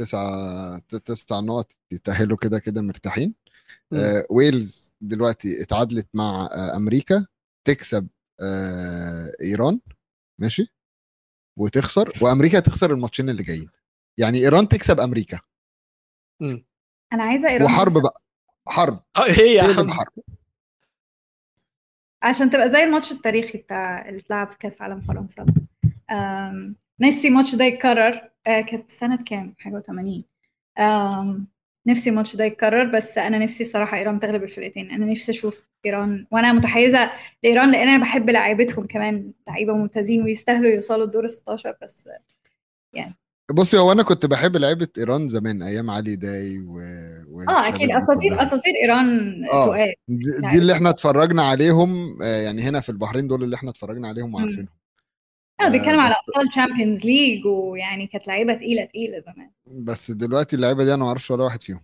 تسعة 0.00 0.78
ت- 0.78 0.96
تسع 0.96 1.40
نقط 1.40 1.72
يتأهلوا 1.92 2.36
كده 2.36 2.58
كده 2.58 2.82
مرتاحين. 2.82 3.34
آه 3.92 4.26
ويلز 4.30 4.92
دلوقتي 5.00 5.62
اتعادلت 5.62 6.08
مع 6.14 6.48
آه 6.52 6.76
أمريكا 6.76 7.26
تكسب 7.66 8.08
آه 8.40 9.32
إيران 9.40 9.80
ماشي؟ 10.40 10.66
وتخسر 11.58 12.12
وأمريكا 12.22 12.60
تخسر 12.60 12.92
الماتشين 12.92 13.30
اللي 13.30 13.42
جايين. 13.42 13.68
يعني 14.18 14.38
إيران 14.38 14.68
تكسب 14.68 15.00
أمريكا. 15.00 15.38
أنا 17.12 17.22
عايزة 17.22 17.48
إيران 17.48 17.64
وحرب 17.64 17.92
تكسب. 17.92 18.02
بقى. 18.02 18.20
حرب. 18.68 19.00
آه 19.16 19.24
إيه 19.24 19.56
يا 19.56 19.62
تقلب 19.62 19.78
عم 19.78 19.90
حرب. 19.90 20.12
عشان 22.22 22.50
تبقى 22.50 22.68
زي 22.70 22.84
الماتش 22.84 23.12
التاريخي 23.12 23.58
بتاع 23.58 24.08
اللي 24.08 24.20
اتلعب 24.20 24.46
في 24.48 24.58
كأس 24.58 24.82
عالم 24.82 25.00
فرنسا. 25.00 25.46
نفسي 27.00 27.28
الماتش 27.28 27.54
ده 27.54 27.64
يتكرر. 27.64 28.30
آه، 28.46 28.60
كانت 28.60 28.90
سنة 28.90 29.16
كام؟ 29.24 29.54
حاجة 29.58 29.82
و80 29.82 30.22
نفسي 31.86 32.10
الماتش 32.10 32.36
ده 32.36 32.44
يتكرر 32.44 32.84
بس 32.96 33.18
أنا 33.18 33.38
نفسي 33.38 33.62
الصراحة 33.64 33.96
إيران 33.96 34.20
تغلب 34.20 34.42
الفرقتين. 34.42 34.90
أنا 34.90 35.06
نفسي 35.06 35.32
أشوف 35.32 35.66
إيران 35.86 36.26
وأنا 36.30 36.52
متحيزة 36.52 37.10
لإيران 37.44 37.70
لأن 37.72 37.88
أنا 37.88 38.02
بحب 38.02 38.30
لعيبتهم 38.30 38.86
كمان 38.86 39.32
لعيبة 39.48 39.76
ممتازين 39.76 40.22
ويستاهلوا 40.22 40.70
يوصلوا 40.70 41.04
الدور 41.04 41.24
ال 41.24 41.30
16 41.30 41.76
بس 41.82 42.08
بصي 43.52 43.78
هو 43.78 43.92
أنا 43.92 44.02
كنت 44.02 44.26
بحب 44.26 44.56
لعيبة 44.56 44.88
إيران 44.98 45.28
زمان 45.28 45.62
أيام 45.62 45.90
علي 45.90 46.16
داي 46.16 46.58
و... 46.58 46.78
آه 47.48 47.68
أكيد. 47.68 47.90
أساطير 47.90 48.42
أساطير 48.42 48.72
إيران 48.82 49.30
آه. 49.52 49.66
تقال. 49.66 49.94
دي, 50.08 50.48
دي 50.50 50.58
اللي 50.58 50.72
إحنا 50.72 50.90
اتفرجنا 50.90 51.42
عليهم 51.42 52.22
آه، 52.22 52.40
يعني 52.42 52.62
هنا 52.62 52.80
في 52.80 52.88
البحرين 52.88 53.26
دول 53.26 53.44
اللي 53.44 53.56
إحنا 53.56 53.70
اتفرجنا 53.70 54.08
عليهم 54.08 54.34
وعارفينهم. 54.34 54.68
آه 55.60 55.68
بيتكلم 55.68 56.00
على 56.00 56.10
بس- 56.10 56.16
أبطال 56.28 56.52
Champions 56.52 57.04
League 57.04 57.46
ويعني 57.46 58.06
كانت 58.06 58.26
لعيبة 58.28 58.54
تقيلة 58.54 58.84
تقيلة 58.84 59.18
زمان. 59.18 59.50
بس 59.84 60.10
دلوقتي 60.10 60.56
اللعيبة 60.56 60.84
دي 60.84 60.94
أنا 60.94 61.02
ما 61.02 61.08
أعرفش 61.08 61.30
ولا 61.30 61.44
واحد 61.44 61.62
فيهم. 61.62 61.80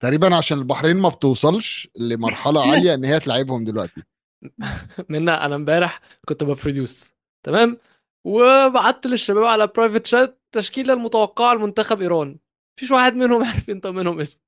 تقريبا 0.00 0.36
عشان 0.36 0.58
البحرين 0.58 0.96
ما 0.96 1.08
بتوصلش 1.08 1.88
لمرحلة 1.96 2.60
عالية 2.70 2.94
إن 2.94 3.04
هي 3.04 3.20
تلعبهم 3.20 3.64
دلوقتي. 3.64 4.02
منا 5.10 5.46
أنا 5.46 5.54
إمبارح 5.56 6.00
كنت 6.28 6.44
ببرودوس 6.44 7.12
تمام؟ 7.42 7.78
وبعت 8.24 9.06
للشباب 9.06 9.44
على 9.44 9.66
private 9.66 10.06
chat 10.06 10.40
تشكيله 10.52 10.92
المتوقعه 10.94 11.54
لمنتخب 11.54 12.00
إيران. 12.00 12.38
مفيش 12.78 12.90
واحد 12.90 13.14
منهم 13.14 13.44
عارف 13.44 13.68
ينطق 13.68 13.90
منهم 13.90 14.20
اسم. 14.20 14.38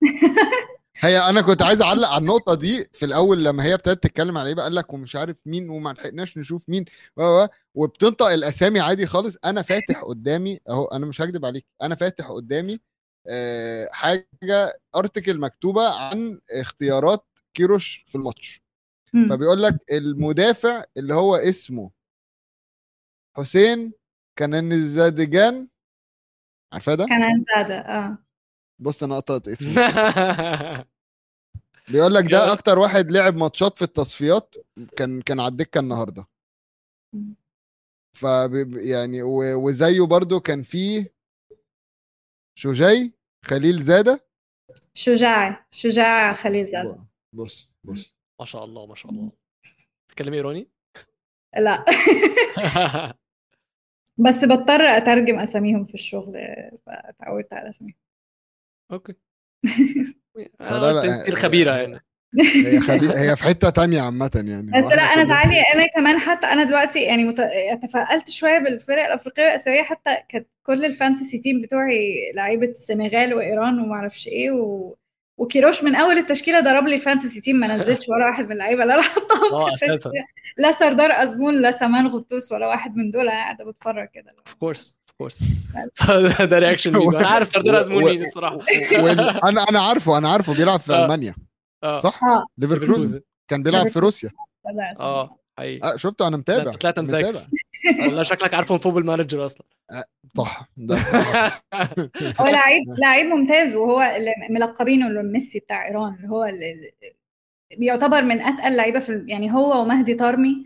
هي 0.96 1.18
أنا 1.18 1.42
كنت 1.42 1.62
عايز 1.62 1.82
أعلق 1.82 2.08
على 2.08 2.20
النقطة 2.20 2.54
دي 2.54 2.88
في 2.92 3.04
الأول 3.04 3.44
لما 3.44 3.64
هي 3.64 3.74
ابتدت 3.74 4.02
تتكلم 4.02 4.38
على 4.38 4.48
إيه 4.48 4.54
قال 4.56 4.74
لك 4.74 4.92
ومش 4.92 5.16
عارف 5.16 5.36
مين 5.46 5.70
وما 5.70 5.90
لحقناش 5.92 6.38
نشوف 6.38 6.68
مين 6.68 6.84
و 7.16 7.22
و 7.22 7.48
وبتنطق 7.74 8.26
الأسامي 8.26 8.80
عادي 8.80 9.06
خالص. 9.06 9.36
أنا 9.44 9.62
فاتح 9.62 10.02
قدامي 10.02 10.60
أهو 10.68 10.84
أنا 10.84 11.06
مش 11.06 11.20
هكدب 11.20 11.44
عليك 11.44 11.66
أنا 11.82 11.94
فاتح 11.94 12.30
قدامي 12.30 12.80
آه، 13.26 13.88
حاجة 13.92 14.80
article 14.96 15.38
مكتوبة 15.38 15.88
عن 15.88 16.40
اختيارات 16.50 17.26
كيروش 17.54 18.04
في 18.06 18.14
الماتش. 18.14 18.62
فبيقول 19.30 19.62
لك 19.62 19.74
المدافع 19.92 20.84
اللي 20.96 21.14
هو 21.14 21.36
اسمه 21.36 21.90
حسين 23.36 23.92
كان 24.38 24.72
الزادجان 24.72 25.68
عارفاه 26.72 26.94
ده؟ 26.94 27.06
كان 27.06 27.42
زاده 27.42 27.78
آه. 27.78 28.18
بص 28.78 29.02
أنا 29.02 29.16
قطعت 29.16 29.48
بيقول 31.88 32.14
لك. 32.14 32.24
ده 32.30 32.52
أكتر 32.52 32.78
واحد 32.78 33.10
لعب 33.10 33.34
ماتشات 33.36 33.78
في 33.78 33.84
التصفيات 33.84 34.54
كان 34.96 35.22
كان 35.22 35.40
على 35.40 35.48
الدكة 35.52 35.78
النهارده. 35.78 36.26
ف 38.16 38.22
يعني 38.76 39.22
وزيه 39.54 40.06
برضو 40.06 40.40
كان 40.40 40.62
في 40.62 41.06
شجاي 42.58 43.12
خليل 43.44 43.82
زادة. 43.82 44.26
شجاع 44.94 45.66
شجاع 45.70 46.34
خليل 46.34 46.66
زادة. 46.66 47.08
بص 47.34 47.68
بص. 47.84 48.14
ما 48.40 48.46
شاء 48.46 48.64
الله 48.64 48.86
ما 48.86 48.94
شاء 48.94 49.12
الله. 49.12 49.32
تتكلمي 50.08 50.36
إيراني؟ 50.36 50.70
لا. 51.56 51.84
بس 54.22 54.44
بضطر 54.44 54.82
أترجم 54.82 55.38
أساميهم 55.38 55.84
في 55.84 55.94
الشغل 55.94 56.34
فتعودت 56.86 57.52
على 57.52 57.68
أساميهم. 57.68 57.96
أوكي. 58.92 59.14
فلا 60.58 60.92
لا، 60.92 61.04
انت 61.04 61.28
الخبيره 61.28 61.76
يعني. 61.76 62.00
هي 62.40 63.30
هي 63.30 63.36
في 63.36 63.44
حتة 63.44 63.70
تانية 63.70 64.00
عامة 64.00 64.30
يعني. 64.34 64.70
بس 64.70 64.92
لا 64.92 65.02
أنا 65.02 65.28
تعالي 65.28 65.60
أنا 65.74 65.86
كمان 65.94 66.18
حتى 66.18 66.46
أنا 66.46 66.64
دلوقتي 66.64 67.02
يعني 67.02 67.24
مت... 67.24 67.40
تفائلت 67.82 68.30
شوية 68.30 68.58
بالفرق 68.58 69.04
الأفريقية 69.04 69.42
والآسيوية 69.42 69.82
حتى 69.82 70.16
كانت 70.28 70.46
كل 70.62 70.84
ال 70.84 70.91
fantasy 70.91 71.38
team 71.38 71.62
بتوعي 71.62 72.32
لعيبة 72.34 72.66
السنغال 72.66 73.34
وإيران 73.34 73.80
وما 73.80 73.94
أعرفش 73.94 74.28
إيه 74.28 74.50
و... 74.50 74.94
وكيروش 75.38 75.84
من 75.84 75.94
أول 75.94 76.18
التشكيلة 76.18 76.60
ضرب 76.60 76.84
لي 76.86 76.94
ال 76.94 77.00
fantasy 77.00 77.40
team 77.40 77.56
ما 77.56 77.76
نزلش 77.76 78.08
ولا 78.08 78.26
واحد 78.26 78.44
من 78.44 78.52
اللعيبة 78.52 78.82
اللي 78.82 78.94
أنا 78.94 79.02
حطاهم 79.02 79.54
آه 79.54 79.66
في 79.66 79.74
أساسا. 79.74 79.92
التشكيلة. 79.94 80.24
لا 80.56 80.72
سردار 80.72 81.10
أزمون 81.22 81.62
لا 81.62 81.70
سمان 81.72 82.06
غطوس 82.06 82.52
ولا 82.52 82.66
واحد 82.66 82.96
من 82.96 83.10
دول 83.10 83.30
قاعدة 83.30 83.64
بتفرج 83.64 84.08
كده. 84.14 84.30
of 84.46 84.54
course 84.54 84.96
of 85.08 85.16
course 85.18 85.42
ده 86.50 86.58
reaction 86.58 86.96
أنا 87.16 87.28
عارف 87.28 87.48
سردار 87.48 87.78
أزمون 87.80 88.04
مين 88.04 88.22
الصراحة. 88.22 88.56
وال- 89.02 89.44
أنا 89.46 89.62
أنا 89.70 89.80
عارفه 89.80 90.18
أنا 90.18 90.28
عارفه 90.28 90.54
بيلعب 90.54 90.80
في 90.80 90.92
آه. 90.92 91.04
ألمانيا. 91.04 91.34
آه. 91.84 91.98
صح؟ 91.98 92.24
آه. 92.24 92.46
ليفركوزن. 92.58 93.20
كان 93.48 93.62
بيلعب 93.62 93.88
في 93.88 93.98
روسيا. 93.98 94.30
أزمون. 94.66 95.08
آه 95.08 95.38
حقيقي. 95.58 95.92
آه 95.92 95.96
شفته 95.96 96.26
أنا 96.28 96.36
متابع. 96.36 96.72
مذاكر. 96.72 97.02
متابع. 97.02 97.46
والله 98.00 98.22
شكلك 98.22 98.54
عارفه 98.54 98.76
Football 98.76 99.06
Manager 99.06 99.46
أصلا. 99.46 99.62
صح 100.36 100.68
ده. 100.76 100.96
هو 102.40 102.46
لعيب 102.46 102.82
لعيب 102.98 103.26
ممتاز 103.26 103.74
وهو 103.74 104.00
اللي 104.02 104.32
ملقبينه 104.50 105.22
ميسي 105.22 105.58
بتاع 105.58 105.88
إيران 105.88 106.14
اللي 106.14 106.28
هو 106.28 106.44
اللي 107.72 107.80
بيعتبر 107.80 108.22
من 108.22 108.40
أتقل 108.40 108.76
لعيبة 108.76 109.00
في 109.00 109.24
يعني 109.28 109.52
هو 109.54 109.82
ومهدي 109.82 110.14
طارمي 110.14 110.64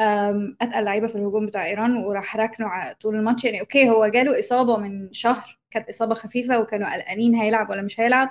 أم، 0.00 0.56
أتقل 0.60 0.84
لعيبة 0.84 1.06
في 1.06 1.14
الهجوم 1.14 1.46
بتاع 1.46 1.66
إيران 1.66 1.96
وراح 1.96 2.36
ركنه 2.36 2.92
طول 2.92 3.16
الماتش. 3.16 3.44
يعني 3.44 3.60
okay 3.60 3.88
هو 3.90 4.06
جاله 4.06 4.38
إصابة 4.38 4.76
من 4.76 5.12
شهر 5.12 5.58
كانت 5.70 5.88
إصابة 5.88 6.14
خفيفة 6.14 6.60
وكانوا 6.60 6.94
قلقانين 6.94 7.34
هيلعب 7.34 7.70
ولا 7.70 7.82
مش 7.82 8.00
هيلعب. 8.00 8.30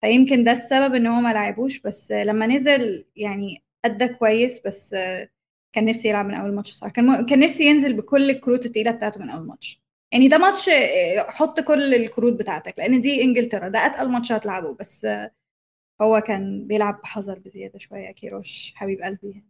فيمكن 0.00 0.44
ده 0.44 0.52
السبب 0.52 0.94
إن 0.94 1.06
هو 1.06 1.20
ما 1.20 1.32
لعبوش. 1.32 1.80
بس 1.80 2.12
لما 2.12 2.46
نزل 2.46 3.06
يعني 3.16 3.64
أدى 3.84 4.08
كويس 4.08 4.66
بس 4.66 4.94
كان 5.72 5.84
نفسي 5.84 6.08
يلعب 6.08 6.26
من 6.26 6.34
أول 6.34 6.54
ماتش 6.54 6.72
صراحة 6.72 6.92
كان 6.92 7.06
م- 7.06 7.26
كان 7.26 7.38
نفسي 7.40 7.64
ينزل 7.66 7.92
بكل 7.96 8.30
الكروت 8.30 8.66
التقيلة 8.66 8.90
بتاعته 8.90 9.20
من 9.20 9.30
أول 9.30 9.46
ماتش 9.46 9.82
يعني 10.12 10.28
ده 10.28 10.38
ماتش 10.38 10.68
آه، 10.68 11.30
حط 11.30 11.60
كل 11.60 11.94
الكروت 11.94 12.32
بتاعتك 12.32 12.74
لأن 12.78 13.00
دي 13.00 13.22
إنجلترا 13.24 13.68
ده 13.68 13.86
أتقل 13.86 14.08
ماتش 14.10 14.32
هتلعبه. 14.32 14.74
بس 14.80 15.06
هو 16.02 16.20
كان 16.20 16.66
بيلعب 16.66 17.00
بحذر 17.02 17.38
بزيادة 17.38 17.78
شوية 17.78 18.10
كيروش 18.10 18.72
حبيب 18.76 19.02
قلبي. 19.02 19.44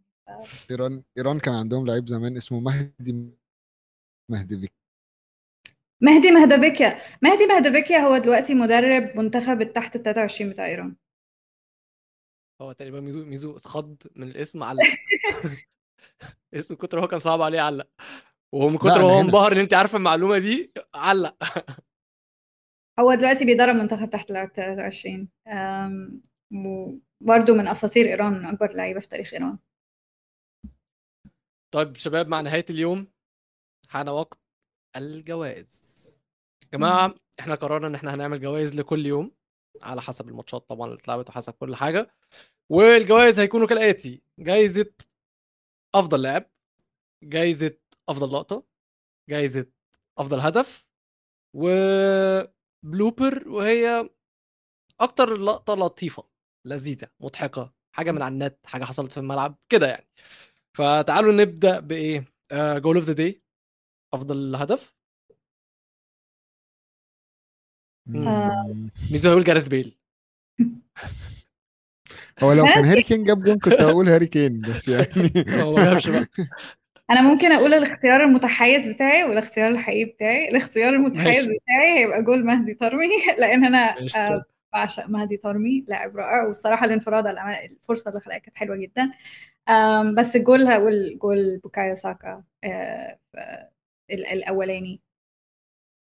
إيران 0.71 1.03
إيران 1.17 1.39
كان 1.39 1.53
عندهم 1.53 1.87
لعيب 1.87 2.07
زمان 2.07 2.37
اسمه 2.37 2.59
مهدي 2.59 3.29
مهدي 4.31 4.59
فيك 4.59 4.73
مهدي 6.01 6.31
مهدافيكيا 6.31 6.97
مهدي 7.21 7.45
مهدافيكيا 7.45 7.97
هو 7.97 8.17
دلوقتي 8.17 8.53
مدرب 8.53 9.17
منتخب 9.17 9.61
التحت 9.61 9.95
ال 9.95 10.03
23 10.03 10.51
بتاع 10.51 10.65
إيران. 10.65 10.95
هو 12.61 12.71
تقريبا 12.71 12.99
ميزو 12.99 13.25
ميزو 13.25 13.57
اتخض 13.57 13.97
من 14.15 14.27
الاسم 14.27 14.63
علق. 14.63 14.81
اسم 16.53 16.73
من 16.73 16.77
كتر 16.77 16.99
هو 16.99 17.07
كان 17.07 17.19
صعب 17.19 17.41
عليه 17.41 17.61
علق 17.61 17.87
وهو 18.53 18.69
من 18.69 18.77
كتر 18.77 18.87
ما 18.87 19.01
هو. 19.01 19.21
انبهر 19.21 19.51
إن 19.51 19.57
أنت 19.57 19.73
عارفه 19.73 19.97
المعلومة 19.97 20.37
دي 20.37 20.73
علق. 20.95 21.35
هو 22.99 23.13
دلوقتي 23.13 23.45
بيدرب 23.45 23.75
منتخب 23.75 24.09
تحت 24.09 24.31
ال 24.31 24.51
23 24.53 25.29
أم، 25.47 26.21
وبرضه 26.51 27.53
من 27.53 27.67
أساطير 27.67 28.05
إيران 28.05 28.33
من 28.33 28.45
أكبر 28.45 28.71
اللعيبه 28.71 28.99
في 28.99 29.07
تاريخ 29.07 29.33
إيران. 29.33 29.57
طيب 31.71 31.95
شباب 31.97 32.27
مع 32.27 32.41
نهاية 32.41 32.65
اليوم 32.69 33.07
حان 33.89 34.09
وقت 34.09 34.39
الجوائز. 34.95 35.95
يا 36.63 36.67
جماعة 36.77 37.15
إحنا 37.39 37.55
قررنا 37.55 37.87
إن 37.87 37.95
إحنا 37.95 38.13
هنعمل 38.15 38.41
جوائز 38.41 38.75
لكل 38.79 39.05
يوم 39.05 39.31
على 39.81 40.01
حسب 40.01 40.29
الماتشات 40.29 40.69
طبعا 40.69 40.87
اللي 40.87 40.99
اتلعبت 40.99 41.29
وحسب 41.29 41.53
كل 41.53 41.75
حاجة. 41.75 42.15
والجوائز 42.69 43.39
هيكونوا 43.39 43.67
كالآتي. 43.67 44.21
جايزة 44.39 44.93
أفضل 45.95 46.21
لاعب 46.21 46.45
جايزة 47.23 47.77
أفضل 48.09 48.33
لقطة 48.33 48.63
جايزة 49.29 49.65
أفضل 50.17 50.39
هدف 50.39 50.85
وبلوبر 51.53 53.49
وهي 53.49 54.09
أكتر 54.99 55.37
لقطة 55.37 55.73
لطيفة. 55.75 56.34
لذيذة 56.65 57.07
مضحكة 57.19 57.73
حاجة 57.91 58.11
من 58.11 58.21
على 58.21 58.33
النت 58.33 58.57
حاجة 58.65 58.83
حصلت 58.85 59.11
في 59.11 59.17
الملعب 59.19 59.57
كده 59.69 59.87
يعني. 59.87 60.07
فتعالوا 60.77 61.33
نبدأ 61.33 61.79
بإيه؟ 61.79 62.25
goal 62.53 62.95
of 62.95 63.05
the 63.05 63.13
day 63.13 63.41
أفضل 64.13 64.55
هدف. 64.55 64.95
ميزو 69.11 69.29
هيقول 69.29 69.43
جاريث 69.43 69.67
بيل 69.67 69.97
هو 72.43 72.53
لو 72.53 72.65
كان 72.65 72.85
هاري 72.89 73.03
كين 73.03 73.23
جاب 73.23 73.43
جون 73.43 73.59
كنت 73.59 73.81
هقول 73.81 74.07
هاري 74.09 74.27
كين 74.27 74.61
بس 74.61 74.87
يعني 74.87 75.05
هو 75.61 75.75
ما 75.75 75.83
جابش 75.85 76.09
بقى. 76.09 76.27
أنا 77.11 77.21
ممكن 77.21 77.51
أقول 77.51 77.73
الاختيار 77.73 78.23
المتحيز 78.23 78.87
بتاعي 78.93 79.23
والاختيار 79.23 79.71
الحقيقي 79.71 80.05
بتاعي. 80.11 80.49
الاختيار 80.49 80.93
المتحيز 80.93 81.45
ماشي. 81.45 81.59
بتاعي 81.59 81.99
هيبقى 82.03 82.23
جول 82.23 82.45
مهدي 82.45 82.73
طارمي 82.73 83.07
لأن 83.37 83.65
أنا. 83.65 83.95
آه، 84.15 84.43
بعشق 84.75 85.05
مهدي 85.09 85.37
طارمي 85.37 85.85
لاعب 85.87 86.17
رائع. 86.17 86.43
والصراحة 86.47 86.85
الانفراد 86.85 87.27
على 87.27 87.39
الأمانة- 87.39 87.71
الفرصة 87.71 88.09
اللي 88.09 88.19
خلقها 88.21 88.37
كانت 88.37 88.57
حلوة 88.57 88.77
جدا. 88.77 89.11
بس 90.17 90.35
الجول 90.35 90.67
هقول 90.67 91.17
جول 91.21 91.57
بوكايو 91.57 91.95
ساكا 91.95 92.43
آه، 92.63 93.19
الأولاني. 94.11 95.01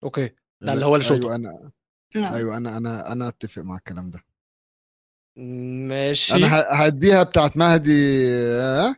okay. 0.05 0.31
ده 0.61 0.73
اللي 0.73 0.87
هو 0.87 0.97
الشوط. 0.97 1.21
أيوه 1.21 1.35
أنا 1.35 1.71
آه. 2.17 2.35
أيوه 2.37 2.57
أنا 2.57 2.77
أنا 2.77 3.13
أنا 3.13 3.29
أتفق 3.29 3.63
مع 3.63 3.77
الكلام 3.77 4.11
ده. 4.11 4.21
ماشي. 5.89 6.35
أنا 6.35 6.65
هديها 6.69 7.23
بتاعت 7.23 7.57
مهدي 7.57 8.25
آه، 8.61 8.95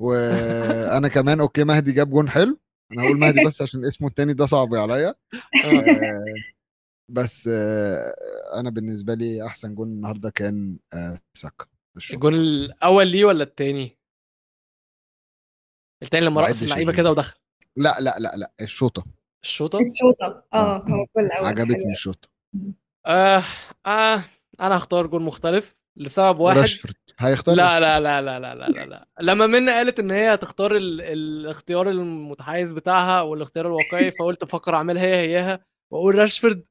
وأنا 0.00 1.08
كمان 1.08 1.40
okay 1.40 1.64
مهدي 1.64 1.92
جاب 1.92 2.10
جون 2.10 2.28
حلو. 2.28 2.58
أنا 2.92 3.02
هقول 3.02 3.18
مهدي 3.18 3.44
بس 3.44 3.62
عشان 3.62 3.84
اسمه 3.84 4.08
التاني 4.08 4.32
ده 4.32 4.46
صعب 4.46 4.74
عليا. 4.74 5.14
آه، 5.64 6.24
بس 7.08 7.48
آه، 7.52 8.14
أنا 8.60 8.70
بالنسبة 8.70 9.14
لي 9.14 9.46
أحسن 9.46 9.74
جون 9.74 9.88
النهارده 9.88 10.30
كان 10.30 10.78
آه، 10.92 11.18
ساكا. 11.34 11.66
الجون 12.12 12.34
الأول 12.34 13.06
ليه 13.06 13.24
ولا 13.24 13.42
التاني 13.44 13.98
التاني 16.02 16.26
لما 16.26 16.40
ما 16.40 16.46
رقص 16.46 16.62
اللعيبة. 16.62 16.92
كده 16.92 17.10
ودخل 17.10 17.36
لا 17.76 17.96
لا 18.00 18.16
لا 18.18 18.36
لا 18.36 18.52
الشوطة 18.60 19.04
الشوطة 19.44 19.78
الشوطة 19.80 20.44
آه 20.54 20.56
آه. 20.76 20.78
هو 20.78 20.82
الجول 20.84 21.26
الأول 21.26 21.46
عجبتني. 21.46 21.92
الشوطة 21.92 22.28
آه 23.06 23.42
آه 23.86 24.22
أنا 24.60 24.76
هختار 24.76 25.06
جون 25.06 25.22
مختلف 25.22 25.76
لسبب 25.96 26.38
واحد 26.40 26.58
راشفورد 26.58 26.94
هيختار 27.18 27.54
لا 27.54 27.80
لا 27.80 28.00
لا 28.00 28.22
لا 28.22 28.38
لا 28.40 28.54
لا 28.54 28.68
لا, 28.68 28.86
لا. 28.86 29.08
لما 29.20 29.46
منى 29.46 29.70
قالت 29.70 29.98
إن 30.00 30.10
هي 30.10 30.34
هتختار 30.34 30.76
ال... 30.76 31.00
الاختيار 31.02 31.90
المتحيز 31.90 32.72
بتاعها 32.72 33.20
والإختيار 33.20 33.66
الواقعي 33.66 34.10
فقلت 34.10 34.42
أفكر 34.42 34.74
أعملها 34.74 35.02
هي 35.02 35.14
هياها 35.16 35.64
وأقول 35.92 36.14
راشفورد 36.14 36.64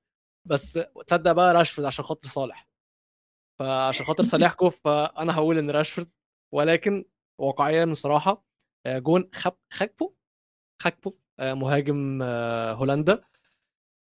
بس 0.45 0.73
تصدق 1.07 1.31
بقى 1.31 1.53
راشفورد 1.53 1.87
عشان 1.87 2.05
خاطر 2.05 2.29
صالح. 2.29 2.67
فعشان 3.59 4.05
خاطر 4.05 4.23
صالحكم 4.23 4.69
فأنا 4.69 5.35
هقول 5.35 5.57
إن 5.57 5.71
راشفورد 5.71 6.09
ولكن 6.53 7.05
واقعيا 7.41 7.85
بصراحه 7.85 8.45
آه، 8.85 8.97
جون 8.99 9.29
خب 9.35 9.53
خكبو 9.73 10.13
خكبو 10.81 11.17
آه، 11.39 11.53
مهاجم 11.53 12.19
آه، 12.23 12.73
هولندا. 12.73 13.23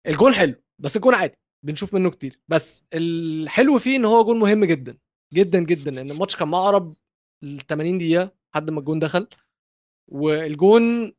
الجون 0.07 0.33
حلو 0.33 0.55
بس 0.79 0.95
الجون 0.95 1.13
عادي 1.15 1.37
بنشوف 1.65 1.93
منه 1.93 2.09
كتير. 2.11 2.39
بس 2.47 2.85
الحلو 2.93 3.79
فيه 3.79 3.95
إن 3.95 4.05
هو 4.05 4.23
جون 4.23 4.39
مهم 4.39 4.65
جدا 4.65 4.97
جدا 5.33 5.59
جدا 5.59 5.91
لأن 5.91 6.11
الماتش 6.11 6.35
كان 6.35 6.47
مقرب 6.47 6.93
ل 7.43 7.59
80 7.59 7.97
دقيقة 7.97 8.31
لحد 8.53 8.69
ما 8.69 8.79
الجون 8.79 8.99
دخل 8.99 9.27
والجون 10.11 11.13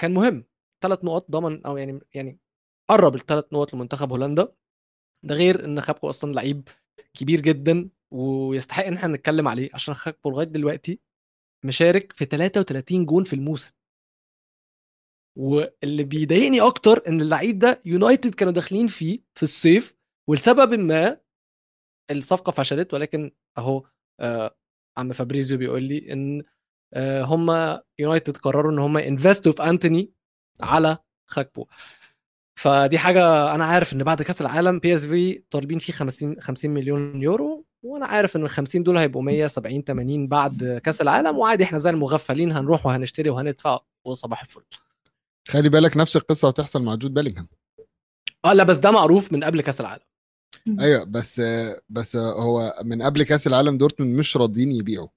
كان 0.00 0.14
مهم. 0.14 0.44
ثلاث 0.82 1.04
نقط 1.04 1.30
ضمن 1.30 1.66
أو 1.66 1.76
يعني 1.76 2.00
يعني 2.14 2.38
قرب 2.88 3.14
الثلاث 3.14 3.44
نقط 3.52 3.74
لمنتخب 3.74 4.10
هولندا. 4.12 4.52
ده 5.22 5.34
غير 5.34 5.64
إن 5.64 5.80
جاكبو 5.80 6.10
أصلا 6.10 6.32
لعيب 6.32 6.68
كبير 7.14 7.40
جدا 7.40 7.88
ويستحق 8.10 8.84
إن 8.84 8.94
إحنا 8.94 9.08
نتكلم 9.16 9.48
عليه 9.48 9.70
عشان 9.74 9.94
جاكبو 9.94 10.30
لغاية 10.30 10.46
دلوقتي 10.46 11.00
مشارك 11.64 12.12
في 12.12 12.24
33 12.24 13.06
جون 13.06 13.24
في 13.24 13.32
الموسم. 13.32 13.72
واللي 15.38 16.04
بيضايقني 16.04 16.60
أكتر 16.60 17.02
إن 17.08 17.20
اللعيب 17.20 17.58
ده 17.58 17.82
يونايتد 17.84 18.34
كانوا 18.34 18.52
داخلين 18.52 18.86
فيه 18.86 19.20
في 19.34 19.42
الصيف 19.42 19.94
ولسبب 20.28 20.74
ما 20.74 21.20
الصفقة 22.10 22.50
فشلت 22.52 22.94
ولكن 22.94 23.30
أهو 23.58 23.86
آه 24.20 24.56
عم 24.98 25.12
فابريزيو 25.12 25.58
بيقول 25.58 25.82
لي 25.82 26.12
إن 26.12 26.42
آه 26.94 27.22
هم 27.22 27.78
يونايتد 27.98 28.36
قرروا 28.36 28.72
إن 28.72 28.78
هم 28.78 28.96
invest 28.96 29.44
وا 29.44 29.52
في 29.52 29.62
انتوني 29.62 30.12
على 30.60 30.98
جاكبو 31.26 31.66
فدي 32.58 32.98
حاجة 32.98 33.54
أنا 33.54 33.64
عارف 33.64 33.92
إن 33.92 34.02
بعد 34.04 34.22
كأس 34.22 34.40
العالم 34.40 34.78
PSV 34.78 35.42
طالبين 35.50 35.78
فيه 35.78 35.92
50 35.92 36.40
50 36.40 36.70
مليون 36.70 37.22
يورو 37.22 37.66
وأنا 37.82 38.06
عارف 38.06 38.36
إن 38.36 38.42
ال 38.44 38.48
50 38.48 38.82
دول 38.82 38.98
هيبقوا 38.98 39.22
170 39.22 39.82
80 39.84 40.28
بعد 40.28 40.80
كأس 40.84 41.00
العالم 41.00 41.38
وعادي 41.38 41.64
إحنا 41.64 41.78
زي 41.78 41.90
المغفلين 41.90 42.52
هنروح 42.52 42.86
وهنشتري 42.86 43.30
وهندفع 43.30 43.78
وصباح 44.04 44.42
الفل. 44.42 44.62
خلي 45.48 45.68
بالك 45.68 45.96
نفس 45.96 46.16
القصة 46.16 46.48
هتحصل 46.48 46.82
مع 46.82 46.94
جود 46.94 47.14
بيلينغهام. 47.14 47.48
آه 48.44 48.52
لا 48.52 48.64
بس 48.64 48.76
ده 48.78 48.90
معروف 48.90 49.32
من 49.32 49.44
قبل 49.44 49.60
كأس 49.60 49.80
العالم. 49.80 50.02
أيوه 50.80 51.04
بس 51.04 51.42
بس 51.88 52.16
هو 52.16 52.74
من 52.84 53.02
قبل 53.02 53.22
كأس 53.22 53.46
العالم 53.46 53.78
دورتموند 53.78 54.18
مش 54.18 54.36
راضيين 54.36 54.72
يبيعوا. 54.72 55.08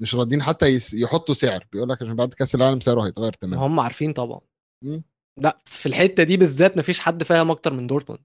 مش 0.00 0.14
راضيين 0.14 0.42
حتى 0.42 0.66
يس- 0.66 0.94
يحطوا 0.94 1.34
سعر. 1.34 1.66
بيقول 1.72 1.88
لك 1.88 2.02
عشان 2.02 2.16
بعد 2.16 2.34
كأس 2.34 2.54
العالم 2.54 2.80
سعره 2.80 3.06
هيتغير 3.06 3.26
ما 3.30 3.36
تماما. 3.40 3.66
هم 3.66 3.80
عارفين 3.80 4.12
طبعا. 4.12 4.40
مم. 4.84 5.02
لا 5.36 5.60
في 5.64 5.86
الحته 5.86 6.22
دي 6.22 6.36
بالذات 6.36 6.76
مفيش 6.78 7.00
حد 7.00 7.22
فاهم 7.22 7.50
أكتر 7.50 7.72
من 7.72 7.86
دورتموند 7.86 8.24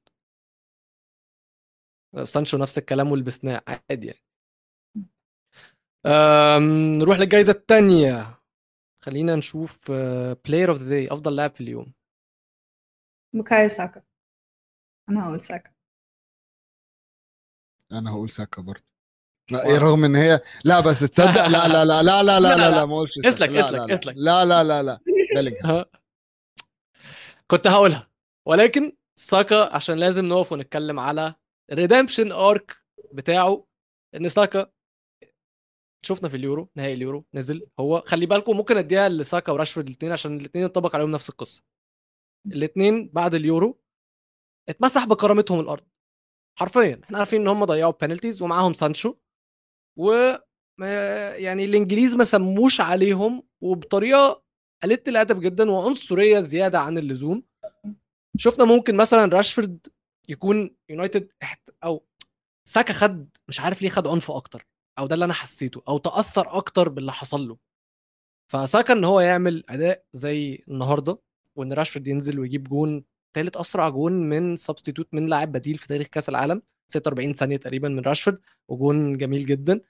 سانشو 2.24 2.58
نفس 2.58 2.78
الكلام 2.78 3.12
ولبسناه 3.12 3.62
عادي 3.68 4.08
يعني 4.08 4.20
أم، 6.06 6.98
نروح 6.98 7.20
للجائزه 7.20 7.52
الثانية 7.52 8.40
خلينا 9.04 9.36
نشوف 9.36 9.92
player 10.46 10.70
of 10.70 10.78
the 10.78 10.90
day 10.90 11.08
افضل 11.14 11.36
لاعب 11.36 11.56
في 11.56 11.62
اليوم 11.62 11.94
بوكايو 13.34 13.70
ساكا 13.70 14.02
أنا 15.10 15.26
هقول 15.26 15.42
ساكا 15.42 15.72
أنا 17.92 18.12
هقول 18.12 18.30
ساكا 18.30 18.62
برضه 18.62 18.84
لا 19.52 19.66
إيه 19.66 19.78
رغم 19.78 20.04
ان 20.04 20.16
هي 20.16 20.42
لا 20.66 20.80
بس 20.80 21.00
تصدق 21.00 21.48
لا 21.48 21.68
لا 21.68 21.86
لا 21.86 22.04
لا 22.04 22.24
لا 22.24 22.24
لا 22.24 22.40
لا، 22.40 22.40
لا 22.40 22.56
لا. 22.56 22.70
لا 22.70 22.86
ما 22.86 23.06
ساكا. 23.06 23.30
اسلك، 23.30 23.50
لا، 23.50 23.60
اسلك، 23.60 23.74
لا، 23.80 23.86
لا. 23.88 23.94
اسلك. 23.94 24.14
لا 24.18 24.46
لا 24.46 24.64
لا 24.64 24.84
لا 24.84 25.00
بيلينغهام 25.36 25.86
كنت 27.52 27.68
هقولها. 27.68 28.10
ولكن 28.48 28.98
ساكا 29.16 29.76
عشان 29.76 29.96
لازم 30.00 30.26
نقف 30.26 30.52
ونتكلم 30.52 31.00
على 31.00 31.36
ال 31.72 31.77
redemption 31.77 32.32
arc 32.32 32.78
بتاعه 33.14 33.66
إن 34.16 34.30
ساكا 34.30 34.72
شفنا 36.06 36.30
في 36.30 36.38
اليورو 36.38 36.70
نهائي 36.76 36.94
اليورو 36.94 37.26
نزل. 37.34 37.68
هو 37.80 38.04
خلي 38.06 38.26
بالكم 38.26 38.58
ممكن 38.58 38.78
أديها 38.78 39.10
لساكا 39.10 39.52
وراشفورد 39.52 39.88
الاثنين 39.88 40.12
عشان 40.12 40.38
الاثنين 40.38 40.64
ينطبق 40.64 40.96
عليهم 40.96 41.12
نفس 41.12 41.30
القصة. 41.30 41.64
الاثنين 42.46 43.10
بعد 43.10 43.34
اليورو 43.36 43.80
اتمسح 44.70 45.06
بكرامتهم 45.06 45.60
الأرض. 45.60 45.88
حرفيا. 46.60 47.02
إحنا 47.04 47.18
عارفين 47.18 47.42
إن 47.42 47.48
هم 47.48 47.66
ضيعوا 47.66 47.94
penalties 48.02 48.42
ومعاهم 48.42 48.74
سانشو. 48.74 49.16
و 49.98 50.12
ما- 50.80 51.36
يعني 51.36 51.66
الإنجليز 51.66 52.16
ما 52.16 52.24
سموش 52.24 52.82
عليهم 52.82 53.44
وبطريقة 53.62 54.44
قلت 54.84 55.08
الأدب 55.10 55.40
جدا 55.40 55.72
وعنصرية 55.72 56.40
زيادة 56.40 56.80
عن 56.80 56.98
اللزوم. 56.98 57.44
شفنا 58.38 58.66
ممكن 58.66 58.96
مثلا 58.96 59.36
راشفورد 59.36 59.88
يكون 60.30 60.76
يونايتد. 60.90 61.30
أو 61.84 62.06
ساكا 62.66 62.94
خد 62.94 63.30
مش 63.48 63.60
عارف 63.60 63.82
ليه 63.82 63.90
خد 63.90 64.08
عنف 64.08 64.32
أكتر 64.32 64.68
أو 65.00 65.08
ده 65.08 65.14
اللي 65.14 65.26
أنا 65.26 65.34
حسيته 65.34 65.82
أو 65.88 65.98
تأثر 65.98 66.58
أكتر 66.58 66.90
باللي 66.90 67.14
حصل 67.14 67.48
له. 67.48 67.58
فساكا 68.52 68.94
إن 68.94 69.06
هو 69.06 69.20
يعمل 69.20 69.64
أداء 69.70 70.06
زي 70.14 70.64
النهارده 70.68 71.20
وإن 71.56 71.74
راشفورد 71.74 72.08
ينزل 72.08 72.40
ويجيب 72.40 72.64
جون 72.64 73.04
ثالث 73.34 73.58
أسرع 73.58 73.90
جون 73.90 74.30
من 74.30 74.56
substitute 74.56 75.14
من 75.14 75.28
لاعب 75.28 75.52
بديل 75.52 75.78
في 75.78 75.88
تاريخ 75.88 76.08
كأس 76.08 76.30
العالم 76.30 76.62
46 76.88 77.34
ثانية 77.34 77.58
تقريبا 77.58 77.90
من 77.90 78.00
راشفورد 78.00 78.40
وجون 78.68 79.18
جميل 79.18 79.46
جدا. 79.46 79.82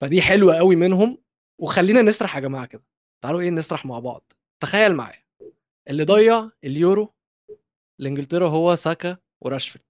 فدي 0.00 0.22
حلوة 0.22 0.56
قوي 0.56 0.76
منهم 0.76 1.18
وخلينا 1.60 2.02
نسرح 2.02 2.36
يا 2.36 2.40
جماعة 2.40 2.66
كده. 2.66 2.84
تعالوا 3.24 3.40
إيه 3.40 3.50
نسرح 3.50 3.86
مع 3.86 3.98
بعض. 3.98 4.32
تخيل 4.62 4.94
معايا 4.94 5.22
اللي 5.90 6.04
ضيع 6.04 6.50
اليورو 6.64 7.14
لإنجلترا 8.00 8.48
هو 8.48 8.74
ساكا 8.74 9.16
وراشفورد 9.40 9.84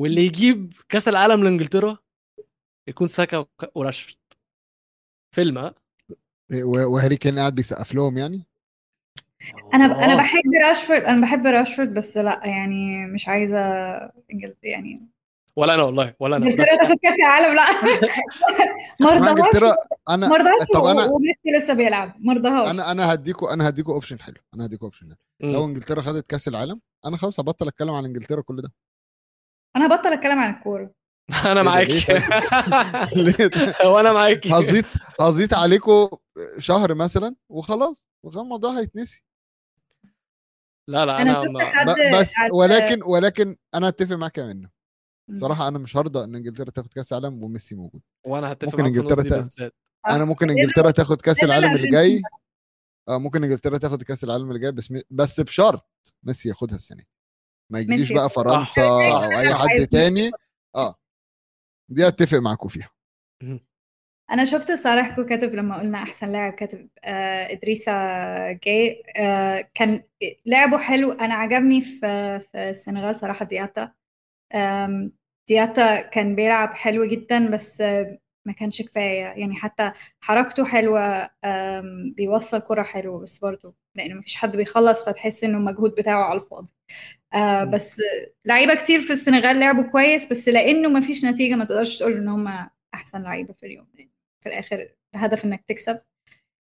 واللي 0.00 0.26
يجيب 0.26 0.72
كأس 0.88 1.08
العالم 1.08 1.44
لإنجلترا 1.44 1.98
يكون 2.88 3.06
ساكا 3.06 3.46
وراشفورد. 3.74 4.18
فيلم 5.34 5.58
ها؟ 5.58 5.74
إيه، 6.52 6.64
وهاري 6.64 7.16
كين 7.16 7.38
قاعد 7.38 7.54
بيسقف 7.54 7.94
لهم 7.94 8.18
يعني؟ 8.18 8.46
أنا 9.74 9.84
أنا 9.84 10.12
آه. 10.12 10.16
بحب 10.16 10.52
راشفورد 10.68 11.02
أنا 11.02 11.20
بحب 11.20 11.46
راشفورد 11.46 11.94
بس 11.94 12.16
لأ 12.16 12.40
يعني 12.44 13.06
مش 13.06 13.28
عايزة 13.28 13.58
يعني 14.62 15.08
ولا 15.58 15.74
أنا 15.74 15.82
والله 15.82 16.14
ولا 16.20 16.36
أنا. 16.36 16.46
انجلترا 16.46 16.76
تاخد 16.76 16.96
كاس 17.02 17.12
العالم 17.18 17.54
لا. 17.54 17.62
ما 19.00 19.10
رضاهاش 19.10 19.74
أنا 20.08 20.28
ما 20.28 20.36
رضاهاش 20.36 20.66
طب 20.74 20.82
أنا- 20.82 21.12
و- 21.12 21.16
وميسي 21.16 21.64
لسه 21.64 21.74
بيلعب. 21.74 22.14
ما 22.18 22.32
رضاهاش 22.34 22.70
أنا 22.70 22.90
أنا 22.90 23.14
هديكوا 23.14 23.52
أنا 23.52 23.68
هديكوا 23.68 23.94
option 23.94 24.20
حلو. 24.20 24.34
أنا 24.54 24.64
هديكوا 24.66 24.86
option 24.86 25.06
حلو. 25.40 25.52
لو. 25.52 25.64
إنجلترا 25.64 26.02
خدت 26.02 26.26
كأس 26.26 26.48
العالم 26.48 26.80
أنا 27.06 27.16
خلاص 27.16 27.40
هبطل 27.40 27.68
أتكلم 27.68 27.90
عن 27.90 28.04
إنجلترا 28.04 28.40
كل 28.42 28.62
ده. 28.62 28.72
أنا 29.76 29.86
هبطل 29.86 30.12
أتكلم 30.12 30.38
عن 30.38 30.54
الكورة. 30.54 30.90
أنا 31.46 31.62
معاك؟ 31.62 31.88
وأنا 33.84 34.12
معاك. 34.12 34.46
هزيط 34.46 34.84
هزيط 35.20 35.54
عليكم 35.54 36.08
شهر 36.58 36.94
مثلا 36.94 37.34
وخلاص. 37.48 38.08
وخلاص 38.24 38.42
الموضوع 38.42 38.70
هيتنسي. 38.78 39.24
لا 40.88 41.06
لا 41.06 41.22
أنا 41.22 41.30
أنا 41.42 41.44
شفت. 41.44 41.62
حد 41.74 41.96
بس 42.20 42.34
ولكن 42.52 43.00
ولكن 43.04 43.56
أنا 43.74 43.88
أتفق 43.88 44.16
معاك 44.16 44.38
منه 44.38 44.54
مم. 44.62 44.70
صراحة 45.34 45.68
أنا 45.68 45.78
مش 45.78 45.96
هرضى 45.96 46.24
إن 46.24 46.34
إنجلترا 46.36 46.70
تاخد 46.70 46.92
كأس 46.92 47.12
العالم 47.12 47.42
وميسي 47.44 47.74
موجود. 47.74 48.02
وأنا 48.26 48.52
هتفق 48.52 48.80
ممكن 48.80 48.92
دي 48.92 49.08
تا- 49.08 49.14
بالذات. 49.14 49.74
أنا 50.08 50.24
ممكن؟ 50.24 50.50
إنجلترا 50.50 50.90
تاخد 50.90 51.20
كأس 51.20 51.44
العالم 51.44 51.76
اللي 51.76 51.88
جاي. 51.88 52.22
آه 53.08 53.18
ممكن 53.18 53.44
إنجلترا 53.44 53.78
تاخد 53.78 54.02
كأس 54.02 54.24
العالم 54.24 54.48
اللي 54.48 54.58
جاي 54.60 54.72
بس 54.72 54.92
بس 55.10 55.40
بشرط 55.40 55.90
ميسي 56.22 56.48
ياخدها 56.48 56.76
السنة 56.76 56.98
دي. 56.98 57.08
ما 57.72 57.78
يجيش 57.80 58.12
بقى. 58.12 58.30
فرنسا 58.30 58.66
صح. 58.66 58.80
أو 59.24 59.38
أي 59.40 59.54
حد 59.54 59.68
عايز- 59.68 59.88
تاني. 59.88 60.30
آه. 60.74 60.94
دي 61.90 62.08
اتفق 62.08 62.38
معاكم 62.38 62.68
فيها. 62.68 62.90
أنا 64.30 64.44
شفت 64.44 64.70
صالح 64.72 65.20
كاتب 65.20 65.54
لما 65.54 65.78
قلنا 65.78 66.02
أحسن 66.02 66.32
لاعب 66.32 66.52
كاتب 66.52 66.88
آه 67.04 67.52
إدريسا 67.52 67.92
جاي 68.52 69.02
آه 69.18 69.68
كان 69.74 70.02
لعبه 70.46 70.78
حلو. 70.78 71.12
أنا 71.12 71.34
عجبني 71.34 71.80
في 71.80 72.40
في 72.40 72.70
السنغال 72.70 73.16
صراحة 73.16 73.44
دياتا. 73.44 73.92
دياتا 75.48 76.00
كان 76.00 76.34
بيلعب 76.36 76.74
حلو 76.74 77.04
جدا 77.04 77.50
بس 77.50 77.80
ما 78.46 78.52
كانش 78.56 78.82
كفاية. 78.82 79.24
يعني 79.24 79.54
حتى 79.54 79.92
حركته 80.20 80.64
حلوة 80.64 81.30
آم، 81.44 82.12
بيوصل 82.16 82.60
كرة 82.60 82.82
حلو 82.82 83.18
بس 83.18 83.38
برضه 83.38 83.74
لأنه 83.94 84.14
مفيش 84.14 84.36
حد 84.36 84.56
بيخلص 84.56 85.04
فتحس 85.08 85.44
إنه 85.44 85.58
المجهود 85.58 85.94
بتاعه 85.94 86.24
على 86.24 86.40
الفاضي. 86.40 86.72
آه. 87.34 87.64
بس 87.64 88.00
لعيبة 88.44 88.74
كتير 88.74 89.00
في 89.00 89.12
السنغال 89.12 89.60
لعبوا 89.60 89.90
كويس 89.92 90.30
بس 90.30 90.48
لأنه 90.48 90.88
مفيش 90.88 91.24
نتيجة 91.24 91.54
ما 91.54 91.64
تقدرش 91.64 91.98
تقول 91.98 92.12
إن 92.12 92.28
هم 92.28 92.68
أحسن 92.94 93.22
لعيبة 93.22 93.52
في 93.52 93.66
اليوم. 93.66 93.88
يعني 93.94 94.10
في 94.40 94.48
الآخر 94.48 94.94
الهدف 95.14 95.44
إنك 95.44 95.64
تكسب 95.68 96.00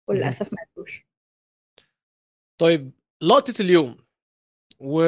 وللأسف 0.08 0.52
ما 0.52 0.58
قدروش. 0.72 1.06
طيب 2.60 2.90
لقطة 3.22 3.54
اليوم. 3.60 3.96
و 4.80 5.02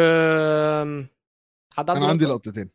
حد 1.75 1.91
عنده 1.91 1.93
أنا 1.93 2.07
عندي 2.07 2.25
لقطة؟ 2.25 2.49
لقطتين. 2.49 2.71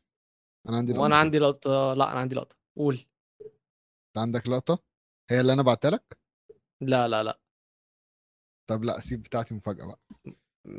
أنا 0.70 0.78
عندي 0.78 0.92
لقطتين 0.92 1.04
وأنا 1.04 1.16
عندي 1.16 1.40
لقطة 1.40 1.94
لأ 1.94 2.12
أنا 2.12 2.20
عندي 2.20 2.36
لقطة. 2.36 2.56
قول. 2.78 3.00
أنت 4.08 4.18
عندك 4.18 4.48
لقطة؟ 4.48 4.84
هي 5.32 5.42
اللي 5.42 5.54
أنا 5.54 5.62
بعتها 5.62 5.92
لك؟ 5.92 6.18
لا 6.82 7.08
لا 7.08 7.24
لا. 7.24 7.40
طب 8.70 8.84
لأ 8.84 9.00
سيب 9.00 9.24
بتاعتي 9.24 9.54
مفاجأة 9.54 9.86
بقى. 9.86 10.00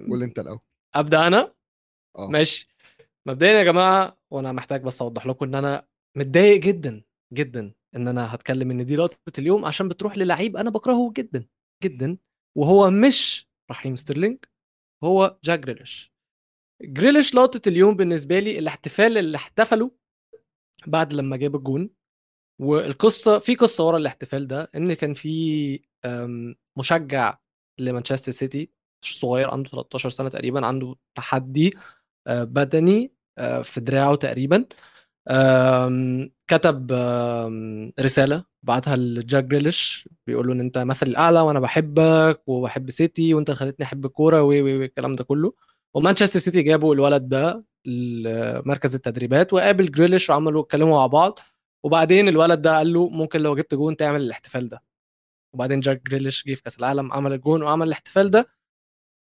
قول 0.09 0.23
أنت 0.23 0.39
الأول. 0.39 0.59
أبدأ 0.95 1.27
أنا؟ 1.27 1.53
آه. 2.19 2.27
ماشي. 2.27 2.69
مبدئيا 3.27 3.53
يا 3.53 3.65
جماعة 3.65 4.19
وأنا 4.31 4.53
محتاج 4.53 4.83
بس 4.83 5.03
أوضح 5.03 5.27
لكم 5.27 5.47
إن 5.47 5.55
أنا 5.55 5.87
متضايق 6.17 6.61
جدا 6.61 7.03
جدا 7.33 7.75
إن 7.97 8.09
أنا 8.09 8.35
هتكلم 8.35 8.71
إن 8.71 8.85
دي 8.85 8.97
لقطة 8.97 9.39
اليوم 9.39 9.65
عشان 9.65 9.89
بتروح 9.89 10.17
للعيب 10.19 10.57
أنا 10.57 10.71
بكرهه 10.71 11.13
جدا 11.17 11.47
جدا. 11.83 12.19
وهو 12.57 12.91
مش 12.91 13.49
رحيم 13.71 13.97
ستيرلينج 13.97 14.45
هو 15.05 15.39
جاك 15.45 15.59
جريليش. 15.59 16.13
جريليش 16.83 17.35
لقطة 17.35 17.69
اليوم 17.69 17.97
بالنسبة 17.97 18.39
لي 18.39 18.59
الاحتفال 18.59 19.19
اللي 19.19 19.37
احتفلوا 19.37 19.91
بعد 20.87 21.13
لما 21.13 21.37
جاب 21.37 21.57
الجون 21.57 21.91
والقصة 22.61 23.39
في 23.39 23.55
قصة 23.55 23.87
ورا 23.87 23.97
الاحتفال 23.97 24.47
ده 24.47 24.71
إن 24.77 24.93
كان 24.95 25.15
في 25.15 25.81
مشجع 26.77 27.39
لمانشستر 27.81 28.33
سيتي 28.33 28.71
صغير 29.05 29.51
عنده 29.51 29.71
13 29.71 30.09
سنة 30.11 30.29
تقريبا 30.29 30.67
عنده 30.67 30.95
تحدي 31.15 31.75
آه، 32.27 32.45
بدني 32.45 33.13
آه، 33.39 33.63
في 33.63 33.81
دراعه 33.81 34.15
تقريبا 34.15 34.65
كتب 36.49 36.93
رسالة 38.01 38.45
بعتها 38.63 38.97
لجاك 38.97 39.45
جريليش 39.45 40.09
بيقول 40.27 40.47
له 40.47 40.53
إن 40.53 40.61
أنت 40.61 40.79
مثلي 40.79 41.11
الأعلى 41.11 41.41
وأنا 41.41 41.61
بحبك 41.61 42.43
وبحب 42.47 42.91
سيتي 42.91 43.35
وأنت 43.35 43.51
خليتني 43.51 43.87
أحب 43.87 44.07
الكورة 44.07 44.43
والكلام 44.43 45.13
ده 45.17 45.25
كله. 45.25 45.53
ومانشستر 45.95 46.39
سيتي 46.39 46.63
جابوا 46.63 46.95
الولد 46.95 47.29
ده 47.29 47.65
لمركز 47.85 48.95
التدريبات 48.95 49.53
وقابل 49.53 49.91
جريليش 49.91 50.31
وعملوا 50.31 50.63
اتكلموا 50.63 50.97
مع 50.99 51.07
بعض 51.07 51.39
وبعدين 51.85 52.29
الولد 52.29 52.63
ده 52.63 52.77
قال 52.77 52.93
له 52.93 53.09
ممكن 53.09 53.41
لو 53.41 53.57
جبت 53.57 53.75
جون 53.75 53.97
تعمل 53.97 54.21
الاحتفال 54.21 54.69
ده. 54.69 54.83
وبعدين 55.55 55.81
جاك 55.81 56.03
جريليش 56.03 56.45
جه 56.49 56.55
في 56.55 56.63
كأس 56.63 56.79
العالم 56.79 57.13
عمل 57.13 57.33
الجون 57.33 57.63
وعمل 57.63 57.87
الاحتفال 57.89 58.31
ده. 58.31 58.49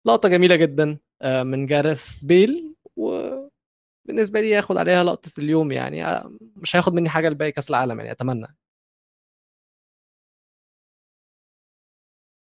لقطة 0.06 0.28
جميلة 0.28 0.56
جدا 0.56 0.98
آه، 1.22 1.42
من 1.42 1.66
جارث 1.66 2.24
بيل 2.24 2.74
وبالنسبة 2.96 4.40
لي 4.40 4.50
ياخد 4.50 4.76
عليها 4.76 5.04
لقطة 5.04 5.30
اليوم 5.38 5.72
يعني 5.72 6.04
آه، 6.06 6.32
مش 6.56 6.76
هياخد 6.76 6.94
مني 6.94 7.08
حاجة 7.08 7.28
لباقي 7.28 7.52
كأس 7.52 7.70
العالم 7.70 7.98
يعني 8.00 8.12
أتمنى. 8.12 8.46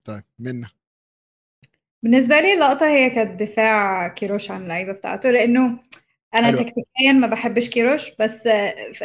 طيب 0.05 0.25
منا. 0.39 0.76
بالنسبة 2.07 2.41
لي 2.41 2.53
اللقطة 2.53 2.89
هي 2.89 3.11
كانت 3.11 3.41
دفاع 3.41 4.09
كيروش 4.09 4.51
عن 4.51 4.63
اللعيبة 4.63 4.93
بتاعته 4.93 5.31
أنا 6.35 6.47
حلوة. 6.47 6.63
تكتيكيا 6.63 7.13
ما 7.13 7.27
بحبش 7.27 7.69
كيروش 7.69 8.13
بس 8.19 8.49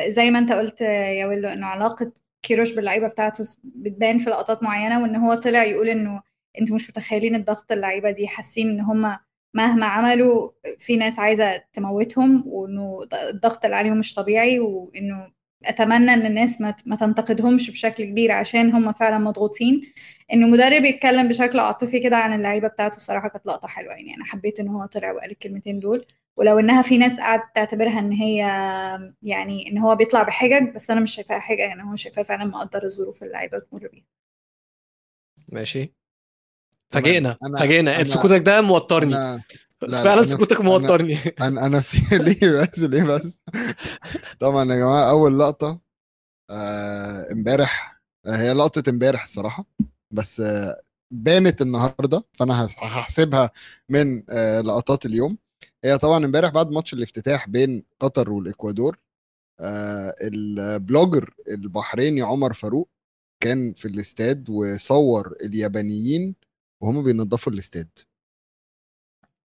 زي 0.07 0.31
ما 0.31 0.39
أنت 0.39 0.51
قلت 0.51 0.81
يا 0.81 1.25
ويلو 1.25 1.49
إنه 1.49 1.67
علاقة 1.67 2.11
كيروش 2.41 2.75
باللعيبة 2.75 3.07
بتاعته 3.07 3.45
بتبان 3.63 4.17
في 4.17 4.29
لقطات 4.29 4.63
معينة 4.63 5.01
وإن 5.01 5.15
هو 5.15 5.33
طلع 5.33 5.63
يقول 5.63 5.89
إنه 5.89 6.21
أنتوا 6.61 6.75
مش 6.75 6.89
متخيلين 6.89 7.35
الضغط 7.35 7.71
اللعيبة 7.71 8.11
دي 8.11 8.27
حاسين 8.27 8.69
إن 8.69 8.79
هم 8.79 9.17
مهما 9.53 9.85
عملوا 9.85 10.49
في 10.77 10.95
ناس 10.95 11.19
عايزة 11.19 11.63
تموتهم 11.73 12.43
وإنه 12.47 12.99
الضغط 13.29 13.65
اللي 13.65 13.75
عليهم 13.77 13.97
مش 13.97 14.13
طبيعي 14.13 14.59
وإنه 14.59 15.31
أتمنى 15.65 16.13
إن 16.13 16.25
الناس 16.25 16.61
ما 16.61 16.75
ما 16.85 16.95
تنتقدهمش 16.95 17.71
بشكل 17.71 18.03
كبير 18.03 18.31
عشان 18.31 18.71
هم 18.71 18.93
فعلا 18.93 19.17
مضغوطين. 19.17 19.81
انه 20.33 20.47
مدرب 20.47 20.85
يتكلم 20.85 21.27
بشكل 21.27 21.59
عاطفي 21.59 21.99
كده 21.99 22.17
عن 22.17 22.33
اللعيبة 22.33 22.67
بتاعته 22.67 22.95
الصراحه 22.95 23.27
كانت 23.27 23.45
لقطة 23.45 23.67
حلوة 23.67 23.93
يعني. 23.93 24.15
أنا 24.15 24.25
حبيت 24.25 24.59
إن 24.59 24.67
هو 24.67 24.85
طلع 24.85 25.11
وقال 25.11 25.31
الكلمتين 25.31 25.79
دول. 25.79 26.05
ولو 26.37 26.59
إنها 26.59 26.81
في 26.81 26.97
ناس 26.97 27.19
قاعدة 27.19 27.51
تعتبرها 27.55 27.99
إن 27.99 28.11
هي 28.11 28.37
يعني 29.21 29.67
إن 29.71 29.77
هو 29.77 29.95
بيطلع 29.95 30.23
بحجج 30.23 30.75
بس 30.75 30.91
أنا 30.91 30.99
مش 30.99 31.15
شايفاها 31.15 31.39
حجج 31.39 31.59
يعني. 31.59 31.83
هو 31.83 31.95
شايفاه 31.95 32.23
فعلا 32.23 32.45
مقدر 32.45 32.83
الظروف 32.83 33.23
اللي 33.23 33.27
اللعيبة 33.31 33.57
بتمر 33.57 33.87
بيها. 33.87 34.05
ماشي. 35.49 35.93
فاجئنا. 36.89 37.37
فاجئنا. 37.59 38.03
سكوتك 38.03 38.41
ده 38.41 38.61
موترني. 38.61 39.43
لا، 39.81 40.03
فعلا 40.03 40.23
سكوتك 40.23 40.61
موترني. 40.61 41.17
أنا 41.41 41.65
أنا 41.65 41.79
في 41.79 41.97
ليه 42.23 42.61
بس؟ 42.61 42.79
ليه 42.79 43.03
بس؟ 43.03 43.39
طبعا 44.39 44.71
يا 44.73 44.77
جماعة 44.79 45.09
أول 45.09 45.39
لقطة 45.39 45.79
آه، 46.49 47.31
امبارح 47.31 48.01
آه، 48.25 48.35
هي 48.37 48.53
لقطة 48.53 48.89
امبارح 48.89 49.23
الصراحة 49.23 49.65
بس 50.13 50.39
آه، 50.39 50.81
بانت 51.13 51.61
النهارده 51.61 52.23
فأنا 52.33 52.65
هحسبها 52.77 53.51
من 53.89 54.23
آه، 54.29 54.61
لقطات 54.61 55.05
اليوم. 55.05 55.37
هي 55.83 55.97
طبعا 55.97 56.25
امبارح 56.25 56.49
بعد 56.49 56.71
ماتش 56.71 56.93
الافتتاح 56.93 57.49
بين 57.49 57.83
قطر 57.99 58.31
والإكوادور 58.31 58.97
آه، 59.59 60.15
ال 60.21 60.35
blogger 60.35 61.33
البحريني 61.47 62.21
عمر 62.21 62.53
فاروق 62.53 62.89
كان 63.43 63.73
في 63.73 63.87
الاستاد 63.87 64.49
وصور 64.49 65.35
اليابانيين 65.41 66.35
وهم 66.83 67.03
بينظفوا 67.03 67.51
الاستاد. 67.53 67.89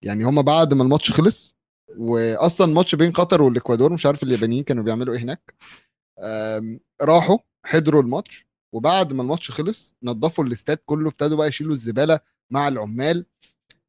يعني 0.05 0.25
هم 0.25 0.43
بعد 0.43 0.75
ما 0.75 0.83
الماتش 0.83 1.13
خلص 1.13 1.55
واصلا 1.99 2.75
ماتش 2.75 2.95
بين 2.95 3.13
قطر 3.13 3.43
والإكوادور 3.43 3.93
مش 3.93 4.07
عارف 4.07 4.23
اليابانيين 4.23 4.65
كانوا 4.65 4.85
بيعملوا 4.85 5.15
إيه 5.15 5.21
هناك. 5.21 5.55
راحوا 7.03 7.39
حضروا 7.67 8.03
الماتش 8.03 8.47
وبعد 8.75 9.13
ما 9.13 9.23
الماتش 9.23 9.51
خلص 9.51 9.95
نظفوا 10.03 10.45
الاستاد 10.45 10.77
كله 10.87 11.09
ابتدوا 11.11 11.37
بقى 11.37 11.49
يشيلوا 11.49 11.73
الزبالة 11.73 12.21
مع 12.51 12.69
العمال. 12.69 13.27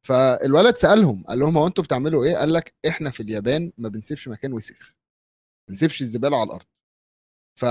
فالولد 0.02 0.76
سألهم 0.76 1.24
قال 1.28 1.38
لهم 1.38 1.58
هو 1.58 1.66
أنتوا 1.66 1.84
بتعملوا 1.84 2.24
إيه؟ 2.24 2.36
قال 2.36 2.52
لك 2.52 2.74
إحنا 2.88 3.10
في 3.10 3.22
اليابان 3.22 3.72
ما 3.78 3.88
بنسيبش 3.88 4.28
مكان 4.28 4.52
وسخ 4.52 4.94
ما 5.68 5.72
بنسيبش 5.72 6.02
الزبالة 6.02 6.36
على 6.36 6.46
الأرض. 6.46 6.66
ف 7.58 7.64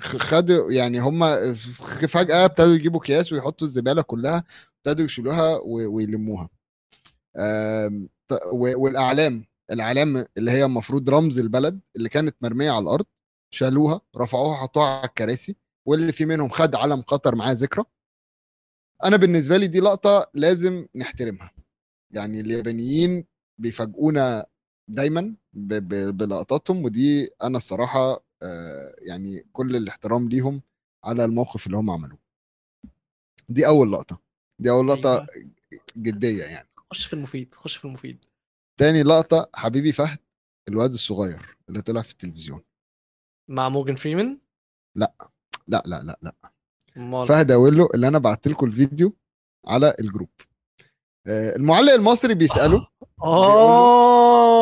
خدوا 0.00 0.72
يعني 0.72 0.98
هم 1.00 1.20
فجأة 2.08 2.44
ابتدوا 2.44 2.74
يجيبوا 2.74 3.00
أكياس 3.00 3.32
ويحطوا 3.32 3.66
الزبالة 3.66 4.02
كلها 4.02 4.44
ابتدوا 4.76 5.04
يشيلوها 5.04 5.58
ويلموها. 5.64 6.48
والأعلام 8.52 9.44
الأعلام 9.70 10.26
اللي 10.36 10.50
هي 10.50 10.64
المفروض 10.64 11.10
رمز 11.10 11.38
البلد 11.38 11.80
اللي 11.96 12.08
كانت 12.08 12.36
مرمية 12.40 12.70
على 12.70 12.82
الأرض 12.82 13.06
شالوها 13.54 14.00
رفعوها 14.16 14.56
حطوها 14.56 14.86
على 14.86 15.08
الكراسي 15.08 15.56
واللي 15.86 16.12
في 16.12 16.24
منهم 16.24 16.48
خد 16.48 16.74
علم 16.74 17.00
قطر 17.00 17.34
معاه 17.34 17.52
ذكرى. 17.52 17.84
أنا 19.04 19.16
بالنسبة 19.16 19.56
لي 19.56 19.66
دي 19.66 19.80
لقطة 19.80 20.30
لازم 20.34 20.86
نحترمها. 20.96 21.50
يعني 22.10 22.40
اليابانيين 22.40 23.24
بيفاجئونا 23.58 24.46
دايما 24.88 25.34
بلقطاتهم 25.52 26.84
ودي 26.84 27.28
أنا 27.42 27.56
الصراحة 27.56 28.24
آه، 28.42 28.94
يعني 28.98 29.46
كل 29.52 29.76
الاحترام 29.76 30.28
ليهم 30.28 30.62
على 31.04 31.24
الموقف 31.24 31.66
اللي 31.66 31.76
هم 31.76 31.90
عملوه. 31.90 32.18
دي 33.48 33.66
أول 33.66 33.92
لقطة. 33.92 34.20
دي 34.58 34.70
أول 34.70 34.88
لقطة 34.88 35.14
أيوة. 35.18 35.50
جدية 35.96 36.44
يعني. 36.44 36.68
خش 36.92 37.06
في 37.06 37.12
المفيد 37.12 37.54
خش 37.54 37.76
في 37.76 37.84
المفيد. 37.84 38.24
تاني 38.76 39.02
لقطة 39.02 39.50
حبيبي 39.54 39.92
فهد 39.92 40.18
الواد 40.68 40.92
الصغير 40.92 41.56
اللي 41.68 41.82
طلع 41.82 42.00
في 42.02 42.12
التلفزيون. 42.12 42.60
مع 43.48 43.68
مورجان 43.68 43.96
فريمان؟ 43.96 44.38
لا 44.96 45.14
لا 45.68 45.82
لا 45.86 46.18
لا 46.22 46.34
أمال. 46.96 47.26
فهد 47.26 47.50
أقول 47.50 47.88
اللي 47.94 48.08
أنا 48.08 48.18
بعت 48.18 48.48
لكم 48.48 48.66
الفيديو 48.66 49.16
على 49.66 49.94
الجروب. 50.00 50.28
آه، 51.26 51.56
المعلق 51.56 51.92
المصري 51.92 52.34
بيسأله 52.34 52.86
آه. 53.24 54.60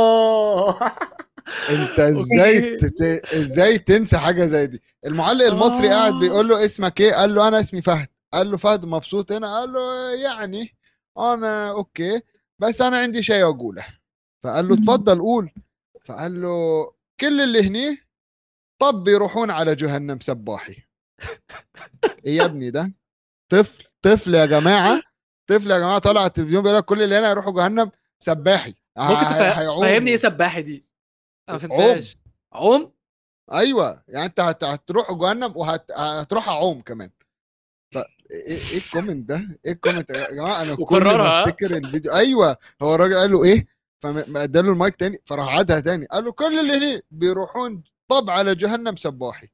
أنت 1.70 1.98
إزاي. 2.00 2.76
تت... 2.76 3.02
إزاي 3.34 3.78
تنسى 3.78 4.18
حاجة 4.18 4.46
زي 4.46 4.66
دي؟ 4.66 4.82
المعلق 5.06 5.44
المصري 5.46 5.88
آه. 5.90 5.94
قاعد 5.94 6.12
بيقول 6.14 6.48
له 6.48 6.64
اسمك 6.64 7.00
إيه؟ 7.00 7.12
قال 7.14 7.34
له 7.34 7.48
أنا 7.48 7.60
اسمي 7.60 7.82
فهد. 7.82 8.08
قال 8.32 8.50
له 8.50 8.56
فهد 8.56 8.84
مبسوط 8.86 9.32
هنا؟ 9.32 9.58
قال 9.58 9.72
له 9.72 10.10
يعني. 10.14 10.77
أنا 11.18 11.70
okay 11.70 12.20
بس 12.58 12.82
أنا 12.82 12.98
عندي 12.98 13.22
شيء 13.22 13.44
أقوله. 13.44 13.86
فقال 14.44 14.68
له. 14.68 14.76
تفضل 14.76 15.20
قول. 15.20 15.52
فقال 16.04 16.42
له 16.42 16.84
كل 17.20 17.40
اللي 17.40 17.62
هني 17.68 17.98
طب 18.80 19.04
بيروحون 19.04 19.50
على 19.50 19.74
جهنم 19.74 20.20
سباحي. 20.20 20.76
إيه 22.26 22.36
يا 22.36 22.44
ابني 22.44 22.70
ده؟ 22.70 22.92
طفل 23.48 23.84
طفل 24.02 24.34
يا 24.34 24.46
جماعة 24.46 25.02
طفل 25.46 25.70
يا 25.70 25.78
جماعة 25.78 25.98
طالع 25.98 26.20
على 26.20 26.28
التلفزيون 26.28 26.62
بيقول 26.62 26.78
لك 26.78 26.84
كل 26.84 27.02
اللي 27.02 27.18
هنا 27.18 27.30
يروحوا 27.30 27.52
جهنم 27.52 27.90
سباحي. 28.18 28.74
ممكن 28.98 29.14
ه- 29.14 29.22
تفهم- 29.32 29.58
هيعوموا. 29.58 29.82
فهمني 29.86 30.10
إيه 30.10 30.16
سباحي 30.16 30.62
دي؟ 30.62 30.88
أنا 31.48 31.56
ما 31.58 31.62
عوم. 31.62 31.78
فهمتهاش. 31.80 32.16
عوم؟ 32.52 32.92
أيوه 33.52 34.04
يعني 34.08 34.26
أنت 34.26 34.40
هت... 34.40 34.64
هتروح 34.64 35.12
جهنم 35.12 35.52
وهتروح 35.56 36.48
أعوم 36.48 36.80
كمان. 36.80 37.10
إيه 38.30 38.58
إيه 38.70 38.78
ال 38.78 38.84
comment 38.84 39.28
ده؟ 39.28 39.58
إيه 39.66 39.72
ال 39.72 39.77
comment 39.77 40.10
يا 40.10 40.32
جماعة؟ 40.34 40.62
أنا 40.62 40.72
وكررها. 40.72 41.16
ما 41.18 41.44
أفتكر 41.44 41.76
الفيديو. 41.76 42.12
أيوه 42.14 42.56
هو 42.82 42.94
الراجل 42.94 43.14
قال 43.14 43.32
له 43.32 43.44
إيه؟ 43.44 43.66
فاداله 44.02 44.72
المايك 44.72 44.96
تاني 44.96 45.22
فراح 45.24 45.48
عادها 45.48 45.80
تاني. 45.80 46.06
قال 46.06 46.24
له 46.24 46.32
كل 46.32 46.58
اللي 46.58 46.72
هنا 46.72 47.02
بيروحون 47.10 47.82
طب 48.08 48.30
على 48.30 48.54
جهنم 48.54 48.96
سباحي. 48.96 49.48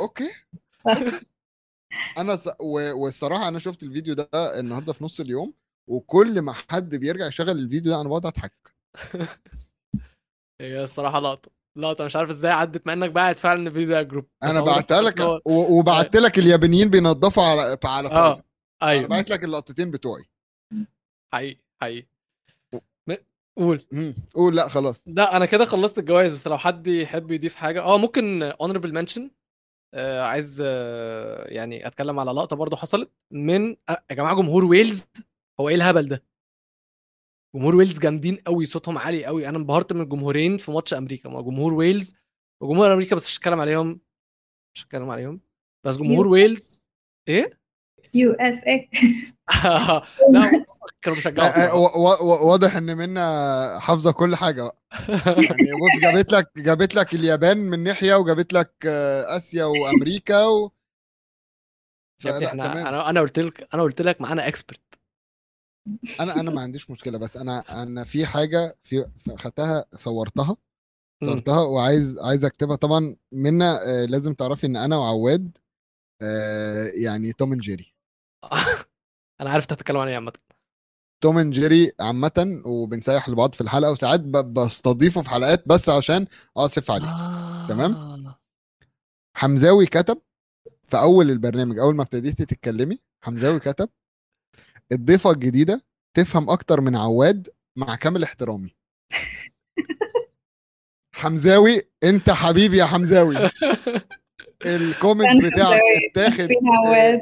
okay 0.00 0.30
أنا 2.18 2.36
س... 2.36 2.48
و... 2.60 2.92
والصراحة 3.02 3.48
أنا 3.48 3.58
شفت 3.58 3.82
الفيديو 3.82 4.14
ده 4.14 4.28
النهارده 4.34 4.92
في 4.92 5.04
نص 5.04 5.20
اليوم 5.20 5.54
وكل 5.90 6.40
ما 6.40 6.52
حد 6.52 6.94
بيرجع 6.96 7.26
يشغل 7.26 7.50
الفيديو 7.50 7.92
ده 7.92 8.00
أنا 8.00 8.08
بقعد 8.08 8.26
أضحك. 8.26 8.74
هي 10.60 10.82
الصراحة 10.82 11.20
لقطة. 11.20 11.57
لقطه 11.78 12.04
مش 12.04 12.16
عارف 12.16 12.30
إزاي 12.30 12.52
عدت 12.52 12.86
مع 12.86 12.92
إنك 12.92 13.10
باعت 13.10 13.38
فعلا 13.38 13.68
الفيديو 13.68 13.88
ده 13.88 14.02
جروب. 14.02 14.26
أنا 14.42 14.60
بعتها 14.60 15.00
لك 15.00 15.20
و... 15.20 15.78
وبعت 15.78 16.16
لك 16.16 16.38
اليابانيين 16.38 16.90
بينظفوا 16.90 17.42
على 17.42 17.78
على 17.84 18.08
آه 18.08 18.34
private. 18.34 18.42
أنا 18.82 18.90
أيوه 18.90 19.08
بعت 19.08 19.30
لك 19.30 19.44
اللقطتين 19.44 19.90
بتوعي. 19.90 20.24
حقيقي 21.32 21.60
حقيقي. 21.82 22.06
قول. 23.58 23.84
قول 24.34 24.56
لا 24.56 24.68
خلاص. 24.68 25.04
لا 25.06 25.36
أنا 25.36 25.46
كده 25.46 25.64
خلصت 25.64 25.98
الجوائز 25.98 26.32
بس 26.32 26.46
لو 26.46 26.58
حد 26.58 26.86
يحب 26.86 27.30
يضيف 27.30 27.54
حاجة. 27.54 27.82
آه 27.82 27.98
ممكن 27.98 28.42
honorable 28.42 28.94
mention 28.94 29.30
آه 29.94 30.22
عايز 30.22 30.62
آه 30.66 31.44
يعني 31.44 31.86
أتكلم 31.86 32.20
على 32.20 32.30
لقطة 32.30 32.56
برضو 32.56 32.76
حصلت 32.76 33.10
من 33.30 33.76
آه 33.88 34.04
يا 34.10 34.14
جماعة 34.14 34.36
جمهور 34.36 34.64
ويلز؟ 34.64 35.04
هو 35.60 35.68
إيه 35.68 35.74
الهبل 35.74 36.08
ده؟ 36.08 36.27
جمهور 37.54 37.76
ويلز 37.76 37.98
جامدين 37.98 38.36
قوي 38.36 38.66
صوتهم 38.66 38.98
عالي 38.98 39.24
قوي. 39.24 39.48
أنا 39.48 39.58
انبهرت 39.58 39.92
من 39.92 40.00
الجمهورين 40.00 40.56
في 40.58 40.70
ماتش 40.72 40.94
أمريكا. 40.94 41.28
ما 41.28 41.40
جمهور 41.42 41.74
ويلز 41.74 42.14
وجمهور 42.62 42.92
أمريكا 42.92 43.16
بس 43.16 43.26
مش 43.26 43.38
هتكلم 43.38 43.60
عليهم. 43.60 44.00
مش 44.74 44.84
هتكلم 44.84 45.10
عليهم. 45.10 45.40
بس 45.86 45.96
جمهور 45.96 46.26
ويلز 46.26 46.84
إيه؟ 47.28 47.58
USA 48.14 48.90
لا 50.32 50.64
كانوا 51.02 51.16
بيشجعوا 51.16 51.48
آه، 51.70 51.74
و- 51.74 52.48
واضح 52.50 52.76
إن 52.76 52.96
منا 52.96 53.78
حافظة 53.80 54.12
كل 54.12 54.36
حاجة 54.36 54.62
بقى. 54.62 54.78
يعني 55.08 55.72
بص 55.82 56.00
جابت 56.02 56.32
لك 56.32 56.50
جابت 56.56 56.94
لك 56.94 57.14
اليابان 57.14 57.58
من 57.58 57.82
ناحية 57.82 58.14
وجابت 58.14 58.52
لك 58.52 58.72
آه، 58.86 59.36
آسيا 59.36 59.64
وأمريكا 59.64 60.44
و... 60.46 60.70
إحنا 62.26 62.48
تمام. 62.72 62.86
أنا 62.86 63.10
أنا 63.10 63.20
قلت 63.20 63.38
لك 63.38 63.68
أنا 63.74 63.82
قلت 63.82 64.02
لك 64.02 64.20
معانا 64.20 64.48
expert 64.48 64.80
أنا 66.20 66.40
أنا 66.40 66.50
ما 66.50 66.60
عنديش 66.60 66.90
مشكلة 66.90 67.18
بس 67.18 67.36
أنا 67.36 67.82
أنا 67.82 68.04
في 68.04 68.26
حاجة 68.26 68.76
في 68.82 69.10
خدتها 69.38 69.84
صورتها. 69.96 70.56
صورتها 71.24 71.60
وعايز 71.60 72.18
عايز 72.18 72.44
أكتبها 72.44 72.76
طبعا 72.76 73.16
منا 73.32 73.80
آه، 73.88 74.04
لازم 74.04 74.34
تعرفي 74.34 74.66
إن 74.66 74.76
أنا 74.76 74.96
وعواد 74.96 75.58
آه، 76.22 76.86
يعني 76.94 77.32
توم 77.32 77.52
اند 77.52 77.60
جيري 77.60 77.94
أنا 79.40 79.50
عارف 79.50 79.66
تتكلم 79.66 79.96
عن 79.96 80.08
إيه 80.08 80.14
عامة 80.14 80.32
Tom 81.22 81.38
and 81.38 81.52
Jerry 81.54 81.92
عامة 82.00 82.62
وبنسيح 82.66 83.28
لبعض 83.28 83.54
في 83.54 83.60
الحلقة 83.60 83.90
وساعات 83.92 84.20
بستضيفه 84.20 85.22
في 85.22 85.30
حلقات 85.30 85.68
بس 85.68 85.88
عشان 85.88 86.26
أصف 86.56 86.90
عليه 86.90 87.06
تمام؟ 87.68 87.94
آه. 87.94 88.38
حمزاوي 89.36 89.86
كتب 89.86 90.22
في 90.88 90.98
أول 90.98 91.30
البرنامج 91.30 91.78
أول 91.78 91.96
ما 91.96 92.02
ابتديتي 92.02 92.44
تتكلمي 92.44 92.98
حمزاوي 93.24 93.60
كتب 93.60 93.88
الضيفة 94.92 95.30
الجديدة 95.30 95.82
تفهم 96.14 96.50
أكتر 96.50 96.80
من 96.80 96.96
عواد 96.96 97.48
مع 97.76 97.96
كامل 97.96 98.22
احترامي. 98.22 98.74
حمزاوي 101.14 101.82
أنت 102.04 102.30
حبيبي 102.30 102.76
يا 102.76 102.84
حمزاوي. 102.84 103.36
ال 104.66 104.76
comment 104.76 105.44
بتاعك 105.44 105.80
اتاخد 106.10 106.48
عواد؟ 106.66 107.20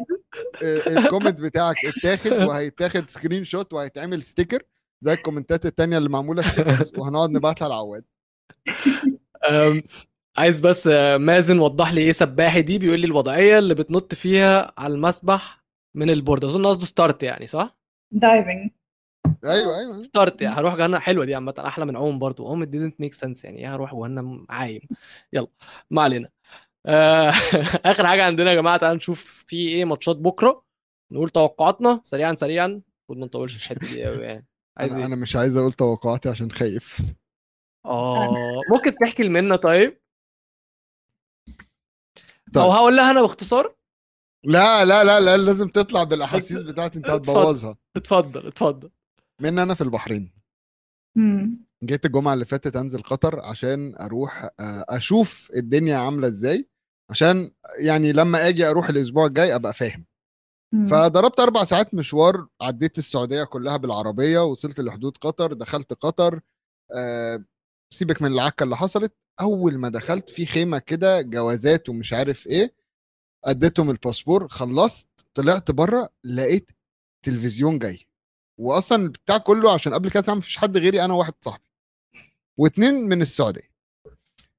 آه، 0.62 0.80
ال 0.86 0.93
comment 0.93 1.40
بتاعك 1.40 1.76
اتاخد 1.84 2.32
وهيتاخد 2.32 3.10
screenshot 3.10 3.72
وهيتعمل 3.72 4.22
sticker 4.22 4.62
زي 5.00 5.12
ال 5.12 5.18
comment 5.18 5.60
ات 5.60 5.66
التانية 5.66 5.98
اللي 5.98 6.08
معمولة 6.08 6.44
وهنقعد 6.98 7.30
نبعتها 7.30 7.68
لعواد. 7.68 8.04
عايز 10.36 10.60
بس 10.60 10.86
آه، 10.86 11.16
مازن 11.16 11.58
وضح 11.58 11.92
لي 11.92 12.00
إيه 12.00 12.12
سباحي 12.12 12.62
دي 12.62 12.78
بيقول 12.78 13.00
لي 13.00 13.06
الوضعية 13.06 13.58
اللي 13.58 13.74
بتنط 13.74 14.14
فيها 14.14 14.72
على 14.78 14.94
المسبح 14.94 15.64
من 15.96 16.10
ال 16.10 16.15
board. 16.15 16.44
أظن 16.44 16.66
قصده 16.66 16.86
start 16.86 17.22
يعني 17.22 17.46
صح؟ 17.46 17.76
diving 18.12 18.70
أيوه 19.44 19.78
أيوه. 19.78 19.98
start 19.98 20.42
يعني 20.42 20.54
هروح 20.56 20.74
جهنم 20.76 20.96
حلوة 20.96 21.24
دي 21.24 21.34
عامة 21.34 21.54
أحلى 21.58 21.84
من 21.84 21.96
عوم 21.96 22.18
برضو. 22.18 22.48
عوم 22.48 22.64
didn't 22.64 22.94
make 23.00 23.14
sense 23.14 23.44
يعني. 23.44 23.58
إيه 23.58 23.74
هروح 23.74 23.94
جهنم 23.94 24.46
عايم. 24.50 24.80
يلا 25.32 25.48
ما 25.90 26.02
علينا. 26.02 26.28
آه، 26.86 27.30
آخر 27.90 28.06
حاجة 28.06 28.24
عندنا 28.24 28.50
يا 28.50 28.56
جماعة 28.56 28.76
تعالوا 28.76 28.96
نشوف 28.96 29.44
في 29.46 29.56
إيه 29.68 29.84
ماتشات 29.84 30.16
بكرة. 30.16 30.64
نقول 31.12 31.30
توقعاتنا 31.30 32.00
سريعا 32.04 32.34
سريعا. 32.34 32.66
المفروض 32.66 33.18
ما 33.18 33.26
نطولش 33.26 33.54
في 33.54 33.58
الحتة 33.64 33.86
دي 33.94 34.04
قوي 34.04 34.24
يعني. 34.24 34.46
عايز 34.78 34.92
أنا 34.92 35.00
إيه؟ 35.00 35.06
أنا 35.06 35.16
مش 35.16 35.36
عايز 35.36 35.56
أقول 35.56 35.72
توقعاتي 35.72 36.28
عشان 36.28 36.50
خايف. 36.52 37.00
آه 37.86 38.60
ممكن 38.70 38.94
تحكي 38.94 39.22
لمنا 39.22 39.56
طيب؟ 39.56 40.00
طيب. 42.54 42.64
أو 42.64 42.70
هقول 42.70 42.96
لها 42.96 43.10
أنا 43.10 43.20
باختصار؟ 43.20 43.74
لا 44.46 44.84
لا 44.84 45.04
لا 45.04 45.20
لا 45.20 45.36
لازم 45.36 45.68
تطلع 45.68 46.02
بالأحاسيس 46.02 46.62
بتاعتي 46.70 46.98
انت. 46.98 47.10
هتبوظها 47.10 47.76
اتفضل 47.96 48.46
اتفضل 48.46 48.90
من 49.40 49.58
أنا 49.58 49.74
في 49.74 49.80
البحرين 49.80 50.32
مم. 51.16 51.66
جيت 51.84 52.06
الجمعة 52.06 52.34
اللي 52.34 52.44
فاتت 52.44 52.76
أنزل 52.76 53.02
قطر 53.02 53.40
عشان 53.40 53.94
أروح 54.00 54.44
آه، 54.44 54.84
أشوف 54.88 55.50
الدنيا 55.56 55.96
عاملة 55.96 56.28
إزاي 56.28 56.68
عشان 57.10 57.50
يعني 57.80 58.12
لما 58.12 58.48
آجي 58.48 58.64
أروح 58.68 58.88
الأسبوع 58.88 59.26
الجاي 59.26 59.54
أبقى 59.54 59.72
فاهم 59.74 60.06
مم. 60.72 60.86
فضربت 60.86 61.40
أربع 61.40 61.64
ساعات 61.64 61.94
مشوار 61.94 62.46
عديت 62.60 62.98
السعودية 62.98 63.44
كلها 63.44 63.76
بالعربية 63.76 64.44
وصلت 64.44 64.80
لحدود 64.80 65.16
قطر 65.16 65.52
دخلت 65.52 65.92
قطر 65.92 66.40
آه، 66.94 67.44
سيبك 67.94 68.22
من 68.22 68.32
العكة 68.32 68.64
اللي 68.64 68.76
حصلت 68.76 69.12
أول 69.40 69.78
ما 69.78 69.88
دخلت 69.88 70.30
في 70.30 70.46
خيمة 70.46 70.78
كده 70.78 71.20
جوازات 71.22 71.88
ومش 71.88 72.12
عارف 72.12 72.46
إيه 72.46 72.74
أديتهم 73.46 73.90
الباسبور 73.90 74.48
خلصت 74.48 75.08
طلعت 75.34 75.70
بره 75.70 76.08
لقيت 76.24 76.70
تلفزيون 77.22 77.78
جاي. 77.78 78.06
واصلا 78.58 79.02
البتاع 79.02 79.38
كله 79.38 79.72
عشان 79.72 79.94
قبل 79.94 80.10
كده 80.10 80.34
مفيش 80.34 80.58
حد 80.58 80.76
غيري 80.76 81.04
أنا 81.04 81.14
واحد 81.14 81.34
صاحبي. 81.40 81.70
واتنين 82.56 82.94
من 83.08 83.22
السعودية. 83.22 83.70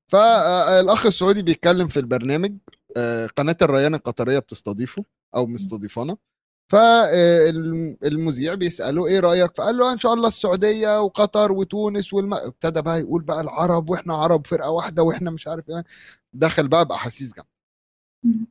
فالاخ 0.07 1.05
السعودي 1.05 1.41
بيتكلم 1.41 1.87
في 1.87 1.99
البرنامج 1.99 2.57
آه، 2.97 3.27
قناة 3.27 3.57
الريان 3.61 3.95
القطرية 3.95 4.39
بتستضيفه 4.39 5.03
أو 5.35 5.45
مستضيفانا. 5.45 6.17
فالمذيع 6.71 8.53
بيسأله 8.53 9.07
إيه 9.07 9.19
رأيك؟ 9.19 9.57
فقال 9.57 9.77
له 9.77 9.93
إن 9.93 9.99
شاء 9.99 10.13
الله 10.13 10.27
السعودية 10.27 11.01
وقطر 11.01 11.51
وتونس 11.51 12.13
والم... 12.13 12.33
ابتدى 12.33 12.81
بقى 12.81 12.99
يقول 12.99 13.21
بقى 13.23 13.41
العرب 13.41 13.89
وإحنا 13.89 14.15
عرب 14.15 14.47
فرقة 14.47 14.69
واحدة 14.69 15.03
وإحنا 15.03 15.31
مش 15.31 15.47
عارف 15.47 15.69
إيه. 15.69 15.83
دخل 16.33 16.67
بقى 16.67 16.85
بأحاسيس 16.85 17.33
جامدة. 17.33 17.56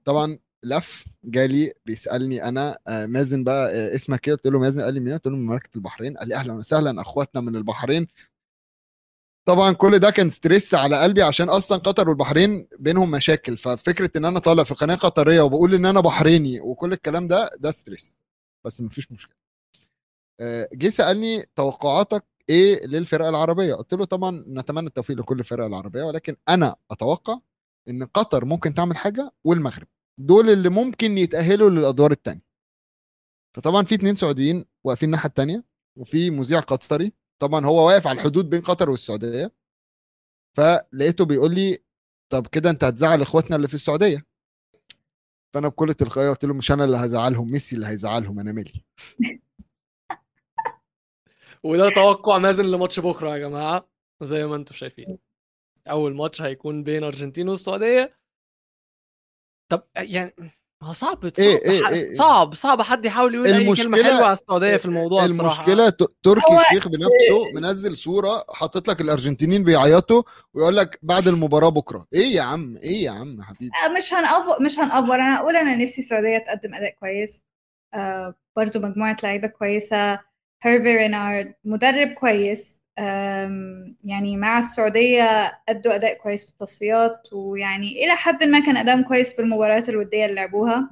طبعا 0.04 0.38
لف 0.64 1.04
جالي 1.24 1.72
بيسألني 1.86 2.48
أنا 2.48 2.78
آه، 2.88 3.06
مازن 3.06 3.44
بقى 3.44 3.70
آه، 3.74 3.94
اسمك 3.94 4.28
إيه؟ 4.28 4.34
قلت 4.34 4.46
له 4.46 4.58
مازن 4.58 4.82
قال 4.82 4.94
لي 4.94 5.00
مين 5.00 5.12
قلت 5.12 5.26
له 5.26 5.36
من 5.36 5.46
مملكة 5.46 5.70
البحرين. 5.76 6.16
قال 6.16 6.28
لي 6.28 6.34
أهلا 6.34 6.52
وسهلا 6.52 7.00
أخواتنا 7.00 7.40
من 7.40 7.56
البحرين. 7.56 8.06
طبعا 9.48 9.72
كل 9.72 9.98
ده 9.98 10.10
كان 10.10 10.30
stress 10.30 10.74
على 10.74 11.02
قلبي 11.02 11.22
عشان 11.22 11.48
أصلا 11.48 11.78
قطر 11.78 12.08
والبحرين 12.08 12.68
بينهم 12.78 13.10
مشاكل. 13.10 13.56
ففكرة 13.56 14.10
إن 14.16 14.24
أنا 14.24 14.38
طالع 14.38 14.62
في 14.64 14.74
قناه 14.74 14.94
قطرية 14.94 15.40
وبقول 15.40 15.74
إن 15.74 15.86
أنا 15.86 16.00
بحريني 16.00 16.60
وكل 16.60 16.92
الكلام 16.92 17.28
ده 17.28 17.50
ده 17.58 17.70
stress. 17.70 18.16
بس 18.64 18.80
مفيش 18.80 19.12
مشكلة. 19.12 19.36
آه، 20.40 20.68
جه 20.72 20.88
سألني 20.88 21.46
توقعاتك 21.56 22.24
إيه 22.48 22.86
للفرق 22.86 23.26
العربية؟ 23.26 23.74
قلت 23.74 23.94
له 23.94 24.04
طبعا 24.04 24.44
نتمنى 24.48 24.86
التوفيق 24.86 25.16
لكل 25.16 25.38
الفرق 25.38 25.64
العربية 25.66 26.02
ولكن 26.02 26.36
أنا 26.48 26.76
أتوقع 26.90 27.38
إن 27.88 28.04
قطر 28.04 28.44
ممكن 28.44 28.74
تعمل 28.74 28.96
حاجة 28.96 29.32
والمغرب. 29.44 29.86
دول 30.18 30.50
اللي 30.50 30.68
ممكن 30.68 31.18
يتأهلوا 31.18 31.70
للأدوار 31.70 32.10
الثانية 32.10 32.46
فطبعا 33.56 33.84
في 33.84 33.94
اتنين 33.94 34.16
سعوديين 34.16 34.64
واقفين 34.84 35.06
الناحية 35.08 35.28
الثانية 35.28 35.64
وفي 35.98 36.30
مذيع 36.30 36.60
قطري. 36.60 37.12
طبعا 37.38 37.66
هو 37.66 37.86
واقف 37.86 38.06
على 38.06 38.18
الحدود 38.18 38.50
بين 38.50 38.60
قطر 38.60 38.90
والسعودية. 38.90 39.52
فلقيته 40.56 41.24
بيقول 41.24 41.54
لي 41.54 41.78
طب 42.32 42.46
كده 42.46 42.70
أنت 42.70 42.84
هتزعل 42.84 43.22
إخواتنا 43.22 43.56
اللي 43.56 43.68
في 43.68 43.74
السعودية. 43.74 44.26
فأنا 45.54 45.68
بكل 45.68 45.94
تلقائيه 45.94 46.30
قلت 46.30 46.44
له 46.44 46.54
مش 46.54 46.72
أنا 46.72 46.84
اللي 46.84 46.96
هزعلهم 46.96 47.50
ميسي 47.50 47.76
اللي 47.76 47.86
هيزعلهم 47.86 48.40
أنا 48.40 48.52
مالي 48.52 48.84
وده 51.62 51.90
توقع 51.90 52.38
مازن 52.38 52.64
لماتش 52.64 53.00
بكرة 53.00 53.30
يا 53.30 53.38
جماعة 53.38 53.88
زي 54.22 54.46
ما 54.46 54.56
أنتم 54.56 54.74
شايفين. 54.74 55.18
أول 55.90 56.14
ماتش 56.16 56.42
هيكون 56.42 56.82
بين 56.82 57.04
أرجنتين 57.04 57.48
والسعودية. 57.48 58.16
طب 59.72 59.82
يعني 59.96 60.34
هو 60.82 60.92
صعب 60.92 61.14
صعب, 61.24 61.32
إيه 61.38 61.64
إيه 61.70 61.82
ح- 61.84 61.88
إيه. 61.88 62.12
صعب 62.12 62.54
صعب 62.54 62.82
حد 62.82 63.04
يحاول 63.06 63.34
يقول 63.34 63.46
أي 63.46 63.52
كلمة 63.52 63.74
المشكلة- 63.74 64.04
حلوة 64.04 64.24
على 64.24 64.32
السعودية 64.32 64.76
في 64.76 64.86
الموضوع 64.86 65.24
الصراحة. 65.24 65.56
المشكلة 65.64 65.88
ت- 65.88 66.16
تركي 66.22 66.56
الشيخ 66.60 66.88
بنفسه 66.88 67.52
منزل 67.54 67.96
صورة 67.96 68.44
حاطط 68.50 68.88
لك 68.88 69.00
الأرجنتينيين 69.00 69.64
بيعيطوا 69.64 70.22
ويقول 70.54 70.76
لك 70.76 70.98
بعد 71.02 71.28
المباراة 71.28 71.68
بكرة. 71.68 72.06
إيه 72.12 72.34
يا 72.34 72.42
عم 72.42 72.76
إيه 72.76 73.04
يا 73.04 73.10
عم 73.10 73.42
حبيبي. 73.42 73.70
آه، 73.84 73.88
مش 73.88 74.14
هنأفور 74.14 74.62
مش 74.62 74.78
هنأفور. 74.78 75.14
أنا 75.14 75.38
أقول 75.40 75.56
أنا 75.56 75.76
نفسي 75.76 76.00
السعودية 76.00 76.38
تقدم 76.38 76.74
أداء 76.74 76.94
كويس. 76.94 77.44
آه 77.94 78.34
برضو 78.56 78.78
مجموعة 78.80 79.16
لعيبة 79.22 79.48
كويسة. 79.48 80.20
هيرفي 80.62 80.96
رينارد 80.96 81.54
مدرب 81.64 82.08
كويس. 82.12 82.75
يعني 84.04 84.36
مع 84.36 84.58
السعودية 84.58 85.58
أدوا 85.68 85.94
أداء 85.94 86.18
كويس 86.18 86.44
في 86.46 86.52
التصفيات 86.52 87.28
ويعني 87.32 88.04
إلى 88.04 88.16
حد 88.16 88.44
ما 88.44 88.60
كان 88.60 88.76
ادائهم 88.76 89.02
كويس 89.02 89.34
في 89.36 89.42
المباريات 89.42 89.88
الودية 89.88 90.24
اللي 90.24 90.34
لعبوها. 90.34 90.90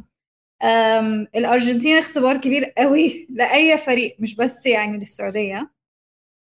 آم، 0.63 1.27
الأرجنتين 1.37 1.99
اختبار 1.99 2.37
كبير 2.37 2.65
قوي 2.65 3.27
لأي 3.31 3.79
فريق 3.79 4.17
مش 4.19 4.37
بس 4.37 4.67
يعني 4.67 4.99
للسعودية. 4.99 5.71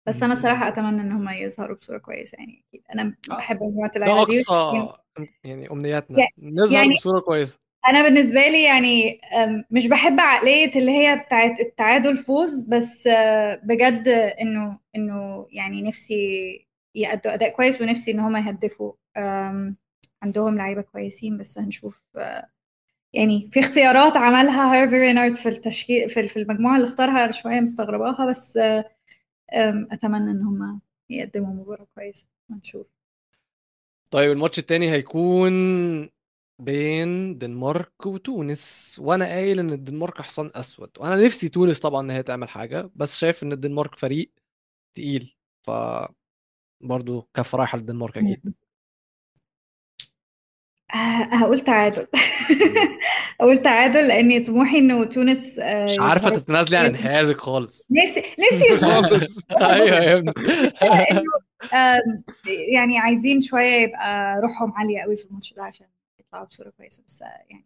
بس 0.07 0.23
أنا 0.23 0.35
صراحة 0.35 0.67
أتمنى 0.67 1.01
إن 1.01 1.11
هم 1.11 1.29
يظهروا 1.29 1.75
بصورة 1.77 1.97
كويسة 1.97 2.35
يعني 2.37 2.63
أكيد. 2.69 2.83
أنا 2.93 3.15
آه، 3.31 3.35
بحب 3.37 3.63
مجموعة 3.63 3.89
ده 3.89 3.95
اللعيبة 3.95 4.25
دي. 4.25 4.41
أقصى 4.41 4.93
يعني 5.43 5.71
أمنياتنا. 5.71 6.19
يع- 6.19 6.27
نظهر 6.39 6.73
يعني- 6.81 6.93
بصورة 6.93 7.19
كويسة. 7.19 7.59
أنا 7.89 8.03
بالنسبة 8.03 8.47
لي 8.47 8.63
يعني 8.63 9.21
مش 9.71 9.87
بحب 9.87 10.19
عقلية 10.19 10.71
اللي 10.75 10.91
هي 10.91 11.23
بتاعت 11.25 11.59
التعادل 11.59 12.17
فوز 12.17 12.63
بس 12.63 13.07
آه، 13.07 13.61
بجد 13.63 14.07
إنه 14.41 14.79
إنه 14.95 15.47
يعني 15.51 15.81
نفسي 15.81 16.15
يأدوا 16.95 17.33
أداء 17.33 17.49
كويس 17.49 17.81
ونفسي 17.81 18.11
إن 18.11 18.19
هم 18.19 18.37
يهدفوا. 18.37 18.93
عندهم 20.23 20.57
لعيبة 20.57 20.81
كويسين 20.81 21.37
بس 21.37 21.57
هنشوف. 21.59 22.03
آه، 22.15 22.49
يعني 23.13 23.49
في 23.51 23.59
اختيارات 23.59 24.17
عملها 24.17 24.75
هيرفي 24.75 24.95
رينارد 24.95 25.35
في 25.35 25.49
التشكيل 25.49 26.09
في 26.09 26.37
المجموعة 26.39 26.75
اللي 26.75 26.87
اختارها 26.87 27.31
شوية 27.31 27.59
مستغرباها 27.61 28.25
بس 28.29 28.57
آه، 28.57 28.85
أتمنى 29.91 30.31
إن 30.31 30.41
هم 30.41 30.81
يقدموا 31.09 31.53
مباراة 31.53 31.87
كويسة. 31.95 32.25
هنشوف. 32.51 32.87
طيب 34.11 34.31
الماتش 34.31 34.59
التاني 34.59 34.91
هيكون 34.91 35.53
بين 36.59 37.37
دنمارك 37.37 38.05
وتونس 38.05 38.97
وأنا 39.03 39.25
قايل 39.25 39.59
إن 39.59 39.69
الدنمارك 39.73 40.21
حصان 40.21 40.51
أسود. 40.55 40.89
وأنا 40.99 41.15
نفسي 41.25 41.49
تونس 41.49 41.79
طبعا 41.79 42.01
إن 42.01 42.09
هي 42.11 42.23
تعمل 42.23 42.49
حاجة 42.49 42.89
بس 42.95 43.17
شايف 43.17 43.43
إن 43.43 43.51
الدنمارك 43.51 43.95
فريق 43.95 44.31
تقيل 44.95 45.35
ف 45.63 45.71
برضه 46.83 47.27
كف 47.33 47.55
رايحه 47.55 47.77
للدنمارك 47.77 48.17
أكيد 48.17 48.53
آه، 50.93 51.35
هقول 51.35 51.59
تعادل. 51.59 52.07
هقول 53.41 53.57
تعادل 53.57 54.07
لأن 54.07 54.43
طموحي 54.43 54.77
إنه 54.77 55.05
تونس 55.05 55.59
آه، 55.59 55.85
مش 55.85 55.99
عارفة 55.99 56.29
تتنازلي 56.29 56.77
عن 56.77 56.85
انحيازك 56.85 57.37
خالص. 57.37 57.87
نفسي 57.91 58.35
نفسي 58.53 58.77
خالص. 58.87 59.39
أيوه 59.61 59.97
يا 59.97 60.17
ابني. 60.17 60.33
يعني 62.73 62.99
عايزين 62.99 63.41
شوية 63.41 63.75
يبقى 63.83 64.41
روحهم 64.41 64.71
عالية 64.73 65.01
قوي 65.01 65.15
في 65.15 65.25
الماتش 65.25 65.53
ده 65.53 65.63
عشان 65.63 65.87
يطلعوا 66.35 66.47
بصورة 66.47 66.69
كويسة 66.69 67.03
بس 67.07 67.21
آه، 67.21 67.25
يعني 67.49 67.65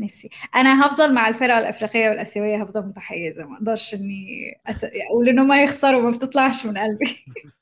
نفسي. 0.00 0.30
أنا 0.54 0.86
هفضل 0.86 1.14
مع 1.14 1.28
الفرق 1.28 1.54
الأفريقية 1.54 2.08
والآسيوية 2.08 2.62
هفضل 2.62 2.86
متحيزة 2.86 3.46
ما 3.46 3.56
أقدرش 3.56 3.94
إني 3.94 4.52
أت... 4.66 4.84
أقول 4.84 5.28
إن 5.28 5.38
هم 5.38 5.52
يخسروا 5.52 6.02
ما 6.02 6.10
بتطلعش 6.10 6.66
من 6.66 6.78
قلبي. 6.78 7.24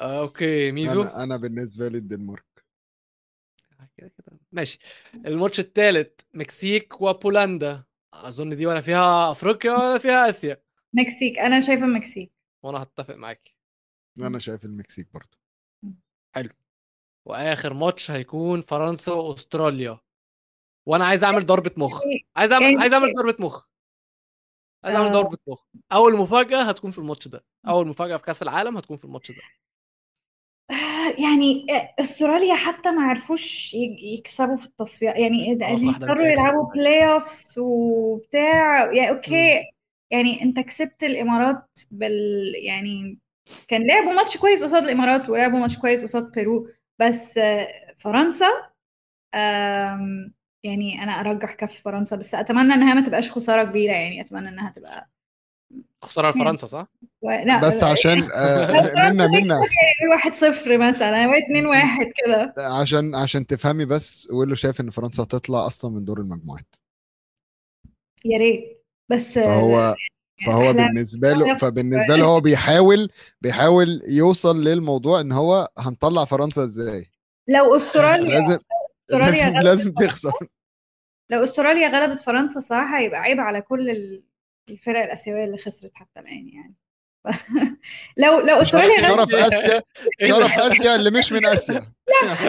آه، 0.00 0.20
okay 0.20 0.72
ميزو؟ 0.72 1.02
أنا 1.02 1.22
أنا 1.22 1.36
بالنسبة 1.36 1.88
لي 1.88 1.98
الدنمارك. 1.98 2.44
كده 3.96 4.08
كده. 4.08 4.38
ماشي. 4.52 4.78
الماتش 5.14 5.60
الثالث 5.60 6.20
مكسيك 6.34 7.00
وبولندا. 7.00 7.84
أظن 8.14 8.56
دي 8.56 8.66
ولا 8.66 8.80
فيها 8.80 9.30
أفريقيا 9.30 9.72
ولا 9.72 9.98
فيها 9.98 10.28
آسيا. 10.28 10.62
مكسيك. 10.94 11.38
أنا 11.38 11.60
شايفة 11.60 11.84
المكسيك 11.84 12.32
وأنا 12.62 12.82
هتفق 12.82 13.14
معاكي 13.14 13.56
أنا 14.18 14.38
شايف 14.38 14.64
المكسيك 14.64 15.08
برضو. 15.14 15.36
وآخر 17.26 17.74
ماتش 17.74 18.10
هيكون 18.10 18.60
فرنسا 18.60 19.12
وأستراليا. 19.12 19.98
وأنا 20.88 21.04
عايز 21.04 21.24
أعمل 21.24 21.46
ضربة 21.46 21.70
مخ. 21.76 22.02
عايز 22.36 22.52
أعمل 22.52 22.64
يعني- 22.64 22.80
عايز 22.80 22.92
أعمل 22.92 23.12
ضربة 23.12 23.36
مخ. 23.44 23.66
عايز 24.84 24.96
أعمل 24.96 25.08
آه. 25.08 25.12
ضربة 25.12 25.38
مخ. 25.46 25.62
أول 25.92 26.16
مفاجأة 26.16 26.62
هتكون 26.62 26.90
في 26.90 26.98
الماتش 26.98 27.28
ده. 27.28 27.44
أول 27.68 27.86
مفاجأة 27.88 28.16
في 28.16 28.22
كأس 28.22 28.42
العالم 28.42 28.76
هتكون 28.76 28.96
في 28.96 29.04
الماتش 29.04 29.30
ده. 29.32 29.42
يعني 31.18 31.66
أستراليا 32.00 32.54
حتى 32.54 32.90
ما 32.90 33.02
عرفوش 33.02 33.74
يكسبوا 34.14 34.56
في 34.56 34.64
التصفيات 34.64 35.16
يعني 35.16 35.52
آه، 35.52 35.66
هيكسب 35.66 36.20
يلعبوا؟ 36.20 36.72
play-offs 36.72 37.58
وبتاع. 37.58 38.92
يعني 38.92 39.10
okay 39.10 39.64
يعني 40.10 40.42
أنت 40.42 40.60
كسبت 40.60 41.02
الإمارات 41.04 41.78
بال 41.90 42.52
يعني 42.64 43.18
كان 43.68 43.86
لعبوا 43.86 44.12
ماتش 44.12 44.36
كويس 44.36 44.64
قصاد 44.64 44.82
الإمارات 44.84 45.28
ولعبوا 45.28 45.58
ماتش 45.58 45.78
كويس 45.78 46.02
قصاد 46.02 46.32
بيرو. 46.32 46.68
بس 47.02 47.38
آه، 47.38 47.68
فرنسا 47.96 48.46
يعني 50.64 51.02
أنا 51.02 51.20
أرجح 51.20 51.52
كف 51.54 51.80
فرنسا 51.80 52.16
بس 52.16 52.34
أتمنى 52.34 52.74
إنها 52.74 52.94
ما 52.94 53.06
تبقاش 53.06 53.30
خسارة 53.30 53.64
كبيرة 53.64 53.92
يعني 53.92 54.20
أتمنى 54.20 54.48
إنها 54.48 54.70
تبقى 54.70 55.08
خسارة 56.02 56.30
لفرنسا 56.30 56.66
صح؟ 56.66 56.86
و... 57.22 57.30
لا 57.30 57.60
بس 57.60 57.82
عشان 57.82 58.18
آه، 58.34 59.10
منا 59.10 59.26
منا. 59.26 59.58
واحد 60.10 60.34
صفر 60.34 60.78
مثلا 60.78 61.24
أو 61.24 61.30
اتنين 61.30 61.66
واحد 61.66 62.06
كده. 62.24 62.54
عشان 62.58 63.14
عشان 63.14 63.46
تفهمي 63.46 63.84
بس 63.84 64.28
ويلو 64.32 64.54
شايف 64.54 64.80
إن 64.80 64.90
فرنسا 64.90 65.22
هتطلع 65.22 65.66
أصلا 65.66 65.90
من 65.90 66.04
دور 66.04 66.20
المجموعات. 66.20 66.74
يا 68.24 68.38
ريت. 68.38 68.84
بس 69.08 69.34
فهو 69.38 69.94
فهو 70.46 70.72
أحلام- 70.72 70.76
بالنسبة 70.76 71.32
له 71.32 71.54
فبالنسبة 71.54 72.16
له 72.16 72.24
هو 72.24 72.40
بيحاول 72.40 73.08
بيحاول 73.40 74.00
يوصل 74.08 74.64
للموضوع 74.64 75.20
إن 75.20 75.32
هو 75.32 75.68
هنطلع 75.78 76.24
فرنسا 76.24 76.64
إزاي؟ 76.64 77.04
لو 77.48 77.76
أستراليا 77.76 78.28
لازم 78.40 78.58
أستراليا 79.10 79.50
لازم 79.50 79.52
غلبت 79.54 79.64
لازم 79.64 79.92
تخسر. 79.92 80.32
لو 81.30 81.44
أستراليا 81.44 81.88
غلبت 81.88 82.20
فرنسا 82.20 82.60
صراحة 82.60 82.98
يبقى 83.00 83.20
عيب 83.20 83.40
على 83.40 83.60
كل 83.60 83.90
ال- 83.90 84.24
الفرق 84.70 85.00
الآسيوية 85.04 85.44
اللي 85.44 85.58
خسرت 85.58 85.90
حتى 85.94 86.20
الآن 86.20 86.48
يعني. 86.48 86.74
لو 88.22 88.40
لو 88.40 88.56
أستراليا 88.62 89.08
غلبت 89.08 89.30
شرف 89.30 89.34
آسيا 89.52 89.82
شرف 90.28 90.58
آسيا 90.58 90.94
اللي 90.96 91.10
مش 91.10 91.32
من 91.32 91.46
آسيا. 91.46 91.92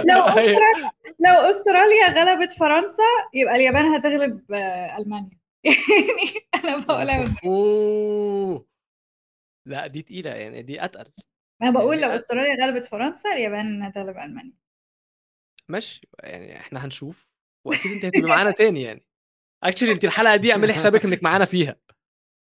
لو 0.09 0.21
أستراليا 0.23 0.91
لو 1.19 1.33
أستراليا 1.51 2.07
غلبت 2.09 2.53
فرنسا 2.53 3.03
يبقى 3.33 3.55
اليابان 3.55 3.85
هتغلب 3.85 4.51
آه، 4.53 4.97
ألمانيا. 4.97 5.42
يعني 5.63 5.77
أنا 6.63 6.77
بقولها 6.77 7.17
من- 7.17 7.35
أوه. 7.45 8.65
لا 9.67 9.87
دي 9.87 10.01
تقيلة 10.01 10.29
يعني 10.29 10.61
دي 10.61 10.85
أتقل. 10.85 11.11
أنا 11.61 11.71
بقول 11.71 11.95
لو 11.95 12.01
يعني- 12.01 12.15
أستراليا 12.15 12.65
غلبت 12.65 12.85
فرنسا 12.85 13.33
اليابان 13.33 13.83
هتغلب 13.83 14.17
ألمانيا. 14.17 14.53
ماشي 15.69 16.07
يعني 16.23 16.59
إحنا 16.59 16.85
هنشوف 16.85 17.29
وأكيد 17.67 17.91
أنت 17.91 18.05
هتبقى 18.05 18.29
معانا 18.29 18.51
تاني 18.51 18.81
يعني. 18.81 19.05
اكشلي 19.63 19.91
أنت 19.91 20.03
الحلقة 20.05 20.35
دي 20.35 20.51
اعملي 20.51 20.73
حسابك 20.73 21.05
إنك 21.05 21.23
معانا 21.23 21.45
فيها. 21.45 21.75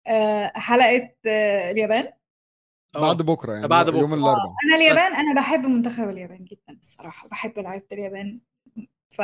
آه، 0.08 0.52
حلقة 0.56 1.16
آه، 1.28 1.72
اليابان؟ 1.72 2.14
أه. 2.96 3.02
بعد 3.02 3.18
بكرة 3.22 3.54
يعني 3.54 3.68
بعد 3.68 3.88
يوم 3.88 3.96
بكرة. 4.06 4.14
الاربعاء 4.16 4.56
أنا 4.68 4.76
اليابان 4.76 5.16
أنا 5.16 5.42
بحب 5.42 5.66
منتخب 5.66 6.10
اليابان 6.10 6.46
جدا 6.46 6.74
الصراحة 6.80 7.28
بحب 7.28 7.60
لعيبة 7.60 7.86
اليابان 7.92 8.42
ف 9.10 9.20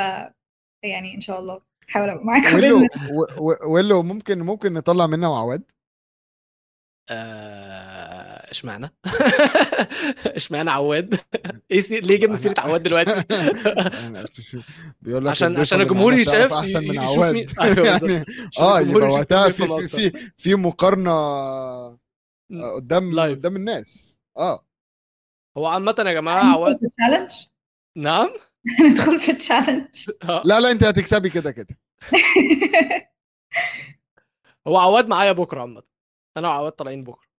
يعني 0.84 1.16
إن 1.16 1.22
شاء 1.22 1.40
الله. 1.40 1.69
حاول 1.90 2.10
أبقى 2.10 2.26
معاكم 2.26 2.52
بإذن 2.62 2.90
ويلو 3.40 3.58
ويلو 3.74 4.04
ممكن 4.04 4.40
ممكن 4.40 4.74
نطلع 4.74 5.08
منها 5.08 5.30
وعواد 5.30 5.64
آه، 7.12 8.52
إشمعنى؟ 8.52 8.94
إشمعنى 10.40 10.70
عواد؟ 10.70 11.20
إيه 11.72 11.82
سي... 11.82 12.00
ليه 12.00 12.20
جبنا 12.20 12.38
سيرة 12.38 12.56
عواد 12.58 12.84
دلوقتي؟ 12.84 13.24
بيقول 15.02 15.26
لك 15.26 15.32
عشان 15.32 15.58
عشان 15.58 15.82
الجمهور 15.82 16.14
يشاف 16.14 16.54
أحسن 16.54 16.88
من 16.88 16.96
يشوف 16.96 17.18
عواد 17.18 17.34
بالظبط. 17.34 18.04
يعني 18.04 18.26
آه 18.60 18.82
يبقى 18.82 19.10
وقتها 19.10 19.50
في 19.50 19.88
في. 19.88 20.32
في 20.38 20.56
مقارنة 20.56 21.12
آه، 21.12 22.00
قدام. 22.76 23.20
قدام 23.20 23.56
الناس 23.56 24.18
آه 24.38 24.66
هو 25.58 25.66
عامة 25.66 25.96
يا 26.00 26.14
جماعة 26.14 26.44
عواد 26.54 26.76
نعم 27.98 28.30
ندخل 28.92 29.20
في 29.20 29.32
ال 29.32 29.40
challenge 29.40 30.10
آه. 30.24 30.42
لا 30.46 30.60
لا 30.60 30.72
انت 30.72 30.84
هتكسبي 30.84 31.30
كده 31.30 31.52
كده. 31.52 31.78
هو 34.68 34.78
عواد 34.78 35.08
معايا 35.08 35.32
بكرة 35.32 35.62
عامة. 35.62 35.84
أنا 36.38 36.48
وعواد 36.48 36.72
طالعين 36.72 37.04
بكرة. 37.04 37.30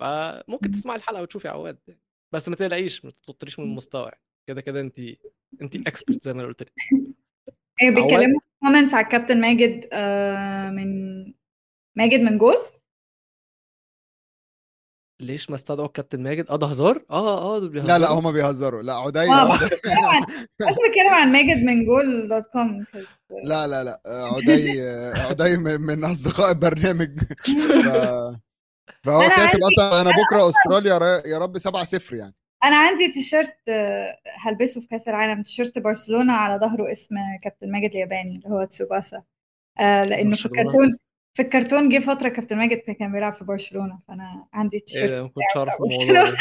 فممكن 0.00 0.70
تسمعي 0.70 0.96
الحلقة 0.96 1.22
وتشوفي 1.22 1.48
عواد 1.48 1.78
بس 2.32 2.48
ما 2.48 2.56
تقلقيش 2.56 3.04
ما 3.04 3.10
تطريش 3.10 3.58
من 3.58 3.64
المستوى 3.64 4.04
يعني. 4.04 4.20
كده 4.46 4.60
كده 4.60 4.80
أنت 4.80 4.98
أنت 5.62 5.76
expert 5.76 6.24
زي 6.24 6.32
ما 6.32 6.40
أنا 6.40 6.48
قلت 6.48 6.62
لك. 6.62 6.72
إيه 7.82 7.90
عواد؟ 7.90 7.94
بيتكلموا 7.94 8.40
في 8.40 8.46
comments 8.60 8.94
على 8.94 9.04
الكابتن 9.04 9.40
ماجد 9.40 9.88
آه 9.92 10.70
من 10.70 11.22
ماجد 11.96 12.20
من 12.20 12.38
جول. 12.38 12.56
ليش 15.22 15.50
ما 15.50 15.56
استدعوا 15.56 15.86
الكابتن 15.86 16.22
ماجد؟ 16.22 16.50
آه 16.50 16.56
ده 16.56 16.66
هزار؟ 16.66 17.04
آه 17.10 17.56
آه 17.56 17.58
دول 17.58 17.68
بيهزروا 17.68 17.88
لا 17.88 17.98
لا 17.98 18.10
هما 18.10 18.30
بيهزروا. 18.30 18.82
لا 18.82 18.94
عدي 18.94 19.18
آه 19.20 19.24
عن 19.32 20.22
بس 20.60 20.74
بتكلم 20.88 21.14
عن 21.14 21.32
ماجد 21.32 21.64
من 21.64 21.84
Goal 21.84 22.28
dot 22.28 22.46
com 22.46 22.84
لا 23.44 23.66
لا 23.66 23.84
لا. 23.84 24.00
آه، 24.06 24.36
عدي 24.36 24.82
آه، 24.82 25.14
عدي 25.28 25.56
من 25.56 26.04
أصدقاء 26.04 26.50
البرنامج. 26.50 27.18
ف- 27.20 28.36
فهو 29.04 29.20
أنا 29.20 29.36
كاتب 29.36 29.58
أصلا 29.72 30.00
أنا 30.00 30.10
بكرة 30.10 30.48
أستراليا 30.50 30.98
را- 30.98 31.26
يا 31.26 31.38
رب 31.38 31.58
7 31.58 31.84
0 31.84 32.14
يعني. 32.16 32.34
أنا 32.64 32.76
عندي 32.76 33.12
تيشيرت 33.12 33.56
آه، 33.68 34.16
هلبسه 34.40 34.80
في 34.80 34.86
كأس 34.86 35.08
العالم. 35.08 35.42
تيشيرت 35.42 35.78
برشلونة 35.78 36.32
على 36.32 36.60
ظهره 36.60 36.92
اسم 36.92 37.14
كابتن 37.42 37.72
ماجد 37.72 37.90
الياباني 37.90 38.36
اللي 38.36 38.48
هو 38.48 38.64
تسوباسا. 38.64 39.22
آه 39.80 40.04
لأنه 40.04 40.36
في؟ 40.36 40.46
الكرتون 40.46 40.98
في 41.34 41.42
الكرتون 41.42 41.88
جه 41.88 41.98
فترة 41.98 42.28
كابتن 42.28 42.56
ماجد 42.58 42.78
كان 42.78 43.12
بيلعب 43.12 43.32
في 43.32 43.44
برشلونة 43.44 43.98
فأنا 44.08 44.46
عندي 44.52 44.76
إيه 44.76 44.84
تيشيرت 44.84 45.12
ما 45.12 45.28
كنتش 45.28 45.56
عارف 45.56 45.74
بتاع 45.74 45.86
الموضوع 45.86 46.30
ده. 46.30 46.36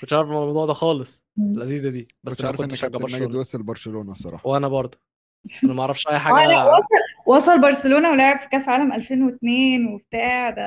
كنتش 0.00 0.12
عارف 0.12 0.28
الموضوع 0.28 0.66
ده 0.66 0.72
خالص. 0.72 1.24
لذيذة 1.56 1.88
دي. 1.88 2.08
بس 2.24 2.40
أنا 2.40 2.48
عارف 2.48 2.58
كنت 2.58 2.68
إن 2.68 2.72
بشجع 2.72 2.88
كابتن 2.88 3.02
ماجد 3.02 3.12
برشلونة. 3.14 3.38
وصل 3.38 3.62
برشلونة 3.62 4.12
الصراحة. 4.12 4.48
وأنا 4.48 4.68
برضه. 4.68 4.98
أنا 5.64 5.72
ما 5.74 5.80
أعرفش 5.80 6.08
أي 6.08 6.14
آه، 6.16 6.18
حاجة. 6.18 6.66
وصل 6.66 6.86
وصل 7.26 7.60
برشلونة 7.60 8.10
ولعب 8.10 8.38
في 8.38 8.48
كأس 8.48 8.68
عالم 8.68 8.92
2002 8.92 9.86
وبتاع. 9.94 10.50
ده 10.50 10.62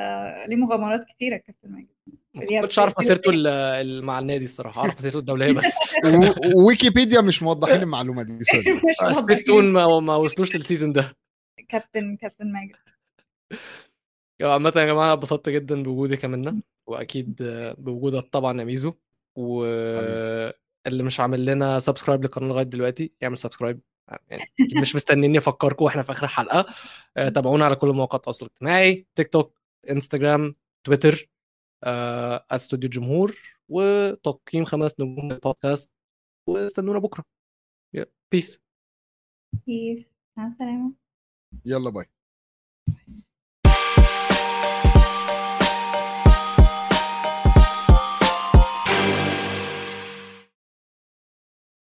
ليه 0.46 0.56
مغامرات 0.56 1.04
كتيرة 1.04 1.36
كابتن 1.36 1.70
ماجد. 1.72 1.86
ما 2.54 2.60
كنتش 2.60 2.78
عارف 2.78 2.94
مسيرته 2.98 3.30
ال- 3.30 3.46
ال- 3.46 4.04
مع 4.04 4.18
النادي 4.18 4.44
الصراحة. 4.44 4.80
أعرف 4.82 4.98
مسيرته 4.98 5.18
الدولية 5.18 5.52
بس. 5.52 5.64
و- 6.04 6.58
وويكيبيديا 6.62 7.20
مش 7.20 7.42
موضحين 7.42 7.82
المعلومة 7.82 8.22
دي 8.22 8.44
sorry. 8.44 8.72
مش 8.72 8.82
واضح. 9.02 9.12
سبيس 9.18 9.44
تون 9.44 9.72
ما, 9.72 10.00
ما 10.00 10.16
وصلوش 10.16 10.56
لل 10.56 10.65
season 10.65 10.92
ده. 10.92 11.10
كابتن 11.68 12.16
كابتن 12.16 12.52
ماجد. 12.52 12.76
عامة 14.42 14.72
يا 14.76 14.86
جماعة 14.86 15.12
اتبسطت 15.12 15.48
جدا 15.48 15.82
بوجودك 15.82 16.22
يا 16.24 16.28
منى 16.28 16.62
وأكيد 16.86 17.42
آه، 17.42 17.74
بوجودك 17.78 18.28
طبعا 18.32 18.60
يا 18.60 18.64
ميزو. 18.64 18.94
واللي 19.36 21.02
مش 21.02 21.20
عامل 21.20 21.46
لنا 21.46 21.78
subscribe 21.78 22.22
للقناة 22.22 22.48
لغاية 22.48 22.64
دلوقتي 22.64 23.12
يعمل 23.20 23.38
subscribe 23.38 23.80
يعني 24.28 24.42
أكيد 24.60 24.78
مش 24.78 24.96
مستنيني 24.96 25.38
افكركم 25.38 25.84
وإحنا 25.84 26.02
في 26.02 26.12
آخر 26.12 26.28
حلقة. 26.28 26.66
آه، 27.16 27.28
تابعونا 27.34 27.64
على 27.64 27.76
كل 27.76 27.88
مواقع 27.88 28.16
التواصل 28.16 28.46
الاجتماعي 28.46 29.06
تيك 29.14 29.28
توك 29.28 29.60
انستجرام 29.90 30.54
تويتر 30.84 31.30
آه، 31.84 32.46
استوديو 32.50 32.86
الجمهور 32.86 33.36
وتقييم 33.68 34.64
خمس 34.64 35.00
نجوم 35.00 35.32
للبودكاست 35.32 35.92
واستنونا 36.46 36.98
بكرة. 36.98 37.24
بيس 38.32 38.60
بيس 39.66 40.10
مع 40.36 40.46
السلامة. 40.46 40.92
يلا 41.64 41.90
باي 41.90 42.15